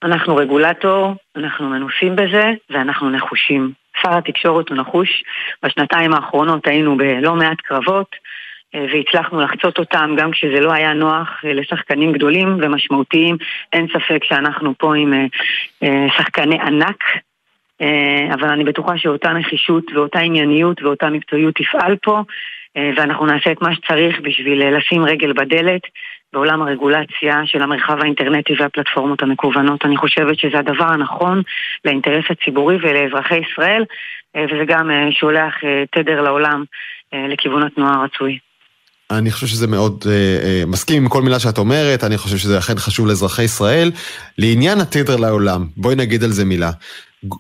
אנחנו 0.04 0.36
רגולטור, 0.36 1.16
אנחנו 1.36 1.70
מנוסים 1.70 2.16
בזה, 2.16 2.44
ואנחנו 2.70 3.10
נחושים. 3.10 3.72
שר 4.02 4.18
התקשורת 4.18 4.70
הוא 4.70 4.78
נחוש. 4.78 5.24
בשנתיים 5.64 6.14
האחרונות 6.14 6.68
היינו 6.68 6.98
בלא 6.98 7.36
מעט 7.36 7.62
קרבות, 7.62 8.16
אה, 8.76 8.86
והצלחנו 8.94 9.42
לחצות 9.42 9.80
אותם 9.80 10.16
גם 10.18 10.32
כשזה 10.32 10.60
לא 10.60 10.72
היה 10.72 10.94
נוח 10.94 11.30
אה, 11.46 11.54
לשחקנים 11.54 12.14
גדולים 12.14 12.58
ומשמעותיים. 12.62 13.38
אין 13.74 13.88
ספק 13.88 14.24
שאנחנו 14.24 14.74
פה 14.78 14.96
עם 14.96 15.14
אה, 15.84 16.08
שחקני 16.18 16.60
ענק 16.60 17.04
אבל 18.34 18.50
אני 18.50 18.64
בטוחה 18.64 18.98
שאותה 18.98 19.30
נחישות 19.30 19.84
ואותה 19.96 20.20
ענייניות 20.20 20.82
ואותה 20.82 21.10
מקצועיות 21.10 21.56
תפעל 21.56 21.96
פה, 22.04 22.22
אה, 22.78 22.90
ואנחנו 22.98 23.26
נעשה 23.26 23.52
את 23.52 23.62
מה 23.62 23.76
שצריך 23.76 24.20
בשביל 24.24 24.62
אה, 24.62 24.72
לשים 24.72 25.06
רגל 25.06 25.34
בדלת 25.34 25.82
בעולם 26.34 26.62
הרגולציה 26.62 27.42
של 27.46 27.62
המרחב 27.62 27.98
האינטרנטי 28.02 28.54
והפלטפורמות 28.60 29.24
המקוונות. 29.24 29.86
אני 29.86 29.98
חושבת 29.98 30.40
שזה 30.40 30.60
הדבר 30.60 30.86
הנכון 30.86 31.42
לאינטרס 31.86 32.26
הציבורי 32.30 32.76
ולאזרחי 32.82 33.38
ישראל, 33.38 33.84
וזה 34.38 34.66
גם 34.68 34.90
שולח 35.12 35.54
תדר 35.92 36.22
לעולם 36.22 36.64
לכיוון 37.14 37.64
התנועה 37.64 37.94
הרצוי. 37.94 38.40
אני 39.12 39.32
חושב 39.32 39.48
שזה 39.48 39.68
מאוד 39.68 40.04
uh, 40.04 40.06
uh, 40.06 40.72
מסכים 40.72 41.04
עם 41.04 41.10
כל 41.10 41.22
מילה 41.22 41.40
שאת 41.40 41.58
אומרת, 41.58 42.04
אני 42.04 42.18
חושב 42.18 42.38
שזה 42.38 42.58
אכן 42.58 42.78
חשוב 42.78 43.08
לאזרחי 43.08 43.44
ישראל. 43.44 43.92
לעניין 44.38 44.80
התדר 44.80 45.16
לעולם, 45.16 45.66
בואי 45.78 45.96
נגיד 45.96 46.24
על 46.24 46.30
זה 46.30 46.46
מילה. 46.46 46.72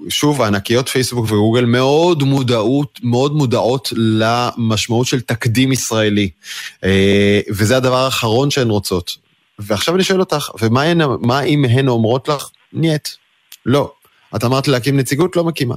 שוב, 0.09 0.41
הענקיות 0.41 0.89
פייסבוק 0.89 1.25
וגוגל 1.25 1.65
מאוד 1.65 2.23
מודעות, 2.23 2.99
מאוד 3.03 3.33
מודעות 3.33 3.93
למשמעות 3.95 5.07
של 5.07 5.21
תקדים 5.21 5.71
ישראלי. 5.71 6.29
אה, 6.83 7.41
וזה 7.49 7.77
הדבר 7.77 7.97
האחרון 7.97 8.51
שהן 8.51 8.69
רוצות. 8.69 9.17
ועכשיו 9.59 9.95
אני 9.95 10.03
שואל 10.03 10.19
אותך, 10.19 10.49
ומה 10.61 10.83
הן, 10.83 11.01
אם 11.45 11.65
הן 11.65 11.87
אומרות 11.87 12.27
לך? 12.27 12.49
Nyet. 12.73 13.07
לא. 13.65 13.91
את 14.35 14.43
אמרת 14.43 14.67
לי 14.67 14.73
להקים 14.73 14.97
נציגות? 14.97 15.35
לא 15.35 15.43
מקימה. 15.43 15.75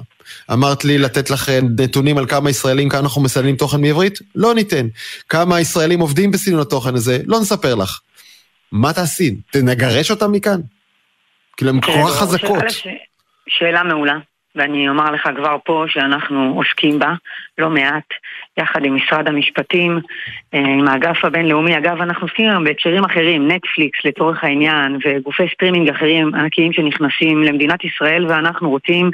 אמרת 0.53 0.85
לי 0.85 0.99
לתת 0.99 1.31
לך 1.31 1.49
נתונים 1.79 2.19
על 2.19 2.27
כמה 2.27 2.51
ישראלים, 2.51 2.89
כמה 2.89 3.01
אנחנו 3.01 3.23
מסננים 3.23 3.57
תוכן 3.57 3.81
מעברית? 3.81 4.19
לא 4.35 4.55
ניתן. 4.55 4.89
כמה 5.29 5.61
ישראלים 5.61 6.01
עובדים 6.01 6.31
בסינון 6.31 6.61
התוכן 6.61 6.95
הזה? 6.95 7.19
לא 7.27 7.41
נספר 7.41 7.75
לך. 7.75 8.01
מה 8.73 8.93
תעשי? 8.93 9.35
תגרש 9.51 10.11
אותם 10.11 10.33
מכאן? 10.33 10.61
כאילו, 11.57 11.71
הן 11.71 11.81
כל 11.81 11.93
כך 11.93 12.17
חזקות. 12.17 12.65
שאלה 13.49 13.83
מעולה, 13.83 14.19
ואני 14.57 14.89
אומר 14.89 15.11
לך 15.11 15.29
כבר 15.37 15.57
פה 15.65 15.85
שאנחנו 15.89 16.53
עוסקים 16.57 16.99
בה 16.99 17.13
לא 17.59 17.71
מעט, 17.71 18.09
יחד 18.59 18.85
עם 18.85 18.97
משרד 18.97 19.29
המשפטים, 19.29 19.99
אה, 20.55 20.61
עם 20.61 20.89
האגף 20.89 21.25
הבינלאומי. 21.25 21.79
אגב, 21.79 22.01
אנחנו 22.01 22.27
עוסקים 22.27 22.51
היום 22.51 22.65
בהקשרים 22.65 23.05
אחרים, 23.05 23.51
נטפליקס 23.51 23.99
לצורך 24.05 24.45
העניין, 24.45 24.99
וגופי 25.05 25.43
סטרימינג 25.55 25.91
אחרים 25.91 26.35
ענקיים 26.35 26.73
שנכנסים 26.73 27.43
למדינת 27.43 27.85
ישראל, 27.85 28.27
ואנחנו 28.29 28.71
רוצים 28.71 29.11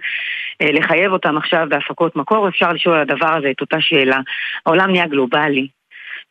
אה, 0.62 0.72
לחייב 0.72 1.12
אותם 1.12 1.37
עכשיו 1.37 1.66
בהפקות 1.68 2.16
מקור. 2.16 2.49
אפשר 2.49 2.72
לשאול 2.72 2.95
על 2.95 3.01
הדבר 3.01 3.35
הזה 3.35 3.51
את 3.51 3.61
אותה 3.61 3.81
שאלה. 3.81 4.20
העולם 4.66 4.91
נהיה 4.91 5.07
גלובלי. 5.07 5.68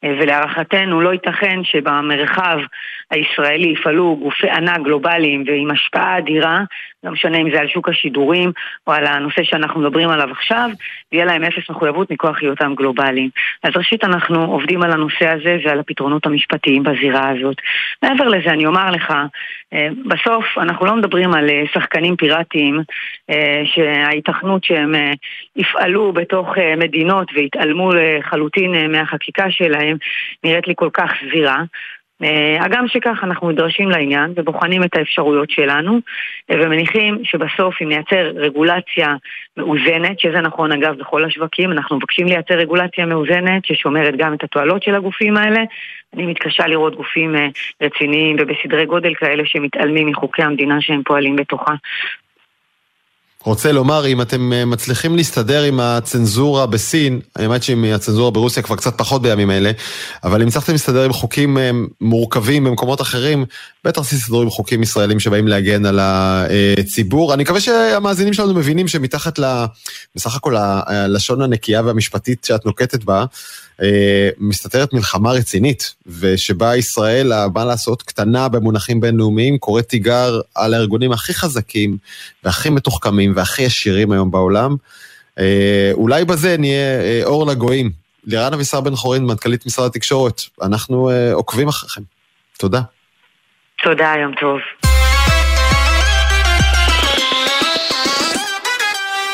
אה, 0.04 0.14
ולהערכתנו 0.20 1.02
לא 1.02 1.14
ייתכן 1.14 1.64
שבמרחב 1.64 2.60
הישראלי 3.12 3.68
יפעלו 3.68 4.18
גופי 4.22 4.49
ענק 4.49 4.80
גלובליים 4.84 5.43
ועם 5.47 5.72
השפעה 5.72 6.18
אדירה, 6.18 6.60
לא 7.03 7.12
משנה 7.12 7.38
אם 7.38 7.51
זה 7.51 7.60
על 7.60 7.68
שוק 7.68 7.89
השידורים 7.89 8.51
או 8.88 8.93
על 8.93 9.05
הנושא 9.05 9.43
שאנחנו 9.43 9.82
מדברים 9.82 10.10
עליו 10.10 10.32
עכשיו, 10.32 10.70
ויהיה 11.12 11.26
להם 11.26 11.43
אפס 11.43 11.70
מחויבות 11.70 12.12
מכוח 12.12 12.38
היותם 12.41 12.74
גלובליים. 12.76 13.30
אז 13.64 13.72
ראשית 13.76 14.03
אנחנו 14.03 14.45
עובדים 14.45 14.84
על 14.84 14.91
הנושא 14.91 15.28
הזה 15.28 15.58
ועל 15.64 15.80
הפתרונות 15.80 16.26
המשפטיים 16.26 16.84
בזירה 16.84 17.30
הזאת. 17.30 17.55
מעבר 18.03 18.28
לזה 18.28 18.49
אני 18.49 18.66
אומר 18.66 18.91
לך, 18.91 19.14
אה, 19.74 19.88
בסוף 20.05 20.45
אנחנו 20.58 20.86
לא 20.86 20.95
מדברים 20.95 21.34
על 21.34 21.49
אה, 21.49 21.64
שחקנים 21.74 22.16
פיראטיים 22.16 22.82
שההיתכנות 23.66 24.64
שהם 24.64 24.95
יפעלו 25.55 26.12
בתוך 26.12 26.47
מדינות 26.78 27.32
ויתעלמו 27.36 27.91
לחלוטין 27.93 28.91
מהחקיקה 28.91 29.51
שלהם 29.51 29.97
נראית 30.43 30.68
לי 30.68 30.74
כל 30.78 30.89
כך 30.93 31.12
סבירה. 31.22 31.64
הגם 32.59 32.88
שכך 32.88 33.20
אנחנו 33.24 33.51
נדרשים 33.51 33.89
לעניין 33.89 34.34
ובוחנים 34.36 34.84
את 34.84 34.95
האפשרויות 34.95 35.49
שלנו 35.49 35.99
ומניחים 36.49 37.20
שבסוף 37.24 37.82
אם 37.82 37.89
נייצר 37.89 38.32
רגולציה 38.36 39.15
מאוזנת, 39.57 40.20
שזה 40.20 40.41
נכון 40.41 40.72
אגב 40.72 40.97
בכל 40.97 41.26
השווקים, 41.26 41.72
אנחנו 41.72 41.97
מבקשים 41.97 42.28
לייצר 42.28 42.53
רגולציה 42.53 43.05
מאוזנת 43.05 43.65
ששומרת 43.65 44.13
גם 44.18 44.34
את 44.34 44.43
התועלות 44.43 44.84
של 44.84 44.95
הגופים 44.95 45.38
האלה. 45.38 45.63
אני 46.13 46.26
מתקשה 46.26 46.68
לראות 46.68 46.95
גופים 46.95 47.36
רציניים 47.82 48.36
ובסדרי 48.39 48.86
גודל 48.86 49.13
כאלה 49.15 49.43
שמתעלמים 49.45 50.07
מחוקי 50.07 50.43
המדינה 50.43 50.82
שהם 50.82 51.01
פועלים 51.05 51.36
בתוכה. 51.36 51.74
רוצה 53.44 53.72
לומר, 53.72 54.08
אם 54.08 54.22
אתם 54.22 54.54
אה, 54.54 54.66
מצליחים 54.66 55.16
להסתדר 55.16 55.64
עם 55.64 55.80
הצנזורה 55.80 56.66
בסין, 56.66 57.20
האמת 57.36 57.64
שעם 57.64 57.84
הצנזורה 57.84 58.32
ברוסיה 58.32 58.64
כבר 58.64 58.76
קצת 58.76 58.98
פחות 58.98 59.22
בימים 59.22 59.52
אלה, 59.52 59.72
אבל 60.24 60.42
אם 60.42 60.48
הצלחתם 60.48 60.72
להסתדר 60.72 61.04
עם 61.04 61.14
חוקים 61.14 61.58
אה, 61.58 61.72
מורכבים 62.02 62.64
במקומות 62.64 63.02
אחרים, 63.02 63.46
בטח 63.84 64.02
תסתדרו 64.02 64.42
עם 64.42 64.50
חוקים 64.50 64.84
ישראלים 64.84 65.20
שבאים 65.20 65.48
להגן 65.48 65.86
על 65.86 66.00
הציבור. 66.02 67.34
אני 67.34 67.44
מקווה 67.44 67.60
שהמאזינים 67.60 68.34
שלנו 68.34 68.54
מבינים 68.54 68.88
שמתחת 68.88 69.40
ל... 69.40 69.66
בסך 70.16 70.36
הכל 70.36 70.56
הלשון 70.58 71.42
הנקייה 71.42 71.82
והמשפטית 71.82 72.46
שאת 72.46 72.66
נוקטת 72.66 73.04
בה, 73.04 73.26
מסתתרת 74.38 74.94
מלחמה 74.94 75.32
רצינית, 75.32 75.96
ושבה 76.20 76.76
ישראל, 76.76 77.32
מה 77.54 77.66
לעשות, 77.66 78.02
קטנה 78.02 78.48
במונחים 78.50 79.02
בינלאומיים, 79.02 79.58
קוראת 79.58 79.90
תיגר 79.90 80.40
על 80.56 80.74
הארגונים 80.74 81.12
הכי 81.12 81.34
חזקים 81.34 81.98
והכי 82.44 82.70
מתוחכמים 82.70 83.34
והכי 83.36 83.62
ישירים 83.62 84.12
היום 84.12 84.32
בעולם. 84.32 84.76
אה, 85.40 85.92
אולי 85.94 86.26
בזה 86.26 86.56
נהיה 86.58 87.02
אה, 87.02 87.22
אור 87.24 87.48
לגויים. 87.48 87.92
לירן 88.26 88.54
אבישר 88.54 88.82
בן 88.82 88.96
חורין, 88.96 89.26
מנכ"לית 89.26 89.66
משרד 89.66 89.86
התקשורת, 89.86 90.42
אנחנו 90.62 91.10
עוקבים 91.34 91.68
אחריכם. 91.68 92.02
תודה. 92.58 92.82
תודה, 93.84 94.14
יום 94.22 94.32
טוב. 94.40 94.60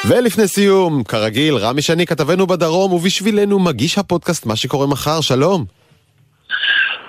ולפני 0.07 0.47
סיום, 0.47 1.03
כרגיל, 1.03 1.55
רמי 1.55 1.81
שני 1.81 2.05
כתבנו 2.05 2.47
בדרום, 2.47 2.93
ובשבילנו 2.93 3.59
מגיש 3.59 3.97
הפודקאסט 3.97 4.45
מה 4.45 4.55
שקורה 4.55 4.87
מחר, 4.87 5.21
שלום. 5.21 5.65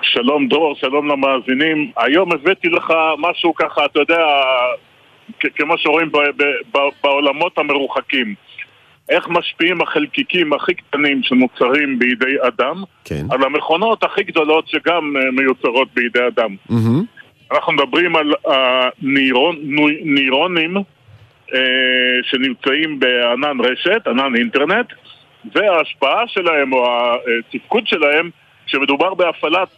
שלום 0.01 0.47
דור, 0.47 0.75
שלום 0.75 1.07
למאזינים. 1.07 1.91
היום 1.97 2.31
הבאתי 2.31 2.69
לך 2.69 2.93
משהו 3.17 3.55
ככה, 3.55 3.85
אתה 3.85 3.99
יודע, 3.99 4.19
כמו 5.55 5.77
שרואים 5.77 6.11
בעולמות 7.01 7.57
המרוחקים. 7.57 8.35
איך 9.09 9.27
משפיעים 9.29 9.81
החלקיקים 9.81 10.53
הכי 10.53 10.73
קטנים 10.73 11.23
שנוצרים 11.23 11.99
בידי 11.99 12.35
אדם 12.47 12.83
כן. 13.05 13.25
על 13.29 13.43
המכונות 13.43 14.03
הכי 14.03 14.23
גדולות 14.23 14.67
שגם 14.67 15.17
אה, 15.17 15.31
מיוצרות 15.31 15.87
בידי 15.93 16.27
אדם. 16.27 16.55
Mm-hmm. 16.69 17.03
אנחנו 17.51 17.73
מדברים 17.73 18.15
על 18.15 18.33
הנירונים 18.45 20.75
אה, 21.53 21.59
שנמצאים 22.23 22.99
בענן 22.99 23.57
רשת, 23.59 24.07
ענן 24.07 24.35
אינטרנט, 24.35 24.93
וההשפעה 25.55 26.27
שלהם 26.27 26.73
או 26.73 26.85
התפקוד 27.39 27.87
שלהם 27.87 28.29
כשמדובר 28.65 29.13
בהפעלת 29.13 29.69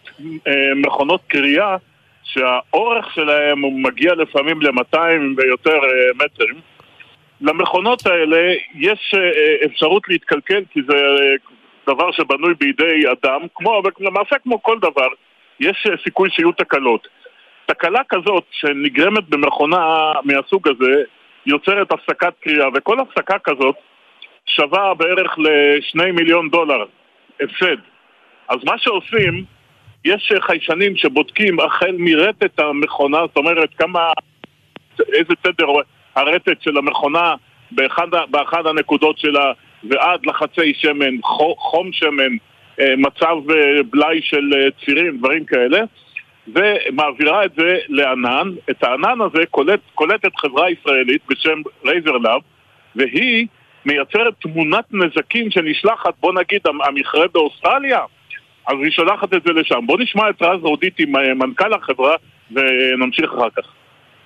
אה, 0.47 0.71
מכונות 0.75 1.21
קריאה 1.27 1.75
שהאורך 2.23 3.13
שלהם 3.13 3.61
הוא 3.61 3.79
מגיע 3.79 4.15
לפעמים 4.15 4.61
ל-200 4.61 4.97
ויותר 5.37 5.77
אה, 5.83 6.25
מטרים. 6.25 6.55
למכונות 7.41 8.05
האלה 8.07 8.53
יש 8.75 9.15
אפשרות 9.65 10.03
להתקלקל 10.09 10.63
כי 10.73 10.79
זה 10.87 10.95
דבר 11.87 12.11
שבנוי 12.11 12.53
בידי 12.59 13.03
אדם, 13.11 13.41
כמו, 13.55 13.81
למעשה 13.99 14.35
כמו 14.43 14.63
כל 14.63 14.79
דבר, 14.79 15.07
יש 15.59 15.87
סיכוי 16.03 16.29
שיהיו 16.29 16.51
תקלות. 16.51 17.07
תקלה 17.65 18.01
כזאת 18.09 18.43
שנגרמת 18.51 19.29
במכונה 19.29 20.11
מהסוג 20.23 20.67
הזה 20.67 21.03
יוצרת 21.47 21.91
הפסקת 21.91 22.33
קריאה, 22.41 22.67
וכל 22.75 22.99
הפסקה 22.99 23.39
כזאת 23.39 23.75
שווה 24.45 24.93
בערך 24.93 25.35
לשני 25.37 26.11
מיליון 26.11 26.49
דולר 26.49 26.85
הפסד. 27.41 27.77
אז 28.49 28.57
מה 28.63 28.77
שעושים, 28.77 29.43
יש 30.05 30.31
חיישנים 30.41 30.95
שבודקים 30.95 31.59
החל 31.59 31.95
מרטט 31.97 32.59
המכונה, 32.59 33.17
זאת 33.17 33.37
אומרת 33.37 33.69
כמה, 33.77 34.11
איזה 35.13 35.33
תדר 35.41 35.67
הרטט 36.15 36.61
של 36.61 36.77
המכונה 36.77 37.35
באחד, 37.71 38.07
באחד 38.29 38.67
הנקודות 38.67 39.17
שלה 39.17 39.51
ועד 39.83 40.25
לחץ 40.25 40.73
שמן, 40.73 41.21
חום 41.57 41.93
שמן, 41.93 42.31
אה, 42.79 42.95
מצב 42.97 43.51
אה, 43.51 43.83
בלאי 43.89 44.19
של 44.21 44.53
אה, 44.53 44.85
צירים, 44.85 45.17
דברים 45.17 45.45
כאלה 45.45 45.79
ומעבירה 46.47 47.45
את 47.45 47.51
זה 47.57 47.77
לענן. 47.89 48.51
את 48.69 48.83
הענן 48.83 49.21
הזה 49.21 49.45
קולט, 49.51 49.79
קולטת 49.95 50.35
חברה 50.35 50.71
ישראלית 50.71 51.21
בשם 51.29 51.61
Razor 51.85 52.11
Labs, 52.11 52.41
והיא 52.95 53.47
מייצרת 53.85 54.33
תמונת 54.41 54.85
נזקים 54.91 55.51
שנשלחת, 55.51 56.13
בוא 56.19 56.33
נגיד, 56.33 56.61
המכרה 56.87 57.27
באוסטרליה, 57.33 57.99
אז 58.67 58.75
היא 58.83 58.91
שולחת 58.91 59.33
את 59.33 59.43
זה 59.43 59.53
לשם. 59.53 59.85
בוא 59.85 59.97
נשמע 59.99 60.29
את 60.29 60.41
רז 60.41 60.59
רודיטי, 60.61 61.05
מנכ"ל 61.35 61.73
החברה, 61.73 62.15
ונמשיך 62.51 63.33
אחר 63.33 63.49
כך. 63.49 63.76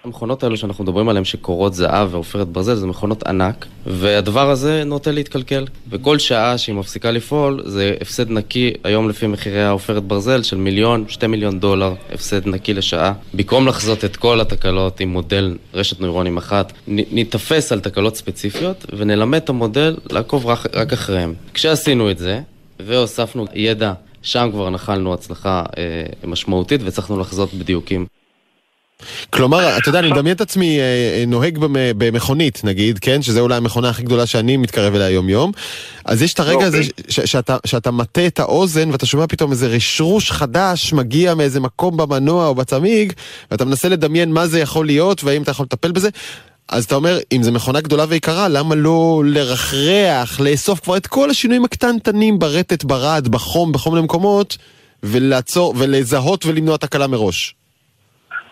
המכונות 0.04 0.44
האלו 0.44 0.58
שאנחנו 0.58 0.84
מדברים 0.84 1.10
עליהן 1.10 1.26
שקורות 1.26 1.74
זהב 1.74 2.14
ועופרת 2.14 2.48
ברזל 2.48 2.76
זה 2.76 2.88
מכונות 2.88 3.24
ענק 3.24 3.66
והדבר 3.86 4.50
הזה 4.50 4.84
נוטה 4.84 5.12
להתקלקל. 5.12 5.66
וכל 5.90 6.20
שעה 6.20 6.58
שהיא 6.58 6.76
מפסיקה 6.76 7.12
לפעול 7.12 7.64
זה 7.66 7.96
הפסד 8.02 8.32
נקי 8.32 8.74
היום 8.84 9.10
לפי 9.10 9.28
מחירי 9.28 9.64
העופרת 9.64 10.04
ברזל 10.04 10.44
של 10.44 10.58
מיליון, 10.58 11.06
שתי 11.08 11.28
מיליון 11.28 11.60
דולר 11.60 11.94
הפסד 12.14 12.48
נקי 12.48 12.74
לשעה. 12.74 13.14
במקום 13.34 13.68
לחזות 13.68 14.06
את 14.06 14.16
כל 14.16 14.42
התקלות 14.42 15.00
עם 15.00 15.10
מודל 15.10 15.58
רשת 15.74 16.00
נוירונים 16.00 16.38
אחת 16.38 16.74
ניתפס 16.88 17.72
על 17.72 17.80
תקלות 17.80 18.16
ספציפיות 18.16 18.86
ונלמד 18.98 19.42
את 19.42 19.50
המודל 19.50 19.98
לעקוב 20.12 20.46
רק, 20.46 20.76
רק 20.76 20.94
אחריהם. 20.94 21.34
כשעשינו 21.54 22.12
את 22.12 22.18
זה 22.18 22.42
והוספנו 22.80 23.46
ידע 23.54 23.94
שם 24.22 24.50
כבר 24.52 24.70
נחלנו 24.70 25.14
הצלחה 25.14 25.64
אה, 25.78 25.84
משמעותית 26.28 26.82
והצלחנו 26.84 27.20
לחזות 27.20 27.54
בדיוקים 27.54 28.06
כלומר, 29.30 29.78
אתה 29.78 29.90
יודע, 29.90 30.00
אני 30.00 30.12
מדמיין 30.12 30.36
את 30.36 30.42
עצמי 30.42 30.80
אה, 30.80 30.84
אה, 30.84 31.24
נוהג 31.28 31.58
במכונית, 31.98 32.62
נגיד, 32.64 33.00
כן? 33.00 33.22
שזה 33.22 33.40
אולי 33.40 33.56
המכונה 33.56 33.90
הכי 33.90 34.04
גדולה 34.04 34.26
שאני 34.26 34.58
מתקרב 34.58 34.96
אליה 34.96 35.10
יום-יום. 35.10 35.52
אז 36.06 36.22
יש 36.22 36.34
את 36.34 36.40
הרגע 36.40 36.66
הזה 36.66 36.78
אוקיי. 36.78 37.28
שאתה 37.66 37.92
מטה 37.92 38.28
את 38.28 38.40
האוזן 38.40 38.92
ואתה 38.92 39.06
שומע 39.06 39.28
פתאום 39.28 39.52
איזה 39.52 39.68
רשרוש 39.68 40.32
חדש 40.32 40.94
מגיע 40.94 41.34
מאיזה 41.34 41.60
מקום 41.60 41.98
במנוע 41.98 42.48
או 42.48 42.56
בצמיג, 42.56 43.14
ואתה 43.52 43.66
מנסה 43.66 43.90
לדמיין 43.90 44.32
מה 44.32 44.48
זה 44.48 44.60
יכול 44.60 44.86
להיות 44.86 45.24
והאם 45.24 45.42
אתה 45.42 45.52
יכול 45.52 45.64
לטפל 45.64 45.92
בזה. 45.92 46.10
אז 46.70 46.86
אתה 46.86 46.96
אומר, 46.96 47.20
אם 47.32 47.44
זו 47.44 47.52
מכונה 47.52 47.82
גדולה 47.82 48.06
ויקרה, 48.10 48.48
למה 48.48 48.76
לא 48.76 49.24
לרחרח, 49.26 50.40
לאסוף 50.40 50.80
כבר 50.80 50.98
את 50.98 51.08
כל 51.08 51.30
השינויים 51.30 51.66
הקטנטנים 51.66 52.40
ברטט, 52.40 52.84
ברד, 52.84 53.28
בחום, 53.28 53.72
בכל 53.72 53.90
מיני 53.90 54.02
מקומות, 54.02 54.58
ולעצור, 55.04 55.74
ולזהות 55.78 56.46
ולמנוע 56.46 56.78
תקלה 56.78 57.08
מראש? 57.08 57.56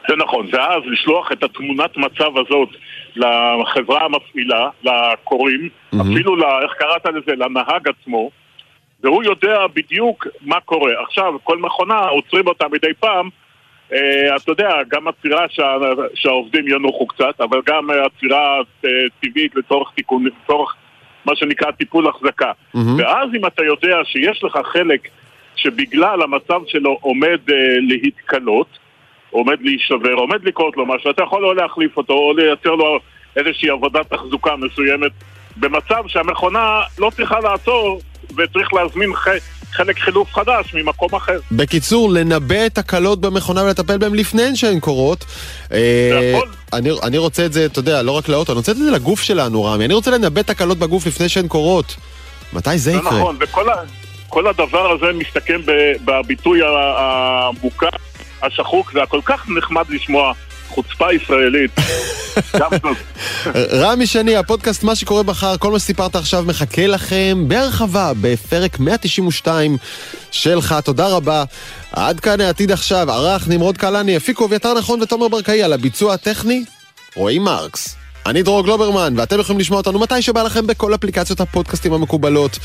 זה 0.07 0.15
נכון, 0.15 0.47
ואז 0.51 0.83
לשלוח 0.85 1.31
את 1.31 1.43
התמונת 1.43 1.97
מצב 1.97 2.37
הזאת 2.37 2.69
לחברה 3.15 4.05
המפעילה, 4.05 4.69
לקוראים, 4.83 5.69
mm-hmm. 5.69 6.01
אפילו, 6.01 6.35
לה, 6.35 6.59
איך 6.61 6.73
קראת 6.73 7.05
לזה, 7.05 7.35
לנהג 7.35 7.87
עצמו, 7.87 8.29
והוא 9.03 9.23
יודע 9.23 9.67
בדיוק 9.73 10.27
מה 10.41 10.59
קורה. 10.59 10.91
עכשיו, 11.03 11.33
כל 11.43 11.57
מכונה, 11.57 11.99
עוצרים 11.99 12.47
אותה 12.47 12.67
מדי 12.71 12.93
פעם, 12.99 13.29
אה, 13.93 14.35
אתה 14.35 14.51
יודע, 14.51 14.69
גם 14.87 15.07
עצירה 15.07 15.45
שה, 15.49 15.75
שהעובדים 16.13 16.67
ינוחו 16.67 17.07
קצת, 17.07 17.41
אבל 17.41 17.61
גם 17.65 17.89
עצירה 17.89 18.57
אה, 18.85 18.89
טבעית 19.21 19.55
לצורך 19.55 19.91
תיקון, 19.95 20.25
לצורך 20.25 20.75
מה 21.25 21.35
שנקרא 21.35 21.71
טיפול 21.71 22.07
החזקה. 22.07 22.51
Mm-hmm. 22.51 22.79
ואז 22.97 23.29
אם 23.37 23.45
אתה 23.45 23.63
יודע 23.63 23.97
שיש 24.03 24.43
לך 24.43 24.59
חלק 24.73 25.07
שבגלל 25.55 26.21
המצב 26.21 26.61
שלו 26.67 26.97
עומד 27.01 27.39
אה, 27.49 27.55
להתקלות, 27.79 28.67
עומד 29.31 29.57
להישבר, 29.61 30.13
עומד 30.13 30.43
לקרות 30.43 30.77
לו 30.77 30.85
משהו, 30.85 31.11
אתה 31.11 31.23
יכול 31.23 31.45
או 31.45 31.53
להחליף 31.53 31.97
אותו 31.97 32.13
או 32.13 32.33
לייצר 32.33 32.69
לו 32.69 32.99
איזושהי 33.35 33.69
עבודת 33.69 34.13
תחזוקה 34.13 34.55
מסוימת 34.55 35.11
במצב 35.57 36.03
שהמכונה 36.07 36.81
לא 36.99 37.11
צריכה 37.15 37.39
לעצור 37.39 38.01
וצריך 38.37 38.73
להזמין 38.73 39.13
ח... 39.13 39.27
חלק 39.71 39.99
חילוף 39.99 40.33
חדש 40.33 40.73
ממקום 40.73 41.15
אחר. 41.15 41.39
בקיצור, 41.51 42.11
לנבא 42.11 42.65
את 42.65 42.77
הקלות 42.77 43.21
במכונה 43.21 43.63
ולטפל 43.63 43.97
בהן 43.97 44.15
לפני 44.15 44.55
שהן 44.55 44.79
קורות. 44.79 45.25
אה, 45.71 46.39
אני, 46.73 46.89
אני 47.03 47.17
רוצה 47.17 47.45
את 47.45 47.53
זה, 47.53 47.65
אתה 47.65 47.79
יודע, 47.79 48.01
לא 48.01 48.11
רק 48.11 48.29
לאוטו, 48.29 48.51
אני 48.51 48.57
רוצה 48.57 48.71
את 48.71 48.77
זה 48.77 48.91
לגוף 48.91 49.21
שלנו, 49.21 49.63
רמי. 49.63 49.85
אני 49.85 49.93
רוצה 49.93 50.11
לנבא 50.11 50.41
את 50.41 50.49
הקלות 50.49 50.77
בגוף 50.77 51.07
לפני 51.07 51.29
שהן 51.29 51.47
קורות. 51.47 51.95
מתי 52.53 52.77
זה 52.77 52.91
יקרה? 52.91 53.19
נכון, 53.19 53.37
וכל 53.39 54.47
הדבר 54.47 54.91
הזה 54.91 55.13
מסתכם 55.13 55.61
בביטוי 56.05 56.59
המוכר 56.97 57.89
השחוק, 58.43 58.91
זה 58.93 59.03
הכל 59.03 59.19
כך 59.25 59.45
נחמד 59.57 59.85
לשמוע 59.89 60.33
חוצפה 60.69 61.13
ישראלית. 61.13 61.71
רמי 63.81 64.07
שני, 64.07 64.35
הפודקאסט 64.35 64.83
מה 64.83 64.95
שקורה 64.95 65.23
מחר, 65.23 65.57
כל 65.57 65.71
מה 65.71 65.79
שסיפרת 65.79 66.15
עכשיו 66.15 66.43
מחכה 66.47 66.87
לכם 66.87 67.43
בהרחבה 67.47 68.11
בפרק 68.21 68.79
192 68.79 69.77
שלך, 70.31 70.75
תודה 70.83 71.07
רבה. 71.07 71.43
עד 71.91 72.19
כאן 72.19 72.41
העתיד 72.41 72.71
עכשיו, 72.71 73.11
ערך 73.11 73.47
נמרוד 73.47 73.77
קלני, 73.77 74.15
הפיקו 74.15 74.45
אביתר 74.45 74.73
נכון 74.73 75.01
ותומר 75.01 75.27
ברקאי 75.27 75.63
על 75.63 75.73
הביצוע 75.73 76.13
הטכני, 76.13 76.63
רועי 77.15 77.39
מרקס. 77.39 77.95
אני 78.25 78.43
דרור 78.43 78.63
גלוברמן, 78.63 79.13
ואתם 79.17 79.39
יכולים 79.39 79.59
לשמוע 79.59 79.77
אותנו 79.77 79.99
מתי 79.99 80.21
שבא 80.21 80.43
לכם 80.43 80.67
בכל 80.67 80.95
אפליקציות 80.95 81.41
הפודקאסטים 81.41 81.93
המקובלות. 81.93 82.59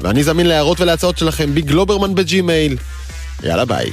ואני 0.00 0.22
זמין 0.22 0.46
להערות 0.46 0.80
ולהצעות 0.80 1.18
שלכם 1.18 1.54
בגלוברמן 1.54 2.14
ב 2.14 2.23
Gmail. 2.23 2.76
יאללה 3.42 3.64
ביי. 3.64 3.90